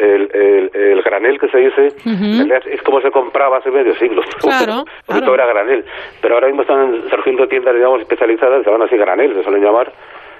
[0.00, 3.94] el, el, el granel que se dice, en realidad es como se compraba hace medio
[3.94, 4.22] siglo.
[4.40, 5.84] Claro, Porque todo era granel.
[6.20, 9.92] Pero ahora mismo están surgiendo tiendas, digamos, especializadas, se llaman así granel, se suelen llamar,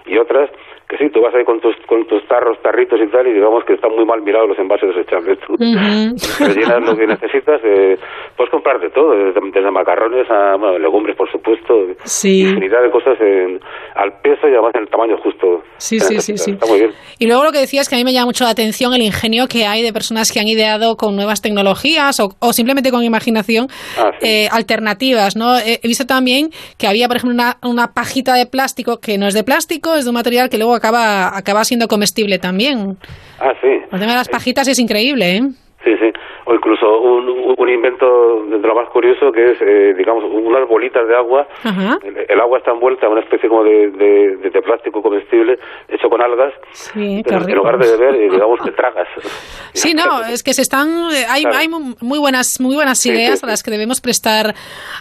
[0.07, 0.51] y otras
[0.89, 3.65] que sí, tú vas ahí con tus, con tus tarros, tarritos y tal, y digamos
[3.65, 5.39] que están muy mal mirados los envases desechables.
[5.47, 7.99] Tú rellenas lo que necesitas, eh,
[8.37, 12.43] puedes comprar de todo, desde, desde macarrones a bueno, legumbres, por supuesto, Sí.
[12.43, 13.61] infinidad de cosas en-
[13.97, 15.63] al peso y además en el tamaño justo.
[15.79, 16.51] Sí, sí, sí, sí.
[16.53, 16.93] Está muy bien.
[17.19, 19.49] Y luego lo que decías que a mí me llama mucho la atención el ingenio
[19.49, 23.67] que hay de personas que han ideado con nuevas tecnologías o, o simplemente con imaginación
[23.99, 25.59] Ah, eh, alternativas, ¿no?
[25.59, 29.27] He, he visto también que había, por ejemplo, una, una pajita de plástico que no
[29.27, 32.97] es de plástico, es de un material que luego acaba, acaba siendo comestible también.
[33.41, 33.69] Ah, sí.
[33.69, 35.43] El tema de las pajitas es increíble, ¿eh?
[35.85, 36.13] Sí, sí.
[36.49, 41.07] O incluso un, un invento de lo más curioso que es, eh, digamos, unas bolitas
[41.09, 41.47] de agua.
[41.65, 45.59] El, el agua está envuelta en una especie como de, de, de- de plástico comestible
[45.89, 46.53] hecho con algas.
[46.73, 49.09] Sí, Pero en lugar de beber, eh, digamos que tragas.
[49.77, 51.59] Sí, no, es que se están eh, hay, Claro.
[51.59, 54.55] hay mu- muy buenas muy buenas ideas sí, a las que debemos prestar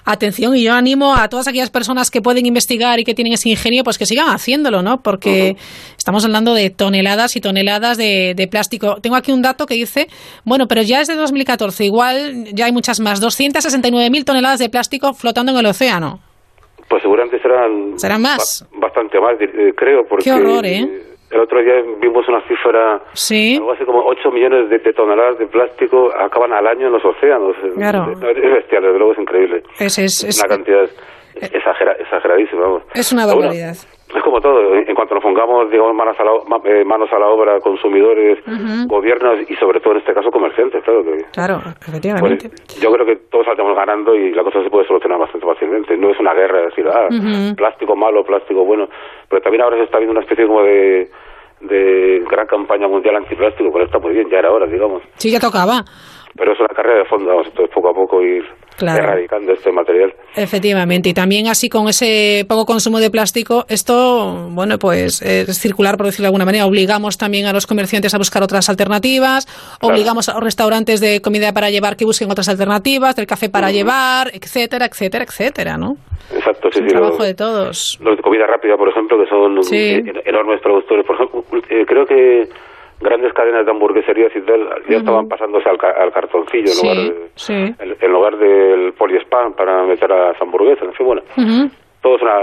[0.04, 3.48] atención y yo animo a todas aquellas personas que pueden investigar y que tienen ese
[3.50, 5.02] ingenio pues que sigan haciéndolo, ¿no?
[5.02, 5.56] Porque
[6.06, 8.98] Estamos hablando de toneladas y toneladas de, de plástico.
[9.02, 10.06] Tengo aquí un dato que dice,
[10.44, 15.15] bueno, pero ya es de 2014, igual ya hay muchas más, 269.000 toneladas de plástico
[15.15, 16.19] flotando en el océano.
[16.88, 17.98] Pues seguramente serán...
[17.98, 18.68] ¿Serán más?
[18.73, 20.26] ba- bastante más, eh, creo, porque...
[20.26, 20.88] Qué horror, ¿eh?
[21.32, 23.56] El otro día vimos una cifra, Sí.
[23.56, 27.03] algo así como 8 millones de, de toneladas de plástico acaban al año en los
[27.03, 27.56] océanos.
[27.77, 28.11] Claro.
[28.11, 29.64] Es, es bestial, desde luego es increíble.
[29.80, 30.86] Es, es, es, una cantidad
[31.41, 32.84] exagera, exageradísima, vamos.
[32.94, 33.76] es una bueno, barbaridad.
[34.18, 36.32] Es como todo, en cuanto nos pongamos digamos, manos, a la,
[36.64, 38.40] eh, manos a la obra, consumidores,
[38.88, 41.24] gobiernos y sobre todo en este caso comerciantes, claro que...
[41.32, 42.50] Claro, pues, efectivamente.
[42.80, 45.98] yo creo que todos saldremos ganando y la cosa se puede solucionar bastante fácilmente.
[45.98, 47.08] No es una guerra decir, ah,
[47.56, 48.88] plástico malo, plástico bueno.
[49.30, 51.10] Pero también ahora se está viendo una especie como de,
[51.62, 55.04] de gran campaña mundial antiplástico, pero está muy bien, ya era hora, digamos.
[55.16, 55.84] Sí, ya tocaba.
[56.36, 58.44] Pero es una carrera de fondo, vamos, entonces poco a poco ir
[58.77, 59.03] Claro.
[59.03, 60.14] erradicando este material.
[60.35, 65.95] Efectivamente, y también así con ese poco consumo de plástico, esto, bueno, pues es circular,
[65.97, 66.65] por decirlo de alguna manera.
[66.65, 69.47] Obligamos también a los comerciantes a buscar otras alternativas,
[69.81, 73.72] obligamos a los restaurantes de comida para llevar que busquen otras alternativas, del café para
[73.72, 75.97] llevar, etcétera, etcétera, etcétera, ¿no?
[76.35, 76.93] Exacto, sí, Es un sí.
[76.95, 77.97] trabajo los- de todos.
[78.02, 80.03] los de comida rápida, por ejemplo, que son Sí.
[80.26, 81.06] enormes productores.
[81.06, 82.49] Por ejemplo, eh, creo que
[83.02, 86.98] grandes cadenas de hamburgueserías y tal ya estaban pasándose al, ca- al cartoncillo en, lugar
[86.98, 87.54] de- sí.
[87.54, 90.84] en, en lugar del poliespan para meter a las hamburguesas.
[90.84, 91.22] En fin, bueno,
[92.02, 92.40] todo es una,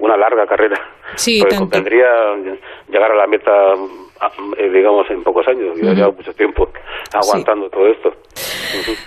[0.00, 0.76] una larga carrera.
[1.14, 1.70] Sí, Porque tanto.
[1.70, 2.08] convendría
[2.88, 3.52] llegar a la meta,
[4.56, 5.76] digamos, en pocos años.
[5.76, 5.96] Ya Ujú.
[5.96, 6.68] lleva mucho tiempo
[7.12, 8.10] aguantando todo esto.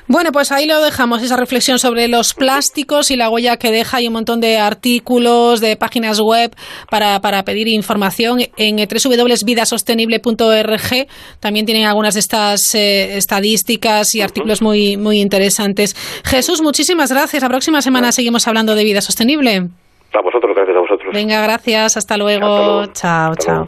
[0.08, 4.02] Bueno, pues ahí lo dejamos, esa reflexión sobre los plásticos y la huella que deja
[4.02, 6.52] y un montón de artículos, de páginas web
[6.90, 8.40] para, para pedir información.
[8.58, 11.08] En eh, www.vidasostenible.org
[11.40, 15.96] también tienen algunas de estas eh, estadísticas y artículos muy, muy interesantes.
[16.26, 17.44] Jesús, muchísimas gracias.
[17.44, 19.68] La próxima semana seguimos hablando de vida sostenible.
[20.14, 21.14] A vosotros, gracias a vosotros.
[21.14, 21.96] Venga, gracias.
[21.96, 22.46] Hasta luego.
[22.46, 22.86] Hasta luego.
[22.94, 23.66] Chao, Hasta chao.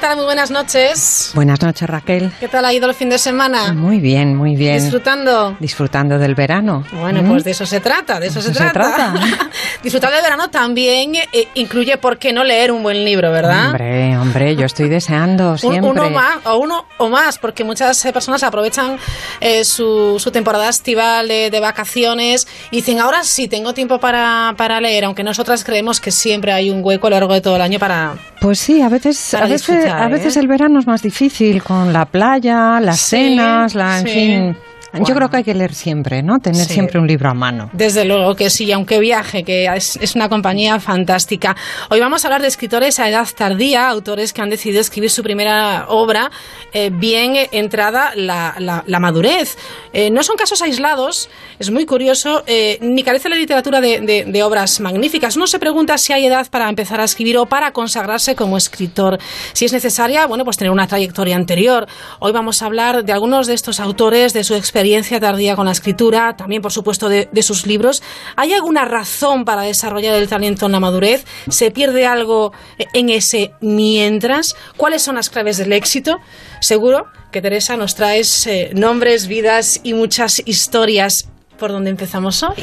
[0.00, 0.16] Tal?
[0.16, 1.30] Muy buenas noches.
[1.34, 2.32] Buenas noches, Raquel.
[2.40, 3.72] ¿Qué tal ha ido el fin de semana?
[3.74, 4.80] Muy bien, muy bien.
[4.82, 5.56] ¿Disfrutando?
[5.60, 6.84] Disfrutando del verano.
[6.92, 7.28] Bueno, ¿Mm?
[7.28, 9.14] pues de eso se trata, de eso se, Eso se trata.
[9.82, 13.66] Disfrutar del verano también eh, incluye, ¿por qué no leer un buen libro, verdad?
[13.66, 15.90] Hombre, hombre, yo estoy deseando siempre.
[15.90, 18.98] Uno más, o uno o más, porque muchas eh, personas aprovechan
[19.40, 24.54] eh, su, su temporada estival de, de vacaciones y dicen, ahora sí tengo tiempo para,
[24.56, 27.56] para leer, aunque nosotras creemos que siempre hay un hueco a lo largo de todo
[27.56, 28.14] el año para...
[28.40, 30.40] Pues sí, a veces, a veces, a veces ¿eh?
[30.40, 34.12] el verano es más difícil con la playa, las Sí, cenas, la, en sí.
[34.12, 34.56] fin.
[34.92, 35.14] Yo Bueno.
[35.14, 36.40] creo que hay que leer siempre, ¿no?
[36.40, 36.74] Tener Sí.
[36.74, 37.70] siempre un libro a mano.
[37.72, 41.54] Desde luego que sí, aunque viaje, que es, es una compañía fantástica.
[41.90, 45.22] Hoy vamos a hablar de escritores a edad tardía, autores que han decidido escribir su
[45.22, 46.32] primera obra
[46.72, 49.56] eh, bien entrada la, la- la madurez.
[49.92, 51.28] Eh, no son casos aislados,
[51.60, 55.36] es muy curioso, eh, ni carece la literatura de, de- de obras magníficas.
[55.36, 59.18] Uno se pregunta si hay edad para empezar a escribir o para consagrarse como escritor.
[59.52, 61.86] Si es necesaria, bueno, pues tener una trayectoria anterior.
[62.18, 64.79] Hoy vamos a hablar de algunos de estos autores, de su experiencia
[65.20, 68.02] tardía con la escritura, también, por supuesto, de, de sus libros.
[68.36, 71.24] ¿Hay alguna razón para desarrollar el talento en la madurez?
[71.48, 72.52] ¿Se pierde algo
[72.92, 74.54] en ese mientras?
[74.76, 76.16] ¿Cuáles son las claves del éxito?
[76.60, 81.28] Seguro que Teresa nos traes eh, nombres, vidas y muchas historias.
[81.58, 82.56] ¿Por dónde empezamos hoy?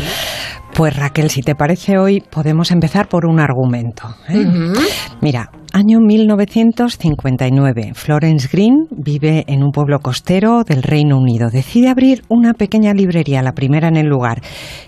[0.73, 4.15] Pues Raquel, si te parece hoy, podemos empezar por un argumento.
[4.27, 4.39] ¿eh?
[4.39, 4.73] Ujú.
[5.21, 7.91] Mira, año 1959.
[7.93, 11.49] Florence Green vive en un pueblo costero del Reino Unido.
[11.49, 14.41] Decide abrir una pequeña librería, la primera en el lugar,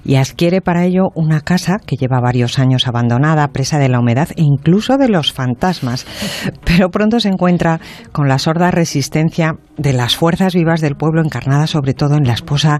[0.05, 4.29] y adquiere para ello una casa que lleva varios años abandonada, presa de la humedad
[4.35, 6.05] e incluso de los fantasmas.
[6.63, 7.79] Pero pronto se encuentra
[8.11, 12.33] con la sorda resistencia de las fuerzas vivas del pueblo, encarnada sobre todo en la
[12.33, 12.79] esposa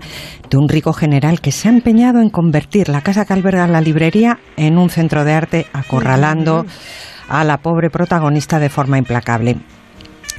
[0.50, 3.82] de un rico general que se ha empeñado en convertir la casa que alberga la
[3.82, 6.66] librería en un centro de arte, acorralando
[7.30, 9.58] a la pobre protagonista de forma implacable.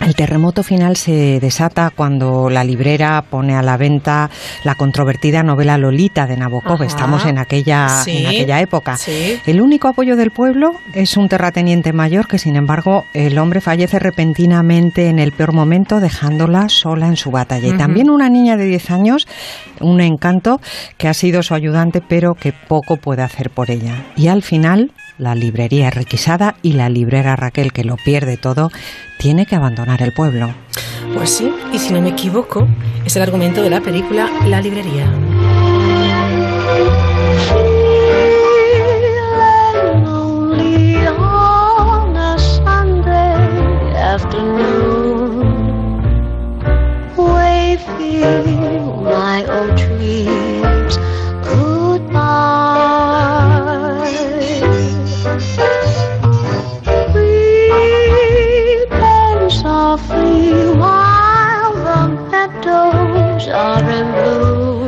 [0.01, 4.31] El terremoto final se desata cuando la librera pone a la venta
[4.65, 6.77] la controvertida novela Lolita de Nabokov.
[6.77, 6.85] Ajá.
[6.87, 8.97] Estamos en aquella, Sí, en aquella época.
[8.97, 9.39] sí.
[9.45, 13.99] El único apoyo del pueblo es un terrateniente mayor que, sin embargo, el hombre fallece
[13.99, 17.69] repentinamente en el peor momento, dejándola sola en su batalla.
[17.69, 19.29] Y también una niña de 10 años,
[19.81, 20.63] un encanto,
[20.97, 24.07] que ha sido su ayudante, pero que poco puede hacer por ella.
[24.17, 28.71] Y al final, la librería requisada y la librera Raquel, que lo pierde todo,
[29.19, 30.53] tiene que abandonar el pueblo.
[31.15, 32.67] Pues sí, y si no me equivoco,
[33.05, 35.07] es el argumento de la película La librería.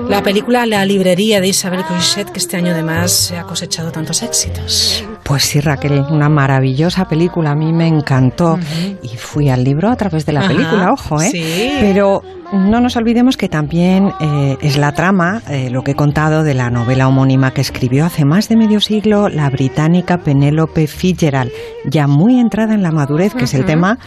[0.08, 5.04] La película La librería de Isabel Coixet, que este año además ha cosechado tantos éxitos.
[5.22, 7.52] Pues sí, Raquel, una maravillosa película.
[7.52, 8.58] A mí me encantó.
[9.02, 11.28] Y fui al libro a través de la Ajá, película, ojo, ¿eh?
[11.30, 11.70] sí.
[11.80, 12.22] Pero
[12.52, 16.52] no nos olvidemos que también eh, es la trama, eh, lo que he contado de
[16.54, 21.50] la novela homónima que escribió hace más de medio siglo la británica Penélope Fitzgerald,
[21.88, 23.98] ya muy entrada en la madurez, que es el tema,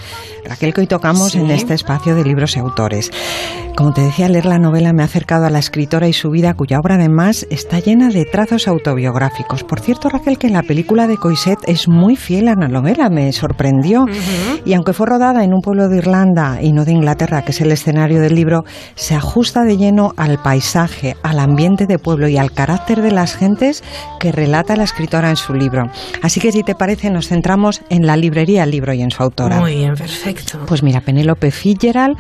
[0.43, 1.39] Raquel, que hoy tocamos Sí.
[1.39, 3.09] en este espacio de libros y autores.
[3.75, 6.53] Como te decía, leer la novela me ha acercado a la escritora y su vida,
[6.53, 9.63] cuya obra además está llena de trazos autobiográficos.
[9.63, 13.31] Por cierto, Raquel, que la película de Coixet es muy fiel a la novela, me
[13.31, 14.05] sorprendió.
[14.65, 17.61] Y aunque fue rodada en un pueblo de Irlanda y no de Inglaterra, que es
[17.61, 18.63] el escenario del libro,
[18.95, 23.35] se ajusta de lleno al paisaje, al ambiente de pueblo y al carácter de las
[23.35, 23.83] gentes
[24.19, 25.89] que relata la escritora en su libro.
[26.21, 29.23] Así que si te parece, nos centramos en la librería El libro y en su
[29.23, 29.59] autora.
[29.59, 30.59] Muy bien, perfecto.
[30.65, 32.17] Pues mira, Penélope Fitzgerald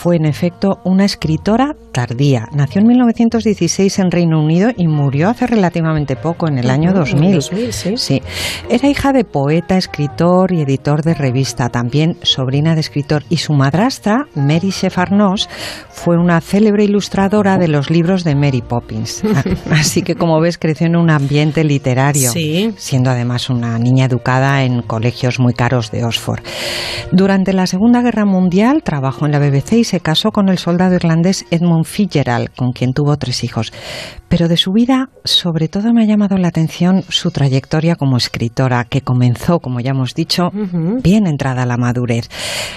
[0.00, 2.48] fue en efecto una escritora tardía.
[2.54, 7.00] Nació en 1916 en Reino Unido y murió hace relativamente poco, en el año Ujú,
[7.00, 7.34] 2000.
[7.34, 8.22] 2000, sí.
[8.70, 13.24] Era hija de poeta, escritor y editor de revista, también sobrina de escritor.
[13.28, 15.50] Y su madrastra, Mary Shefarnos,
[15.90, 19.22] fue una célebre ilustradora de los libros de Mary Poppins.
[19.70, 22.72] Así que, como ves, creció en un ambiente literario, Sí.
[22.78, 26.40] siendo además una niña educada en colegios muy caros de Oxford.
[27.12, 30.94] Durante la Segunda Guerra Mundial trabajó en la BBC y se casó con el soldado
[30.94, 33.72] irlandés Edmund Fitzgerald, con quien tuvo tres hijos.
[34.28, 38.84] Pero de su vida, sobre todo me ha llamado la atención su trayectoria como escritora,
[38.84, 40.50] que comenzó, como ya hemos dicho,
[41.02, 42.28] bien entrada a la madurez.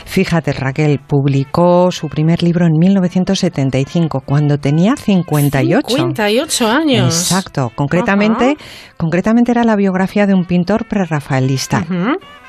[0.06, 5.88] Fíjate, Raquel publicó su primer libro en 1975, cuando tenía 58.
[5.88, 7.14] 58 años.
[7.14, 7.72] Exacto.
[7.76, 8.58] Concretamente,
[8.98, 11.86] concretamente era la biografía de un pintor prerrafaelista.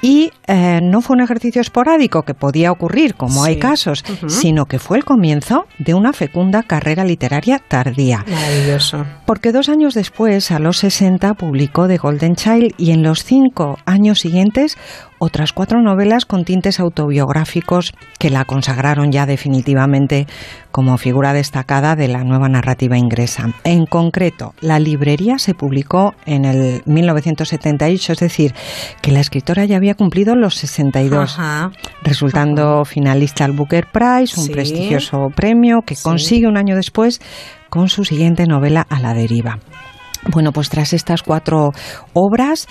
[0.03, 4.79] Y eh, no fue un ejercicio esporádico que podía ocurrir, como hay casos, sino que
[4.79, 8.25] fue el comienzo de una fecunda carrera literaria tardía.
[8.29, 9.07] Maravilloso.
[9.27, 13.79] Porque dos años después, a los 60, publicó The Golden Child y en los cinco
[13.87, 14.77] años siguientes
[15.19, 20.27] otras cuatro novelas con tintes autobiográficos que la consagraron ya definitivamente
[20.71, 23.51] como figura destacada de la nueva narrativa inglesa.
[23.65, 28.55] En concreto, La librería se publicó en el 1978, es decir,
[29.03, 31.71] que la escritora ya había cumplido los 62 Ajá.
[32.03, 34.53] resultando finalista al Booker Prize, un Sí.
[34.53, 37.21] prestigioso premio que consigue un año después
[37.71, 39.59] con su siguiente novela A la deriva.
[40.33, 41.73] Bueno, pues tras estas cuatro
[42.13, 42.67] obras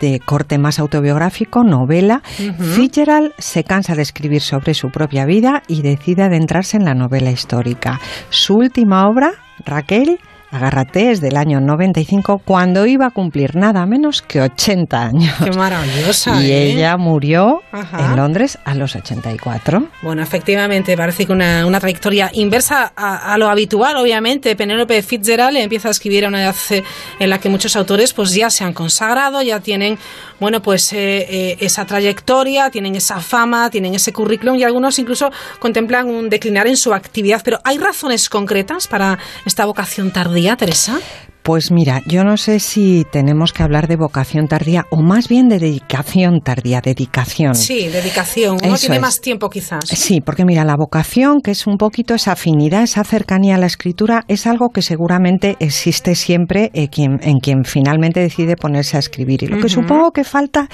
[0.00, 2.62] de corte más autobiográfico, novela, Ujú.
[2.62, 7.30] Fitzgerald se cansa de escribir sobre su propia vida y decide adentrarse en la novela
[7.30, 8.00] histórica.
[8.30, 9.32] Su última obra,
[9.64, 10.18] Raquel,
[10.50, 15.34] agárrate, es del año 95, cuando iba a cumplir nada menos que 80 años.
[15.42, 16.42] Qué maravillosa.
[16.42, 16.72] Y ¿eh?
[16.72, 18.04] ella murió Ajá.
[18.04, 19.88] en Londres a los 84.
[20.02, 24.56] Bueno, efectivamente, parece que una, una trayectoria inversa a, a lo habitual, obviamente.
[24.56, 26.82] Penélope Fitzgerald empieza a escribir a una edad eh,
[27.18, 29.98] en la que muchos autores pues ya se han consagrado, ya tienen,
[30.40, 35.30] bueno, pues eh, eh, esa trayectoria, tienen esa fama, tienen ese currículum y algunos incluso
[35.58, 37.42] contemplan un declinar en su actividad.
[37.44, 41.00] Pero ¿hay razones concretas para esta vocación tardía, Teresa?
[41.46, 45.48] Pues mira, yo no sé si tenemos que hablar de vocación tardía o más bien
[45.48, 47.54] de dedicación tardía, dedicación.
[47.54, 48.56] Sí, dedicación.
[48.64, 49.02] Uno Eso tiene es.
[49.02, 49.84] más tiempo quizás.
[49.86, 53.66] Sí, porque mira, la vocación, que es un poquito esa afinidad, esa cercanía a la
[53.66, 58.98] escritura, es algo que seguramente existe siempre eh, quien- en quien finalmente decide ponerse a
[59.00, 59.44] escribir.
[59.44, 60.68] Y lo que supongo que falta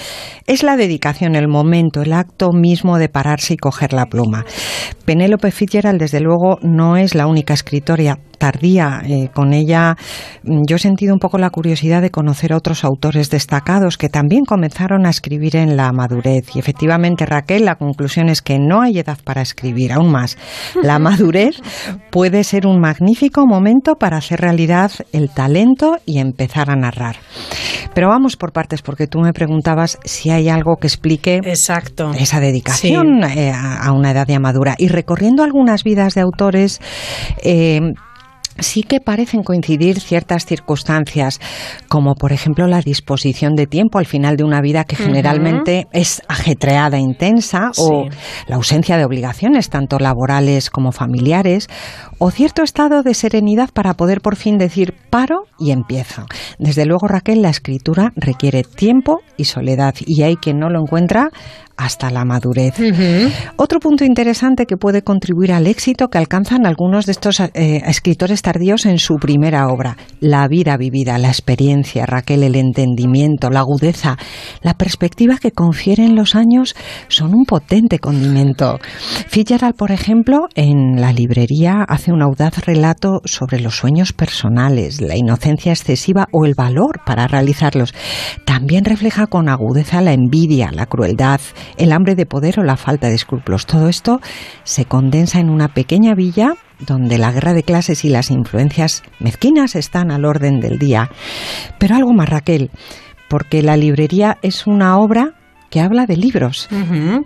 [0.47, 4.47] es la dedicación, el momento, el acto mismo de pararse y coger la pluma.
[5.05, 9.03] Penélope Fitzgerald, desde luego, no es la única escritora tardía.
[9.07, 9.97] Eh, con ella
[10.43, 14.09] mm, yo he sentido un poco la curiosidad de conocer a otros autores destacados que
[14.09, 16.55] también comenzaron a escribir en la madurez.
[16.55, 20.37] Y efectivamente, Raquel, la conclusión es que no hay edad para escribir, aún más.
[20.83, 21.57] La madurez
[22.11, 27.17] puede ser un magnífico momento para hacer realidad el talento y empezar a narrar.
[27.95, 32.13] Pero vamos por partes, porque tú me preguntabas si hay algo que explique Exacto.
[32.19, 34.75] esa dedicación eh, a, a una edad ya madura.
[34.79, 36.81] Y recorriendo algunas vidas de autores,
[37.43, 37.81] eh,
[38.59, 41.41] sí que parecen coincidir ciertas circunstancias,
[41.89, 46.23] como por ejemplo la disposición de tiempo al final de una vida que generalmente es
[46.29, 48.09] ajetreada e intensa, o
[48.47, 51.69] la ausencia de obligaciones, tanto laborales como familiares,
[52.25, 56.27] o cierto estado de serenidad para poder por fin decir paro y empiezo.
[56.57, 61.31] Desde luego, Raquel, la escritura requiere tiempo y soledad, y hay quien no lo encuentra
[61.77, 62.75] hasta la madurez.
[63.57, 67.51] Otro punto interesante que puede contribuir al éxito que alcanzan algunos de estos eh,
[67.87, 73.61] escritores tardíos en su primera obra, la vida vivida, la experiencia, Raquel, el entendimiento, la
[73.61, 74.17] agudeza,
[74.61, 76.77] la perspectiva que confieren los años
[77.09, 78.79] son un potente condimento.
[79.29, 85.17] Fitzgerald, por ejemplo, en la librería hace un audaz relato sobre los sueños personales, la
[85.17, 87.95] inocencia excesiva o el valor para realizarlos.
[88.45, 91.41] También refleja con agudeza la envidia, la crueldad,
[91.77, 93.67] el hambre de poder o la falta de escrúpulos.
[93.67, 94.21] Todo esto
[94.65, 99.77] se condensa en una pequeña villa donde la guerra de clases y las influencias mezquinas
[99.77, 101.11] están al orden del día.
[101.79, 102.71] Pero algo más, Raquel,
[103.29, 105.35] porque la librería es una obra
[105.73, 106.69] que habla de libros,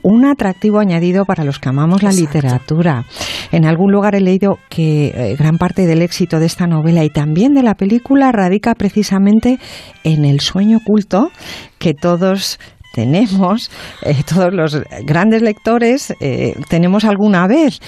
[0.03, 3.05] un atractivo añadido para los que amamos la literatura.
[3.51, 7.11] En algún lugar he leído que eh, gran parte del éxito de esta novela y
[7.11, 9.59] también de la película radica precisamente
[10.05, 11.33] en el sueño oculto
[11.81, 12.61] que todos
[12.95, 13.69] tenemos,
[14.03, 17.81] eh, todos los grandes lectores eh, tenemos alguna vez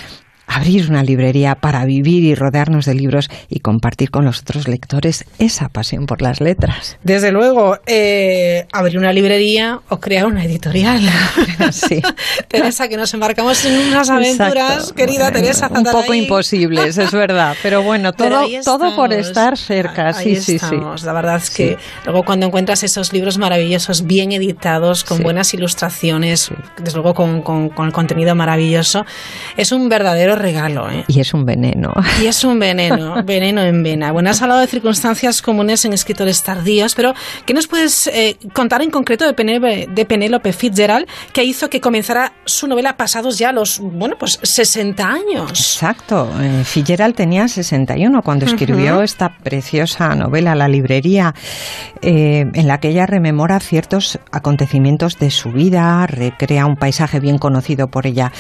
[0.48, 5.24] abrir una librería para vivir y rodearnos de libros y compartir con los otros lectores
[5.38, 6.96] esa pasión por las letras.
[7.04, 11.00] Desde luego, eh, abrir una librería o crear una editorial.
[11.70, 12.00] Sí.
[12.48, 14.94] Teresa, que nos embarcamos en unas aventuras, Exacto.
[14.94, 15.68] querida Teresa.
[15.74, 17.54] Un poco imposibles, es verdad.
[17.62, 20.08] Pero bueno, Pero todo, ahí todo por estar cerca.
[20.16, 21.00] Ahí sí, sí, estamos.
[21.00, 21.06] sí.
[21.06, 21.76] La verdad es que Sí.
[22.06, 25.22] luego cuando encuentras esos libros maravillosos, bien editados, con Sí.
[25.24, 29.04] buenas ilustraciones, desde luego con, con- con el contenido maravilloso,
[29.56, 30.90] es un verdadero regalo.
[30.90, 31.04] ¿eh?
[31.08, 31.92] Y es un veneno.
[32.22, 34.12] Y es un veneno, veneno en vena.
[34.12, 37.14] Bueno, has hablado de circunstancias comunes en escritores tardíos, pero
[37.46, 41.80] ¿qué nos puedes eh, contar en concreto de Penélope, de Penélope Fitzgerald que hizo que
[41.80, 45.50] comenzara su novela pasados ya los, bueno, pues 60 años?
[45.50, 46.30] Exacto.
[46.40, 49.02] Eh, Fitzgerald tenía 61 cuando escribió Ujú.
[49.02, 51.34] esta preciosa novela, La librería,
[52.02, 57.38] eh, en la que ella rememora ciertos acontecimientos de su vida, recrea un paisaje bien
[57.38, 58.32] conocido por ella.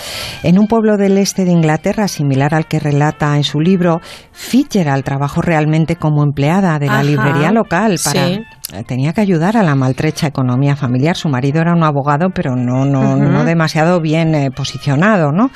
[0.42, 4.00] En un pueblo del este de Inglaterra, similar al que relata en su libro,
[4.32, 7.02] Fitzgerald trabajó realmente como empleada de la Ajá.
[7.02, 8.40] librería local para Sí.
[8.72, 11.16] Eh, tenía que ayudar a la maltrecha economía familiar.
[11.16, 15.50] Su marido era un abogado, pero no, no, no demasiado bien eh, posicionado, ¿no?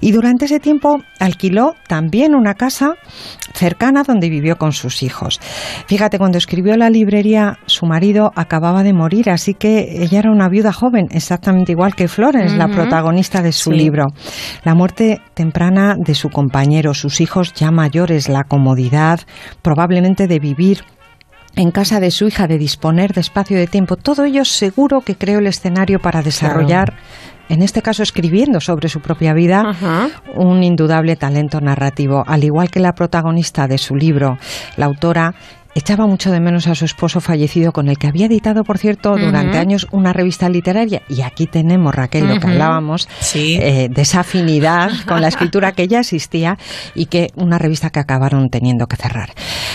[0.00, 2.94] Y durante ese tiempo alquiló también una casa
[3.54, 5.38] cercana donde vivió con sus hijos.
[5.86, 10.48] Fíjate, cuando escribió la librería, su marido acababa de morir, así que ella era una
[10.48, 12.74] viuda joven, exactamente igual que Florence, la Ujú.
[12.74, 13.76] protagonista de su Sí.
[13.76, 14.06] libro.
[14.64, 19.20] La muerte temprana de su compañero, sus hijos ya mayores, la comodidad
[19.62, 20.84] probablemente de vivir
[21.56, 25.16] en casa de su hija, de disponer de espacio de tiempo, todo ello seguro que
[25.16, 26.94] creó el escenario para desarrollar,
[27.48, 29.74] en este caso escribiendo sobre su propia vida,
[30.34, 32.22] un indudable talento narrativo.
[32.26, 34.38] Al igual que la protagonista de su libro,
[34.76, 35.34] la autora
[35.74, 39.16] echaba mucho de menos a su esposo fallecido, con el que había editado, por cierto,
[39.16, 41.02] durante años una revista literaria.
[41.08, 45.88] Y aquí tenemos, Raquel, lo que hablábamos, eh, de esa afinidad con la escritura que
[45.88, 46.58] ya existía
[46.94, 49.30] y que una revista que acabaron teniendo que cerrar.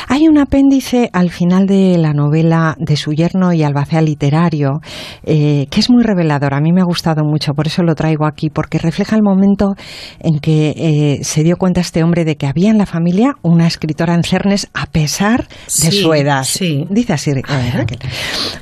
[0.07, 4.81] Hay un apéndice al final de la novela de su yerno y albacea literario
[5.23, 6.53] eh, que es muy revelador.
[6.53, 9.75] A mí me ha gustado mucho, por eso lo traigo aquí, porque refleja el momento
[10.19, 13.67] en que eh, se dio cuenta este hombre de que había en la familia una
[13.67, 15.47] escritora en cernes a pesar
[15.81, 16.43] de Sí, su edad.
[16.43, 16.85] sí.
[16.89, 17.99] Dice así, Raquel.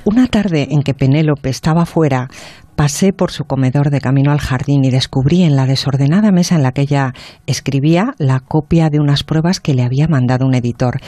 [0.05, 2.29] Una tarde en que Penélope estaba fuera,
[2.75, 6.63] pasé por su comedor de camino al jardín y descubrí en la desordenada mesa en
[6.63, 7.13] la que ella
[7.45, 10.99] escribía la copia de unas pruebas que le había mandado un editor.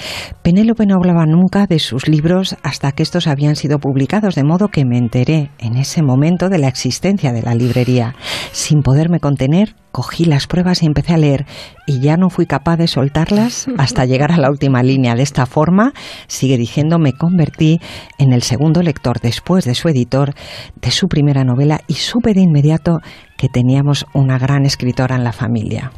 [0.44, 4.68] Penélope no hablaba nunca de sus libros hasta que estos habían sido publicados, de modo
[4.68, 8.16] que me enteré en ese momento de la existencia de la librería.
[8.52, 11.46] Sin poderme contener, cogí las pruebas y empecé a leer
[11.88, 15.16] y ya no fui capaz de soltarlas hasta llegar a la última línea.
[15.16, 15.94] De esta forma,
[16.28, 17.80] sigue diciendo, me convertí
[18.18, 20.34] en el segundo lector después de su editor
[20.82, 23.00] de su primera novela y supe de inmediato
[23.38, 25.94] que teníamos una gran escritora en la familia.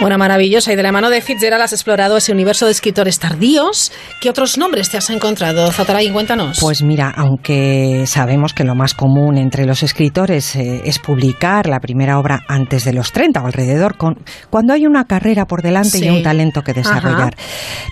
[0.00, 0.70] Bueno, maravillosa.
[0.72, 3.90] Y de la mano de Fitzgerald has explorado ese universo de escritores tardíos.
[4.20, 5.70] ¿Qué otros nombres te has encontrado?
[5.72, 6.58] Zatarain, cuéntanos.
[6.60, 11.80] Pues mira, aunque sabemos que lo más común entre los escritores eh, es publicar la
[11.80, 14.16] primera obra antes de los 30 o alrededor, con,
[14.50, 16.04] cuando hay una carrera por delante Sí.
[16.04, 17.34] y un talento que desarrollar.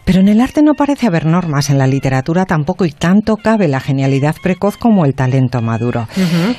[0.05, 3.69] Pero en el arte no parece haber normas, en la literatura tampoco, y tanto cabe
[3.69, 6.09] la genialidad precoz como el talento maduro.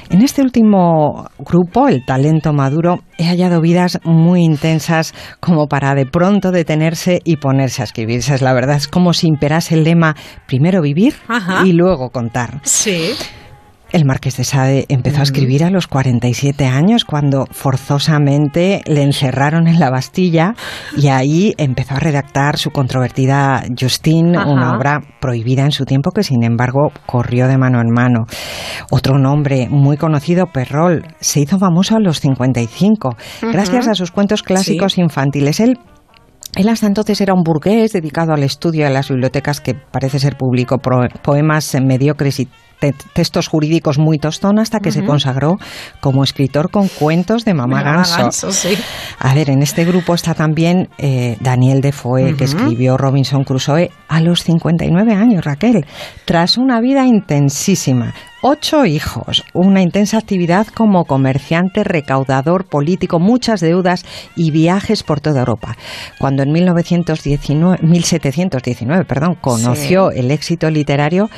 [0.09, 5.13] En este último grupo, el talento maduro, he hallado vidas muy intensas
[5.43, 8.19] como para de pronto detenerse y ponerse a escribir.
[8.19, 8.77] Esa es la verdad.
[8.77, 10.15] Es como si imperase el lema
[10.47, 11.65] primero vivir Ajá.
[11.65, 12.61] y luego contar.
[12.63, 13.09] Sí.
[13.93, 19.67] El Marqués de Sade empezó a escribir a los 47 años cuando forzosamente le encerraron
[19.67, 20.55] en la Bastilla
[20.97, 24.49] y ahí empezó a redactar su controvertida Justine, Ajá.
[24.49, 28.25] una obra prohibida en su tiempo que sin embargo corrió de mano en mano.
[28.89, 33.15] Otro nombre muy conocido, Perrol, se hizo famoso a los 55
[33.51, 33.91] gracias Ujú.
[33.91, 35.59] a sus cuentos clásicos infantiles.
[35.59, 35.77] Él
[36.55, 40.37] él hasta entonces era un burgués dedicado al estudio de las bibliotecas que parece ser
[40.37, 42.47] publicó pro- poemas mediocres y
[42.91, 45.57] te- textos jurídicos muy tostón hasta que se consagró
[46.01, 48.17] como escritor con cuentos de Mamá Mamá Ganso.
[48.17, 48.75] Ganso, sí.
[49.19, 52.57] A ver, en este grupo está también eh, Daniel Defoe, que Ujú.
[52.57, 55.85] escribió Robinson Crusoe a los 59 años, Raquel,
[56.25, 58.13] tras una vida intensísima.
[58.45, 64.03] Ocho hijos, una intensa actividad como comerciante, recaudador, político, muchas deudas
[64.35, 65.77] y viajes por toda Europa.
[66.19, 71.29] Cuando en 1919, 1719 perdón, conoció el éxito literario,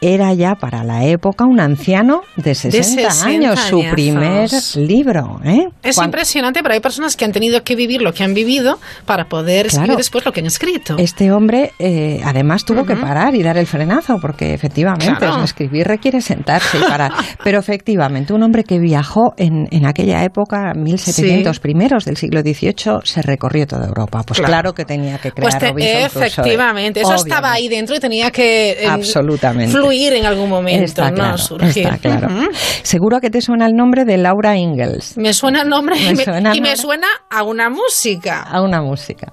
[0.00, 5.40] era ya para la época un anciano de 60, 60 años, su primer libro.
[5.44, 5.68] ¿eh?
[5.82, 9.24] Es impresionante, pero hay personas que han tenido que vivir lo que han vivido para
[9.24, 9.98] poder escribir Claro.
[9.98, 10.96] después lo que han escrito.
[10.98, 15.42] Este hombre eh, además tuvo que parar y dar el frenazo porque efectivamente Claro.
[15.42, 17.12] escribir requiere sentarse y parar.
[17.44, 21.60] Pero efectivamente un hombre que viajó en, en aquella época, 1700 Sí.
[21.60, 24.22] primeros del siglo XVIII, se recorrió toda Europa.
[24.26, 24.74] Pues claro, Claro.
[24.74, 26.26] que tenía que crear Pues te- Robinson Crusoe.
[26.26, 29.72] efectivamente, eso estaba ahí dentro y tenía que eh, Absolutamente.
[29.72, 31.16] fluir en algún momento, Está ¿no?
[31.16, 31.84] claro, Surgir.
[31.86, 32.28] está claro.
[32.82, 35.16] Seguro que te suena el nombre de Laura Ingalls.
[35.18, 38.42] Me suena el nombre Me y, me, y me suena a una música.
[38.42, 39.32] A una música.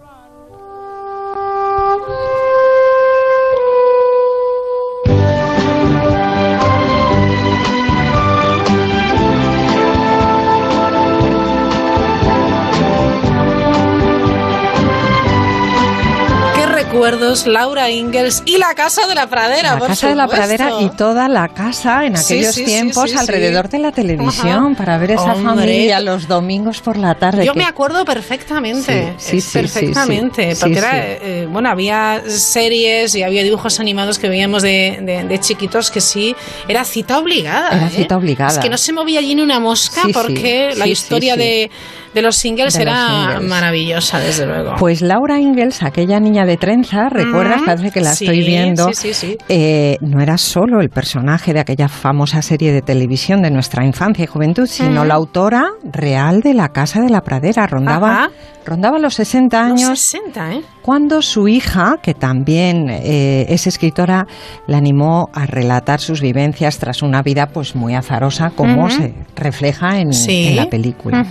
[17.12, 17.48] Recuerdos?
[17.48, 20.46] Laura Ingalls y la Casa de la Pradera, La por casa de la supuesto.
[20.48, 24.66] pradera y toda la casa en aquellos sí, sí, tiempos sí, alrededor de la televisión
[24.68, 24.78] Ajá.
[24.78, 25.44] para ver esa Hombre.
[25.44, 27.46] familia los domingos por la tarde.
[27.46, 33.16] Yo que- me acuerdo perfectamente, Sí, sí, sí, perfectamente, porque era, eh, bueno, había series
[33.16, 36.36] y había dibujos animados que veíamos de, de- de chiquitos que sí,
[36.68, 37.70] era cita obligada.
[37.76, 37.92] Era ¿eh?
[37.92, 38.52] cita obligada.
[38.54, 41.36] Es que no se movía allí ni una mosca porque la historia.
[41.36, 41.70] De,
[42.14, 43.50] de los singles De los era Ingalls.
[43.50, 44.76] maravillosa, desde luego.
[44.78, 47.62] Pues Laura Ingalls, aquella niña de trenza, ¿recuerdas?
[47.62, 48.88] Mm, Parece que la sí, estoy viendo.
[48.94, 49.38] sí, sí, sí.
[49.50, 54.24] Eh, no era solo el personaje de aquella famosa serie de televisión de nuestra infancia
[54.24, 55.08] y juventud, sino Mm.
[55.08, 57.68] la autora real de La Casa de la Pradera.
[57.68, 58.30] Rondaba, Ajá.
[58.66, 60.00] Rondaba los 60 Los años.
[60.00, 60.62] 60, ¿eh?
[60.82, 64.26] cuando su hija, que también eh, es escritora,
[64.68, 70.00] la animó a relatar sus vivencias tras una vida pues muy azarosa, como se refleja
[70.00, 70.48] en, Sí.
[70.50, 71.26] en la película.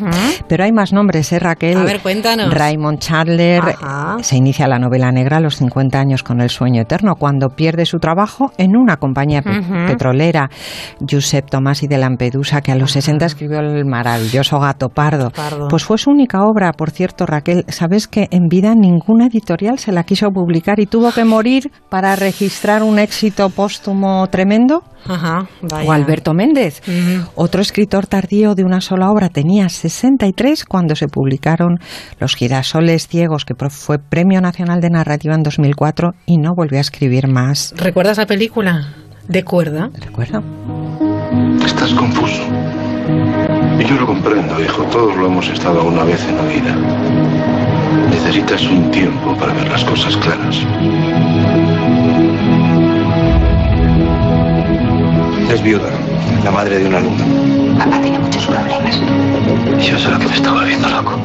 [0.49, 1.77] Pero hay más nombres, ¿eh, Raquel?
[1.77, 2.53] A ver, cuéntanos.
[2.53, 4.17] Raymond Chandler Ajá.
[4.23, 7.85] se inicia la novela negra a los 50 años con El sueño eterno, cuando pierde
[7.85, 9.87] su trabajo en una compañía pe- Ujú.
[9.87, 10.49] petrolera.
[11.01, 15.31] Giuseppe Tomasi de Lampedusa, que a los 60 escribió el maravilloso Gato Pardo.
[15.31, 15.69] Pardo.
[15.69, 17.65] Pues fue su única obra, por cierto, Raquel.
[17.69, 22.17] ¿Sabes que en vida ninguna editorial se la quiso publicar y tuvo que morir para
[22.17, 24.83] registrar un éxito póstumo tremendo?
[25.05, 25.89] Ajá, vaya.
[25.89, 26.81] O Alberto Méndez,
[27.35, 31.79] otro escritor tardío de una sola obra, tenía 63 cuando se publicaron
[32.21, 36.83] Los girasoles ciegos, que fue Premio Nacional de Narrativa en 2004 y no volvió a
[36.83, 37.75] escribir más.
[37.77, 38.95] ¿Recuerdas la película?
[39.29, 39.91] ¿De cuerda?
[40.01, 40.43] ¿Recuerdo?
[41.65, 42.43] Estás confuso.
[43.79, 44.83] Y yo lo comprendo, hijo.
[44.85, 46.77] Todos lo hemos estado una vez en la vida.
[48.11, 50.57] Necesitas un tiempo para ver las cosas claras.
[55.51, 55.91] Es viuda,
[56.45, 57.79] la madre de un alumno.
[57.79, 59.01] Papá tiene muchos problemas.
[59.85, 61.19] Yo sé lo que me está volviendo loco.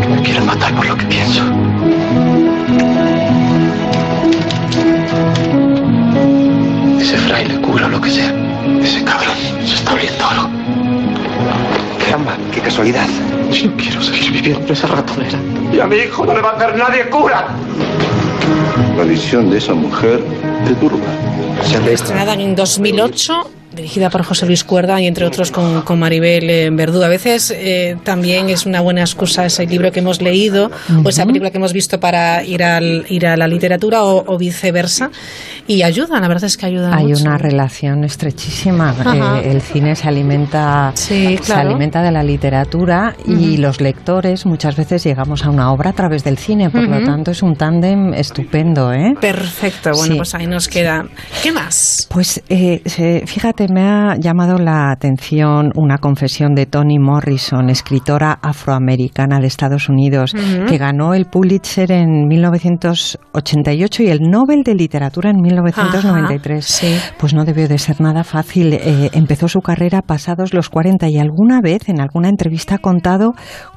[0.00, 1.42] Que me quieren matar por lo que pienso.
[7.00, 8.34] Ese fraile cura lo que sea.
[8.82, 10.59] Ese cabrón se está volviendo oro.
[12.52, 13.06] Qué casualidad.
[13.52, 15.38] Yo quiero seguir viviendo esa ratonera.
[15.72, 17.48] Y a mi hijo no le va a hacer nadie cura.
[18.96, 20.20] La visión de esa mujer
[20.66, 21.06] te turba.
[21.88, 23.50] Estrenada en 2008,
[23.80, 27.02] dirigida por José Luis Cuerda y entre otros con, con Maribel eh, Verdú.
[27.02, 30.70] A veces eh, también es una buena excusa ese libro que hemos leído
[31.04, 34.38] o esa película que hemos visto para ir, al, ir a la literatura o, o
[34.38, 35.10] viceversa.
[35.66, 37.22] Y ayuda, la verdad es que ayuda Hay mucho.
[37.22, 38.94] una relación estrechísima.
[39.42, 41.70] Eh, el cine se alimenta, se claro.
[41.70, 43.62] alimenta de la literatura y Ujú.
[43.62, 46.70] los lectores muchas veces llegamos a una obra a través del cine.
[46.70, 47.06] Por lo Ujú.
[47.06, 49.14] tanto, es un tándem estupendo, ¿eh?
[49.20, 50.16] Perfecto, bueno, Sí.
[50.18, 51.04] pues ahí nos queda.
[51.42, 52.06] ¿Qué más?
[52.10, 58.38] Pues eh, se- fíjate, me ha llamado la atención una confesión de Toni Morrison, escritora
[58.42, 60.34] afroamericana de Estados Unidos,
[60.68, 66.84] que ganó el Pulitzer en 1988 y el Nobel de Literatura en 1993.
[66.84, 68.72] Ajá, Pues no debió de ser nada fácil.
[68.74, 73.32] Eh, empezó su carrera pasados los 40 y alguna vez en alguna entrevista ha contado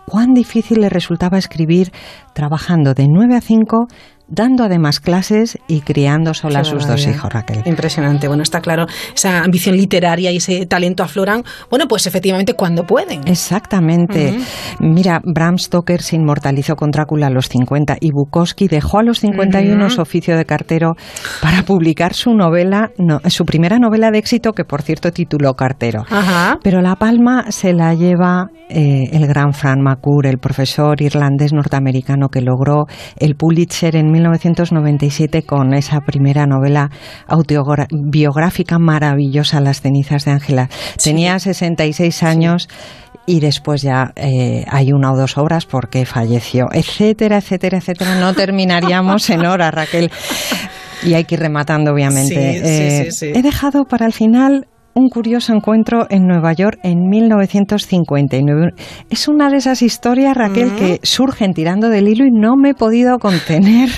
[0.06, 1.92] cuán difícil le resultaba escribir
[2.34, 3.88] trabajando de 9 a 5,
[4.34, 7.62] dando además clases y criando sola a sus dos hijos, Raquel.
[7.66, 8.28] Impresionante.
[8.28, 13.22] Bueno, está claro, esa ambición literaria y ese talento afloran, bueno, pues efectivamente cuando pueden.
[13.28, 14.38] Exactamente.
[14.80, 19.20] Mira, Bram Stoker se inmortalizó con Drácula a los 50 y Bukowski dejó a los
[19.20, 19.94] 51 Ujú.
[19.94, 20.96] su oficio de cartero
[21.42, 26.04] para publicar su novela, no, su primera novela de éxito, que por cierto tituló Cartero.
[26.10, 26.58] Ajá.
[26.64, 32.30] Pero la palma se la lleva eh, el gran Fran McCourt, el profesor irlandés norteamericano
[32.30, 32.86] que logró
[33.18, 36.90] el Pulitzer en 1997 con esa primera novela
[37.28, 40.70] autobiográfica maravillosa, Las cenizas de Ángela.
[41.02, 42.68] Tenía 66 años
[43.26, 48.16] y después ya eh, hay una o dos obras porque falleció, etcétera, etcétera, etcétera.
[48.16, 50.12] No terminaríamos en hora, Raquel.
[51.04, 52.54] Y hay que ir rematando, obviamente.
[52.54, 53.32] Sí, sí, Eh, sí, sí.
[53.36, 58.72] He dejado para el final un curioso encuentro en Nueva York en 1959.
[59.10, 62.74] Es una de esas historias, Raquel, que surgen tirando del hilo y no me he
[62.74, 63.90] podido contener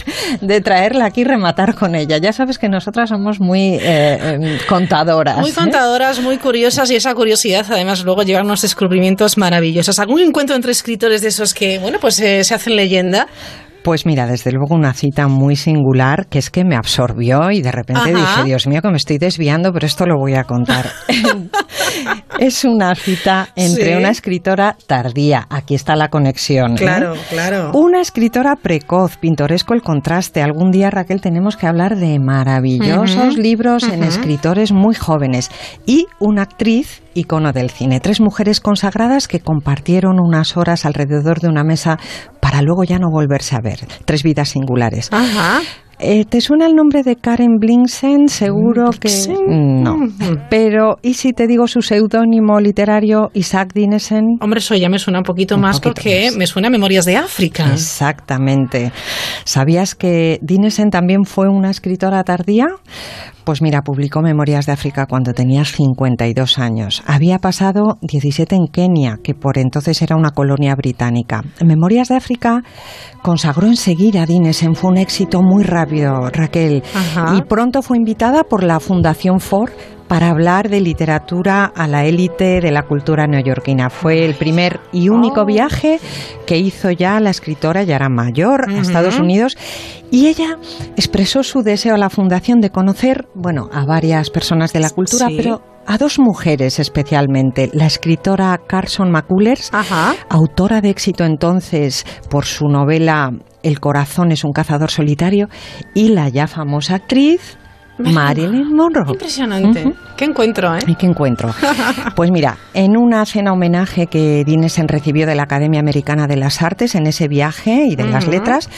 [0.42, 2.18] de traerla aquí y rematar con ella.
[2.18, 5.40] Ya sabes que nosotras somos muy eh, em, contadoras.
[5.40, 5.56] Muy ¿eh?
[5.56, 10.00] contadoras, muy curiosas y esa curiosidad además luego lleva unos descubrimientos maravillosos.
[10.00, 13.28] ¿Algún encuentro entre escritores de esos que, bueno, pues eh, se hacen leyenda?
[13.86, 17.72] Pues mira, desde luego una cita muy singular que es que me absorbió y de
[17.72, 18.20] repente Ajá.
[18.40, 20.88] dije, Dios mío, que me estoy desviando, pero esto lo voy a contar.
[22.40, 23.94] es una cita entre Sí.
[23.94, 25.46] una escritora tardía.
[25.52, 26.72] Aquí está la conexión.
[26.74, 26.78] ¿eh?
[26.78, 27.70] Claro, claro.
[27.76, 30.42] Una escritora precoz, pintoresco el contraste.
[30.42, 35.52] Algún día, Raquel, tenemos que hablar de maravillosos libros en escritores muy jóvenes.
[35.86, 38.00] Y una actriz icono del cine.
[38.00, 41.98] Tres mujeres consagradas que compartieron unas horas alrededor de una mesa
[42.40, 43.88] para luego ya no volverse a ver.
[44.06, 45.10] Tres vidas singulares.
[45.12, 45.62] Ajá.
[46.00, 48.28] Eh, ¿Te suena el nombre de Karen Blinsen?
[48.28, 49.10] Seguro que
[49.48, 49.96] no.
[50.50, 54.38] Pero ¿y si te digo su seudónimo literario Isaac Dinesen?
[54.42, 57.72] Hombre, eso ya me suena un poquito más porque me suena a Memorias de África.
[57.74, 58.92] Exactamente.
[59.46, 62.68] ¿Sabías que Dinesen también fue una escritora tardía?
[63.46, 67.04] Pues mira, publicó Memorias de África cuando tenía 52 años.
[67.06, 71.44] Había pasado 17 en Kenia, que por entonces era una colonia británica.
[71.64, 72.64] Memorias de África
[73.22, 74.74] consagró enseguida a Dinesen.
[74.74, 76.84] Fue un éxito muy rápido, Raquel.
[76.94, 77.36] Ajá.
[77.38, 79.72] Y pronto fue invitada por la Fundación Ford
[80.08, 83.90] para hablar de literatura a la élite de la cultura neoyorquina.
[83.90, 85.46] Fue el primer y único Oh.
[85.46, 86.00] viaje
[86.46, 88.80] que hizo ya la escritora, ya era mayor, a.
[88.82, 89.58] Estados Unidos,
[90.12, 90.58] y ella
[90.96, 95.28] expresó su deseo a la fundación de conocer, bueno, a varias personas de la cultura,
[95.28, 95.38] Sí.
[95.38, 99.72] pero a dos mujeres especialmente, la escritora Carson McCullers,
[100.30, 103.32] autora de éxito entonces por su novela
[103.66, 105.50] El corazón es un cazador solitario,
[105.96, 107.58] y la ya famosa actriz
[107.98, 109.14] Marilyn Monroe.
[109.14, 109.92] Impresionante.
[110.16, 110.80] ¿Qué encuentro, eh?
[110.86, 111.50] ¿Y qué encuentro?
[112.16, 116.62] Pues mira, en una cena homenaje que Dinesen recibió de la Academia Americana de las
[116.62, 118.70] Artes en ese viaje y de las letras,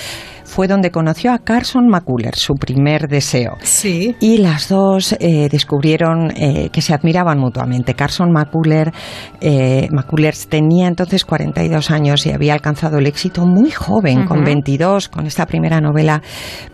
[0.57, 3.57] fue donde conoció a Carson McCullers, su primer deseo.
[3.61, 4.15] Sí.
[4.19, 7.93] Y las dos eh, descubrieron eh, que se admiraban mutuamente.
[7.93, 8.91] Carson McCuller,
[9.39, 14.47] eh, McCullers tenía entonces 42 años y había alcanzado el éxito muy joven, con Ujú.
[14.47, 16.23] 22, con esta primera novela,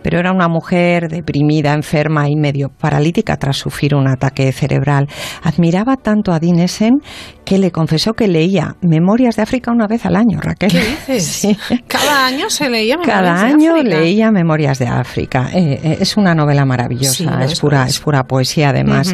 [0.02, 5.10] pero era una mujer deprimida, enferma y medio paralítica tras sufrir un ataque cerebral.
[5.42, 7.02] Admiraba tanto a Dinesen
[7.44, 10.72] que le confesó que leía Memorias de África una vez al año, Raquel.
[10.72, 11.24] ¿Qué dices?
[11.44, 11.58] Sí.
[11.88, 14.00] Cada año se leía Memorias Cada de año África.
[14.00, 15.50] leía Memorias de África.
[15.54, 18.00] Eh, eh, es una novela maravillosa, Sí, es, pura, es.
[18.00, 19.14] pura poesía además.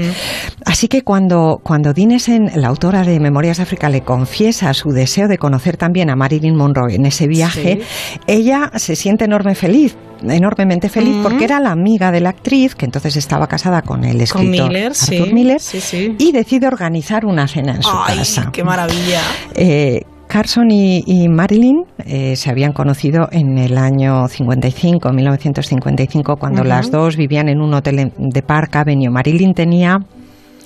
[0.66, 5.28] Así que cuando, cuando Dinesen, la autora de Memorias de África, le confiesa su deseo
[5.28, 7.82] de conocer también a Marilyn Monroe en ese viaje,
[8.28, 12.84] ella se siente enorme feliz enormemente feliz porque era la amiga de la actriz que
[12.84, 15.34] entonces estaba casada con el Con escritor Miller, Arthur sí.
[15.34, 16.16] Miller Sí, sí.
[16.20, 18.50] y decide organizar una cena en su Ay, casa.
[18.52, 19.22] qué maravilla.
[19.56, 26.64] Eh, Carson y, y Marilyn eh, se habían conocido en el año 55, 1955, cuando
[26.64, 29.10] las dos vivían en un hotel de Park Avenue.
[29.10, 29.98] Marilyn tenía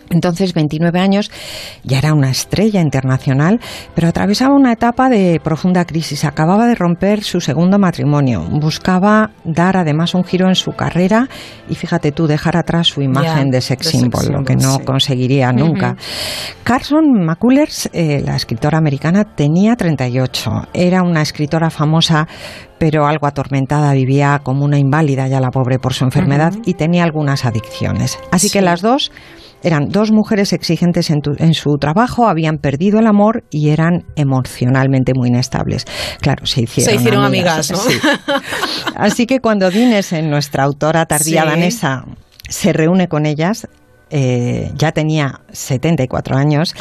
[0.10, 1.32] entonces 29 años,
[1.84, 3.60] ya era una estrella internacional,
[3.96, 6.26] pero atravesaba una etapa de profunda crisis.
[6.26, 8.42] Acababa de romper su segundo matrimonio.
[8.50, 11.28] Buscaba dar además un giro en su carrera
[11.70, 14.84] y fíjate tú, dejar atrás su imagen de sex symbol, lo que no sí.
[14.84, 15.96] conseguiría nunca.
[16.64, 20.70] Carson McCullers, eh, la escritora americana, tenía 38.
[20.74, 22.28] Era una escritora famosa,
[22.78, 23.94] pero algo atormentada.
[23.94, 28.20] Vivía como una inválida ya la pobre por su enfermedad y tenía algunas adicciones.
[28.32, 29.12] Así que las dos
[29.64, 34.04] Eran dos mujeres exigentes en, tu- en su trabajo, habían perdido el amor y eran
[34.16, 35.86] emocionalmente muy inestables.
[36.20, 37.78] Claro, se hicieron, Se hicieron amigas, ¿no?
[37.78, 37.98] sí.
[38.96, 41.48] Así que cuando Dinesen, nuestra autora tardía Sí.
[41.50, 42.04] danesa,
[42.50, 43.68] se reúne con ellas,
[44.16, 46.76] eh, ya tenía 74 años,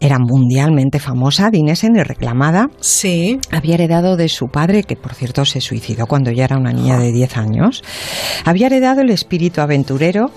[0.00, 2.70] era mundialmente famosa, Dinesen, y reclamada.
[2.80, 3.38] Sí.
[3.52, 6.98] Había heredado de su padre, que por cierto se suicidó cuando ya era una niña
[6.98, 7.84] de 10 años.
[8.44, 10.30] Había heredado el espíritu aventurero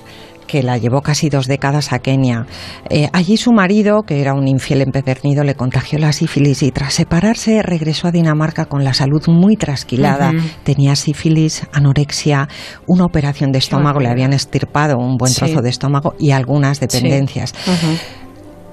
[0.48, 2.46] que la llevó casi dos décadas a Kenia.
[2.90, 6.94] Eh, allí su marido, que era un infiel empedernido, le contagió la sífilis y tras
[6.94, 10.32] separarse regresó a Dinamarca con la salud muy trasquilada.
[10.64, 12.48] Tenía sífilis, anorexia,
[12.88, 15.40] una operación de estómago, le habían estirpado un buen Sí.
[15.40, 17.54] trozo de estómago y algunas dependencias.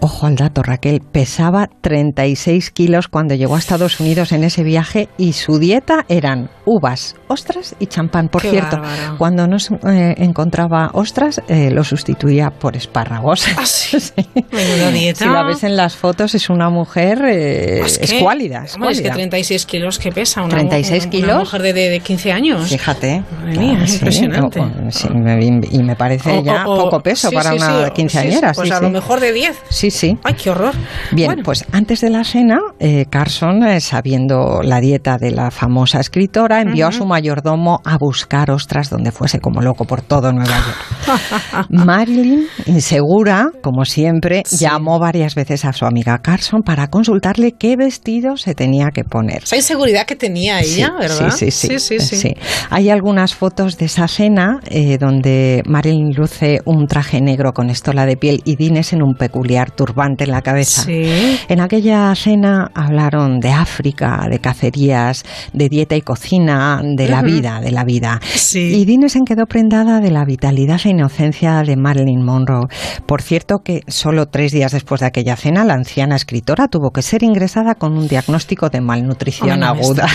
[0.05, 5.09] Ojo al dato, Raquel, pesaba 36 kilos cuando llegó a Estados Unidos en ese viaje
[5.17, 8.29] y su dieta eran uvas, ostras y champán.
[8.29, 9.17] Por Qué cierto, bárbaro.
[9.17, 13.47] cuando no eh, encontraba ostras, eh, lo sustituía por espárragos.
[13.93, 14.11] Sí.
[14.51, 15.19] Menuda dieta.
[15.25, 18.65] Si la ves en las fotos, es una mujer eh, Es que- escuálida.
[18.75, 19.13] Hombre, es que escuálida.
[19.15, 21.29] 36 kilos que pesa una, 36 una- kilos.
[21.31, 22.69] una mujer de, de, de 15 años.
[22.69, 23.23] Fíjate.
[23.45, 24.59] Madre mía, sí, impresionante.
[24.61, 27.85] o- o- sí, me- y me parece O- ya poco peso sí, para sí, una
[27.87, 28.49] sí, quinceañera.
[28.53, 28.83] sí, pues sí, a sí.
[28.83, 29.63] lo mejor de 10.
[29.69, 30.19] Sí, sí.
[30.25, 30.75] Ay, qué horror.
[31.13, 31.43] Bien, Bueno.
[31.45, 36.61] pues antes de la cena, eh, Carson, eh, sabiendo la dieta de la famosa escritora,
[36.61, 41.67] envió a su mayordomo a buscar ostras donde fuese como loco por todo Nueva York.
[41.71, 48.37] Marilyn, insegura, como siempre, llamó varias veces a su amiga Carson para consultarle qué vestido
[48.37, 49.43] se tenía que poner.
[49.45, 51.31] Esa inseguridad que tenía ella, Sí, ¿verdad?
[51.31, 51.79] Sí, sí, sí.
[51.79, 52.17] sí, sí.
[52.17, 52.35] sí.
[52.71, 58.07] Hay algunas fotos de esa cena eh, donde Marilyn luce un traje negro con estola
[58.07, 60.83] de piel y Dines en un peculiar turbante en la cabeza.
[60.83, 61.39] Sí.
[61.49, 67.61] En aquella cena hablaron de África, de cacerías, de dieta y cocina, de la vida,
[67.61, 68.21] de la vida.
[68.23, 68.77] Sí.
[68.77, 72.69] Y Dinesen quedó prendada de la vitalidad e inocencia de Marilyn Monroe.
[73.07, 77.03] Por cierto que solo tres días después de aquella cena, la anciana escritora tuvo que
[77.03, 80.07] ser ingresada con un diagnóstico de malnutrición no aguda.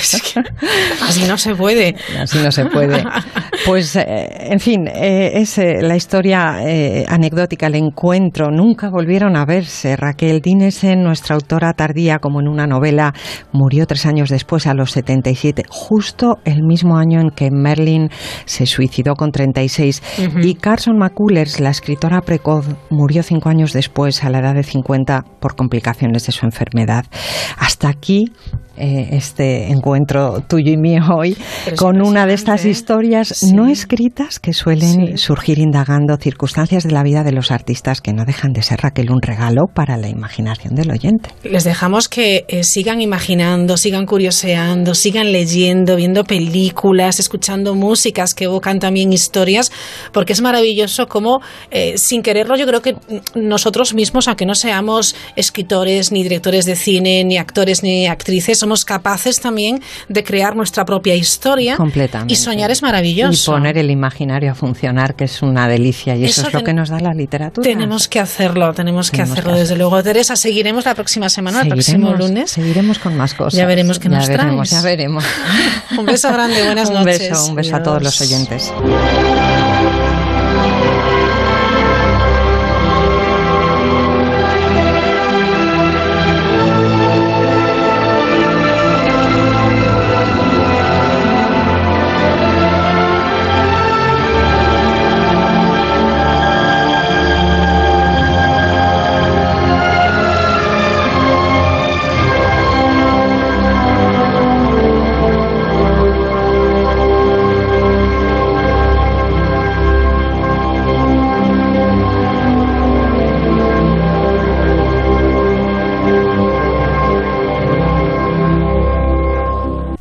[0.00, 0.40] Es que
[1.02, 1.96] Así no se puede.
[2.20, 3.02] Así no se puede.
[3.64, 6.58] Pues, eh, en fin, eh, es eh, la historia
[7.08, 8.50] anecdótica, el encuentro.
[8.50, 9.94] Nunca volvieron a verse.
[9.94, 13.14] Raquel Dinesen, nuestra autora tardía, como en una novela,
[13.52, 18.08] murió tres años después, a los 77, justo el mismo año en que Merlin
[18.46, 20.02] se suicidó con 36.
[20.26, 20.40] Ujú.
[20.40, 25.22] Y Carson McCullers, la escritora precoz, murió cinco años después, a la edad de 50,
[25.38, 27.04] por complicaciones de su enfermedad.
[27.58, 28.32] Hasta aquí
[28.76, 31.36] eh, este encuentro tuyo y mío hoy
[31.76, 37.24] con una de estas historias no escritas que suelen surgir indagando circunstancias de la vida
[37.24, 40.90] de los artistas que no dejan de ser Raquel un regalo para la imaginación del
[40.90, 41.30] oyente.
[41.44, 48.44] Les dejamos que eh, sigan imaginando, sigan curioseando, sigan leyendo, viendo películas, escuchando músicas que
[48.44, 49.72] evocan también historias,
[50.12, 51.40] porque es maravilloso como,
[51.70, 52.96] eh, sin quererlo, yo creo que
[53.34, 58.84] nosotros mismos, aunque no seamos escritores, ni directores de cine, ni actores, ni actrices, somos
[58.84, 61.76] capaces también de crear nuestra propia historia.
[61.76, 62.32] Completamente.
[62.32, 63.52] Y soñar es Y maravilloso.
[63.52, 66.74] poner el imaginario a funcionar, que es una delicia y eso, Eso es lo que
[66.74, 67.62] nos da la literatura.
[67.64, 70.02] Tenemos que hacerlo, tenemos que Tenemos que hacerlo, desde luego.
[70.02, 72.50] Teresa, seguiremos la próxima semana, el próximo Seguiremos- lunes.
[72.50, 73.54] Seguiremos con más cosas.
[73.56, 74.82] Ya veremos qué ya nos veremos, traes.
[74.82, 75.24] Ya veremos.
[75.96, 77.20] Un beso grande, buenas un noches.
[77.30, 78.32] Beso, un beso a todos los Adiós.
[78.32, 78.72] oyentes.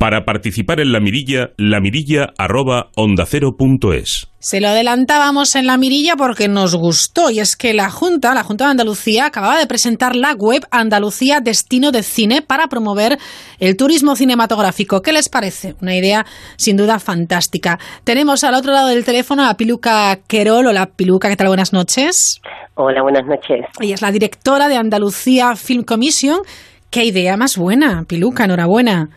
[0.06, 4.28] Para participar en la mirilla, la mirilla arroba onda cero punto es.
[4.38, 8.44] Se lo adelantábamos en la mirilla porque nos gustó y es que la Junta, la
[8.44, 13.18] Junta de Andalucía, acababa de presentar la web Andalucía Destino de Cine para promover
[13.60, 15.02] el turismo cinematográfico.
[15.02, 15.74] ¿Qué les parece?
[15.82, 16.24] Una idea
[16.56, 17.80] sin duda fantástica.
[18.04, 20.68] Tenemos al otro lado del teléfono a Piluca Querol.
[20.68, 21.48] Hola Piluca, ¿qué tal?
[21.48, 22.42] Buenas noches.
[22.76, 23.66] Hola, buenas noches.
[23.82, 26.42] Ella es la directora de Andalucía Film Commission.
[26.92, 28.46] ¿Qué idea más buena, Piluca?
[28.46, 29.10] Enhorabuena.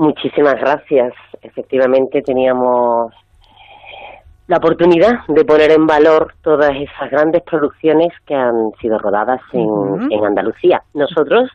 [0.00, 1.12] Muchísimas gracias.
[1.42, 3.12] Efectivamente teníamos
[4.46, 10.10] la oportunidad de poner en valor todas esas grandes producciones que han sido rodadas en,
[10.10, 10.82] en Andalucía.
[10.94, 11.50] Nosotros,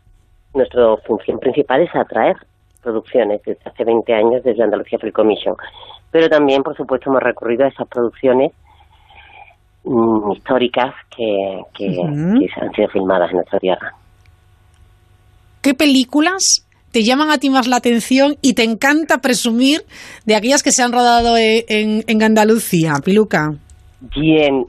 [0.53, 2.35] nuestra función principal es atraer
[2.83, 5.55] producciones desde hace 20 años desde Andalucía Film Commission.
[6.11, 8.51] Pero también, por supuesto, hemos recurrido a esas producciones
[9.85, 13.95] mm, históricas que, que, que han sido filmadas en nuestra tierra.
[15.63, 16.64] ¿Qué películas
[16.95, 19.81] te llaman a ti más la atención y te encanta presumir
[20.25, 23.51] de aquellas que se han rodado e- en, en Andalucía, Piluca?
[24.15, 24.65] Bien,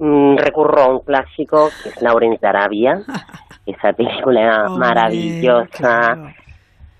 [0.00, 3.00] mm, recurro a un clásico que es Lawrence de Arabia,
[3.66, 6.34] esa película maravillosa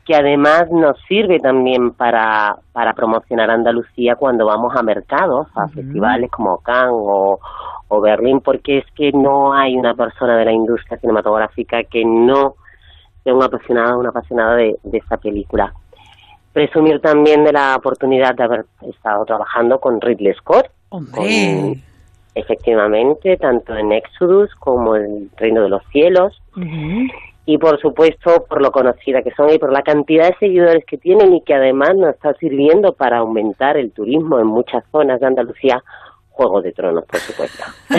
[0.07, 6.31] que además nos sirve también para, para promocionar Andalucía cuando vamos a mercados, a festivales
[6.31, 7.41] como Cannes o,
[7.89, 12.55] o Berlín, porque es que no hay una persona de la industria cinematográfica que no
[13.29, 15.73] sea un apasionado una apasionada de, de esta película.
[16.53, 21.03] Presumir también de la oportunidad de haber estado trabajando con Ridley Scott, con-
[22.35, 26.41] efectivamente, tanto en Exodus como en Reino de los Cielos,
[27.47, 30.99] y por supuesto por lo conocida que son y por la cantidad de seguidores que
[30.99, 35.27] tienen y que además nos está sirviendo para aumentar el turismo en muchas zonas de
[35.27, 35.83] Andalucía.
[36.39, 37.65] Juego de Tronos, por supuesto.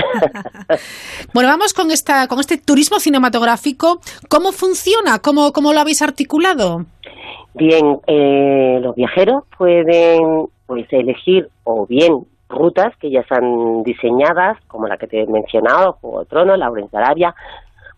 [1.33, 3.99] Bueno, vamos con esta, con este turismo cinematográfico.
[4.29, 5.19] ¿Cómo funciona?
[5.19, 6.85] ¿Cómo, cómo lo habéis articulado?
[7.53, 14.87] Bien, eh, los viajeros pueden pues elegir o bien rutas que ya están diseñadas, como
[14.87, 17.35] la que te he mencionado, Juego de Tronos, Lawrence de Arabia,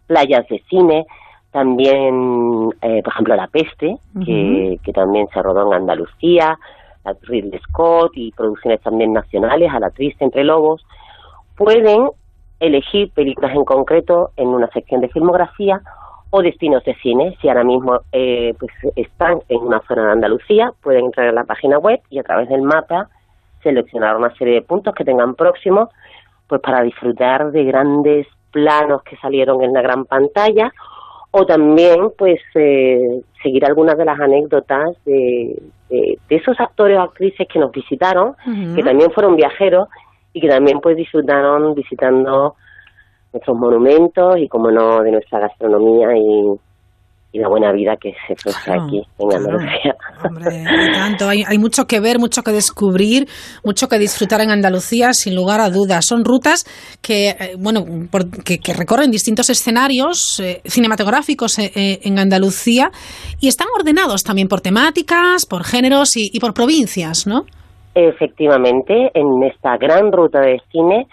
[0.07, 1.05] playas de cine,
[1.51, 6.57] también, eh, por ejemplo, La Peste, que, que también se rodó en Andalucía,
[7.03, 10.85] la Ridley Scott y producciones también nacionales, A la Triste entre Lobos,
[11.55, 12.09] pueden
[12.59, 15.81] elegir películas en concreto en una sección de filmografía
[16.29, 17.35] o destinos de cine.
[17.41, 21.43] Si ahora mismo eh, pues están en una zona de Andalucía, pueden entrar en la
[21.43, 23.09] página web y a través del mapa
[23.63, 25.89] seleccionar una serie de puntos que tengan próximos
[26.47, 30.71] pues para disfrutar de grandes planos que salieron en la gran pantalla
[31.31, 35.61] o también pues eh, seguir algunas de las anécdotas de,
[35.91, 38.35] de- de esos actores o actrices que nos visitaron
[38.75, 39.87] que también fueron viajeros
[40.33, 42.55] y que también pues disfrutaron visitando
[43.33, 46.43] nuestros monumentos y como no de nuestra gastronomía y,
[47.33, 49.95] y la buena vida que se ofrece Claro, aquí en Andalucía.
[50.69, 53.27] Hay tanto, hay, hay mucho que ver, mucho que descubrir,
[53.63, 56.05] mucho que disfrutar en Andalucía, sin lugar a dudas.
[56.05, 56.65] Son rutas
[57.01, 61.71] que, eh, bueno, por- que, que recorren distintos escenarios eh, cinematográficos eh,
[62.03, 62.91] en Andalucía
[63.39, 67.43] y están ordenados también por temáticas, por géneros y, y por provincias, ¿no?
[67.95, 71.07] Efectivamente, en esta gran ruta de cine,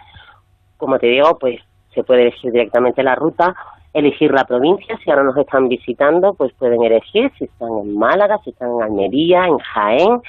[0.76, 1.60] como te digo, pues
[1.94, 3.54] se puede elegir directamente la ruta,
[3.98, 8.38] elegir la provincia, si ahora nos están visitando, pues pueden elegir si están en Málaga,
[8.44, 10.20] si están en Almería, en Jaén,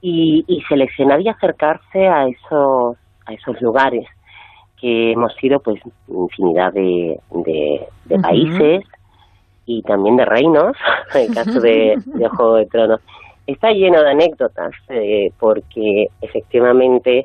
[0.00, 2.96] y, y seleccionar y acercarse a esos,
[3.26, 4.06] a esos lugares
[4.80, 8.84] que hemos ido, pues, infinidad de, de, países
[9.64, 10.76] y también de reinos,
[11.14, 13.00] en el caso de, de Juego de Tronos.
[13.46, 17.24] Está lleno de anécdotas, eh, porque efectivamente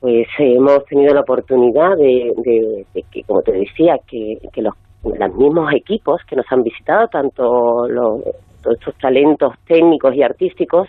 [0.00, 4.62] pues eh, hemos tenido la oportunidad de, de- de que, como te decía, que, que
[4.62, 4.74] los,
[5.04, 8.22] los mismos equipos que nos han visitado, tanto los,
[8.62, 10.88] todos estos talentos técnicos y artísticos,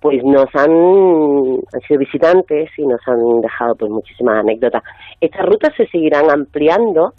[0.00, 4.82] pues nos han, han sido visitantes y nos han dejado pues muchísimas anécdotas.
[5.20, 7.12] Estas rutas se seguirán ampliando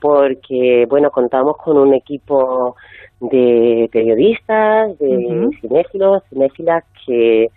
[0.00, 2.74] porque, bueno, contamos con un equipo
[3.20, 5.50] de periodistas, de Ujú.
[5.60, 7.48] cinéfilos, cinéfilas que,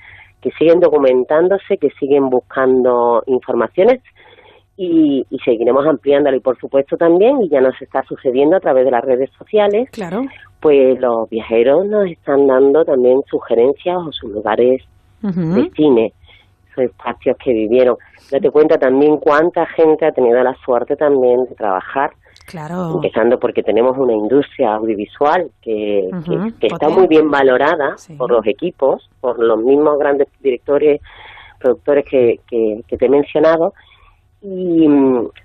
[0.41, 4.01] que siguen documentándose, que siguen buscando informaciones
[4.75, 6.37] y, y seguiremos ampliándolo.
[6.37, 9.89] Y por supuesto también, y ya nos está sucediendo a través de las redes sociales,
[9.91, 10.23] claro.
[10.59, 14.81] pues los viajeros nos están dando también sugerencias o sus lugares
[15.21, 16.13] de cine,
[16.71, 17.95] esos espacios que vivieron.
[18.31, 22.11] Date cuenta también cuánta gente ha tenido la suerte también de trabajar
[22.51, 22.91] Claro.
[22.95, 28.45] empezando porque tenemos una industria audiovisual que, que- que está muy bien valorada por los
[28.45, 31.01] equipos, por los mismos grandes directores,
[31.59, 33.73] productores que, que, te he mencionado.
[34.43, 34.87] Y,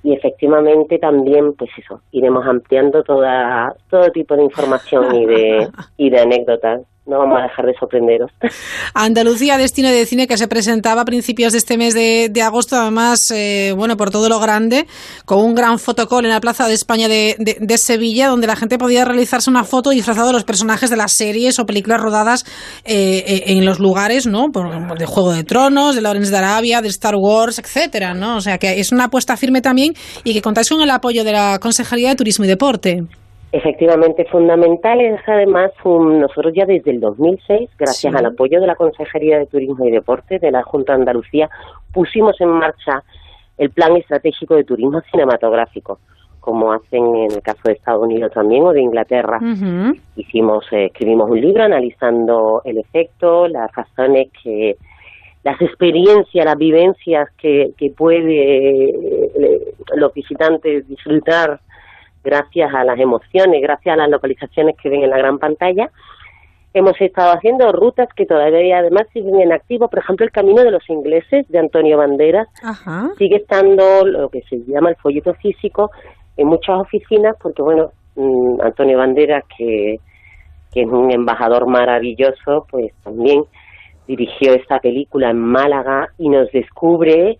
[0.02, 5.68] y efectivamente también, pues eso, iremos ampliando toda, todo tipo de información y de,
[5.98, 6.80] y de anécdotas.
[7.06, 8.30] No vamos a dejar de sorprenderos.
[8.94, 12.76] Andalucía, destino de cine que se presentaba a principios de este mes de, de agosto,
[12.76, 14.86] además, eh, bueno, por todo lo grande,
[15.24, 18.56] con un gran fotocall en la Plaza de España de, de- de Sevilla, donde la
[18.56, 22.44] gente podía realizarse una foto disfrazado de los personajes de las series o películas rodadas
[22.84, 24.50] eh, eh, en los lugares, ¿no?
[24.50, 28.36] Por, de Juego de Tronos, de Lawrence de Arabia, de Star Wars, etcétera, ¿no?
[28.36, 31.32] O sea, que es una apuesta firme también y que contáis con el apoyo de
[31.32, 33.04] la Consejería de Turismo y Deporte.
[33.56, 38.18] Efectivamente, fundamental es además un- nosotros ya desde el 2006, gracias Sí.
[38.18, 41.48] al apoyo de la Consejería de Turismo y Deporte de la Junta de Andalucía,
[41.90, 43.02] pusimos en marcha
[43.56, 46.00] el Plan Estratégico de Turismo Cinematográfico,
[46.38, 49.38] como hacen en el caso de Estados Unidos también o de Inglaterra.
[50.16, 54.76] Hicimos, eh, escribimos un libro analizando el efecto, las razones que
[55.44, 61.60] las experiencias, las vivencias que, que puede eh, los visitantes disfrutar
[62.26, 65.90] gracias a las emociones, gracias a las localizaciones que ven en la gran pantalla.
[66.74, 70.72] Hemos estado haciendo rutas que todavía además siguen en activo, por ejemplo el Camino de
[70.72, 73.10] los Ingleses de Antonio Banderas Ajá.
[73.16, 75.90] sigue estando lo que se llama el folleto físico
[76.36, 80.00] en muchas oficinas porque bueno mm, Antonio Banderas que,
[80.74, 83.44] que es un embajador maravilloso pues también
[84.06, 87.38] dirigió esta película en Málaga y nos descubre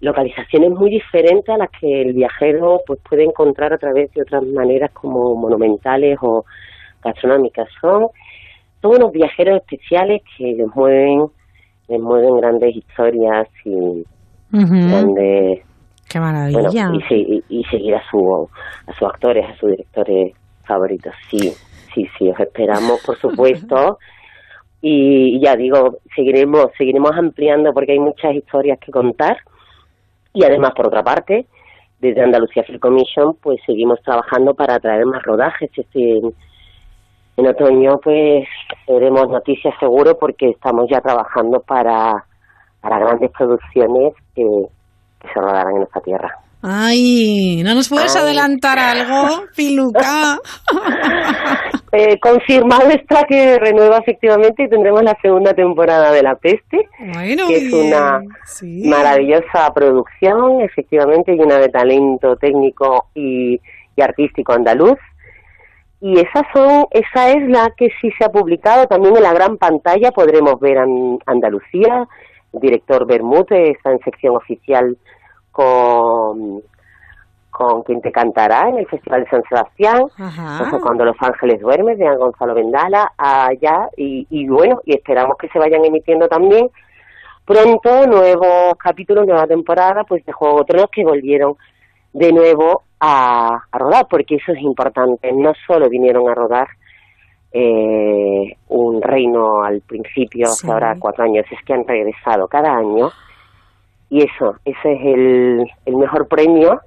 [0.00, 4.44] localizaciones muy diferentes a las que el viajero pues puede encontrar a través de otras
[4.44, 6.44] maneras como monumentales o
[7.02, 8.08] gastronómicas son
[8.80, 11.26] son unos viajeros especiales que les mueven
[11.88, 14.04] les mueven grandes historias y
[14.52, 14.88] Ujú.
[14.88, 15.60] grandes
[16.08, 16.60] Qué maravilla.
[16.70, 18.48] bueno, y, se- y- y seguir a su
[18.86, 20.32] a sus actores, a sus directores
[20.64, 21.12] favoritos.
[21.30, 21.52] Sí,
[21.94, 23.98] sí, sí, os esperamos, por supuesto.
[24.80, 29.36] y, y ya digo, seguiremos seguiremos ampliando porque hay muchas historias que contar.
[30.38, 31.46] Y además, por otra parte,
[31.98, 35.68] desde Andalucía Film Commission, pues seguimos trabajando para traer más rodajes.
[35.76, 36.20] Este,
[37.36, 38.46] en, otoño, pues
[38.86, 42.24] veremos noticias seguro porque estamos ya trabajando para,
[42.80, 44.44] para grandes producciones que,
[45.18, 46.32] que se rodarán en nuestra tierra.
[46.70, 48.22] Ay, ¿no nos puedes Ay.
[48.22, 50.38] adelantar algo, Piluca?
[51.90, 57.46] Eh, confirmado está que renueva efectivamente y tendremos la segunda temporada de La Peste, Bueno,
[57.48, 58.82] que es una Sí.
[58.86, 63.58] maravillosa producción, efectivamente llena de talento técnico y,
[63.96, 64.98] y artístico andaluz.
[66.02, 69.56] Y esas son, esa es la que sí se ha publicado también en la gran
[69.56, 70.10] pantalla.
[70.12, 72.06] Podremos ver an- Andalucía.
[72.52, 74.94] El director Bermúdez está en sección oficial
[75.58, 76.62] con,
[77.50, 80.04] con Quien te cantará en el Festival de San Sebastián.
[80.16, 80.62] Ajá.
[80.62, 85.48] Ojo, cuando Los Ángeles duermen de Gonzalo Vendala allá y, y bueno y esperamos que
[85.48, 86.68] se vayan emitiendo también
[87.44, 91.56] pronto nuevos capítulos nueva temporada pues de Juego de Tronos que volvieron
[92.12, 96.68] de nuevo a, a rodar porque eso es importante no solo vinieron a rodar
[97.52, 100.70] eh, un reino al principio Sí.
[100.70, 103.10] ahora cuatro años es que han regresado cada año
[104.10, 106.80] y eso ese es el, el mejor premio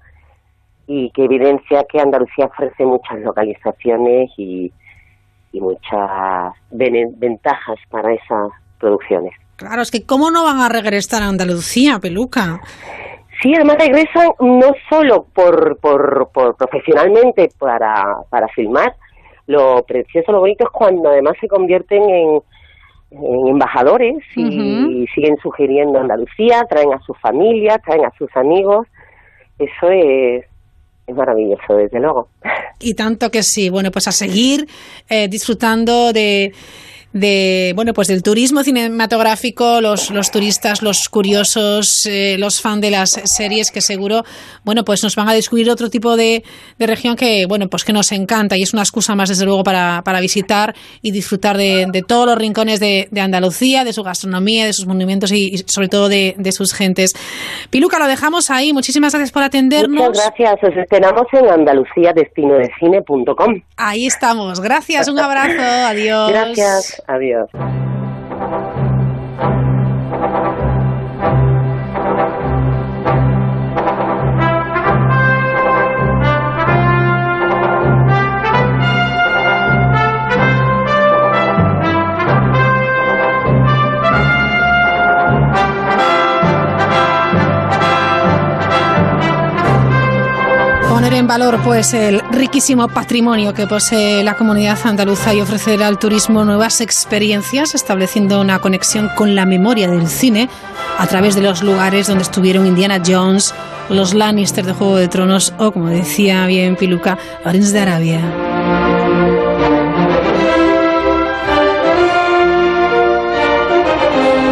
[0.87, 4.71] y que evidencia que Andalucía ofrece muchas localizaciones y,
[5.51, 8.49] y muchas ventajas para esas
[8.79, 9.33] producciones.
[9.55, 12.59] Claro, es que ¿cómo no van a regresar a Andalucía, Peluca?
[13.41, 18.95] Sí, además regresan no solo por, por, por profesionalmente para, para filmar,
[19.47, 22.41] lo precioso, lo bonito es cuando además se convierten en, en
[23.11, 28.87] embajadores y siguen sugiriendo Andalucía, traen a sus familias, traen a sus amigos.
[29.59, 30.45] Eso es,
[31.07, 32.29] es maravilloso, desde luego.
[32.79, 33.69] Y tanto que sí.
[33.69, 34.65] Bueno, pues a seguir
[35.09, 36.53] eh, disfrutando de,
[37.13, 42.91] de, bueno, pues del turismo cinematográfico, los, los turistas, los curiosos, eh, los fans de
[42.91, 44.23] las series que seguro,
[44.63, 46.43] bueno, pues nos van a descubrir otro tipo de,
[46.77, 49.63] de región que, bueno, pues que nos encanta y es una excusa más, desde luego,
[49.63, 54.03] para, para visitar y disfrutar de, de todos los rincones de, de Andalucía, de su
[54.03, 57.13] gastronomía, de sus monumentos y, y sobre todo de, de sus gentes.
[57.69, 58.73] Piluca, lo dejamos ahí.
[58.73, 60.07] Muchísimas gracias por atendernos.
[60.07, 63.61] Muchas gracias, os esperamos en andaluciadestinodecine.com.
[63.77, 64.61] Ahí estamos.
[64.61, 65.61] Gracias, un abrazo.
[65.61, 66.31] Adiós.
[66.31, 67.80] Gracias, adiós.
[91.21, 96.43] En valor pues el riquísimo patrimonio que posee la comunidad andaluza y ofrecer al turismo
[96.45, 100.49] nuevas experiencias, estableciendo una conexión con la memoria del cine
[100.97, 103.53] a través de los lugares donde estuvieron Indiana Jones,
[103.89, 108.19] los Lannister de Juego de Tronos o, como decía bien Piluca, Lawrence de Arabia.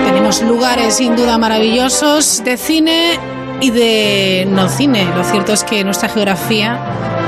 [0.05, 3.19] Tenemos lugares sin duda maravillosos de cine
[3.61, 5.05] y de no cine.
[5.15, 6.79] Lo cierto es que nuestra geografía,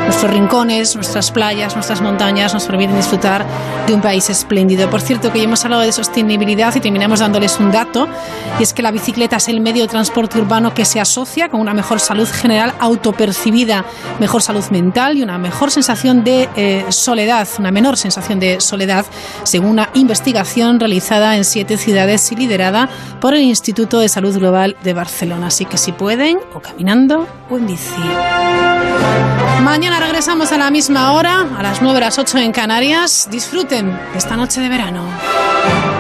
[0.06, 3.46] nuestros rincones, nuestras playas, nuestras montañas nos permiten disfrutar
[3.88, 4.90] de un país espléndido.
[4.90, 8.08] Por cierto, que ya hemos hablado de sostenibilidad y terminamos dándoles un dato,
[8.60, 11.60] y es que la bicicleta es el medio de transporte urbano que se asocia con
[11.60, 13.86] una mejor salud general autopercibida,
[14.20, 19.06] mejor salud mental y una mejor sensación de eh, soledad, una menor sensación de soledad,
[19.44, 24.76] según una investigación realizada en siete ciudades y liderada por el Instituto de Salud Global
[24.84, 25.48] de Barcelona.
[25.48, 28.02] Así que si pueden, o caminando o en bici.
[29.64, 33.28] Mañana regresamos a la misma hora, a las 9 a las 8 en Canarias.
[33.30, 35.91] Disfruten esta noche de verano.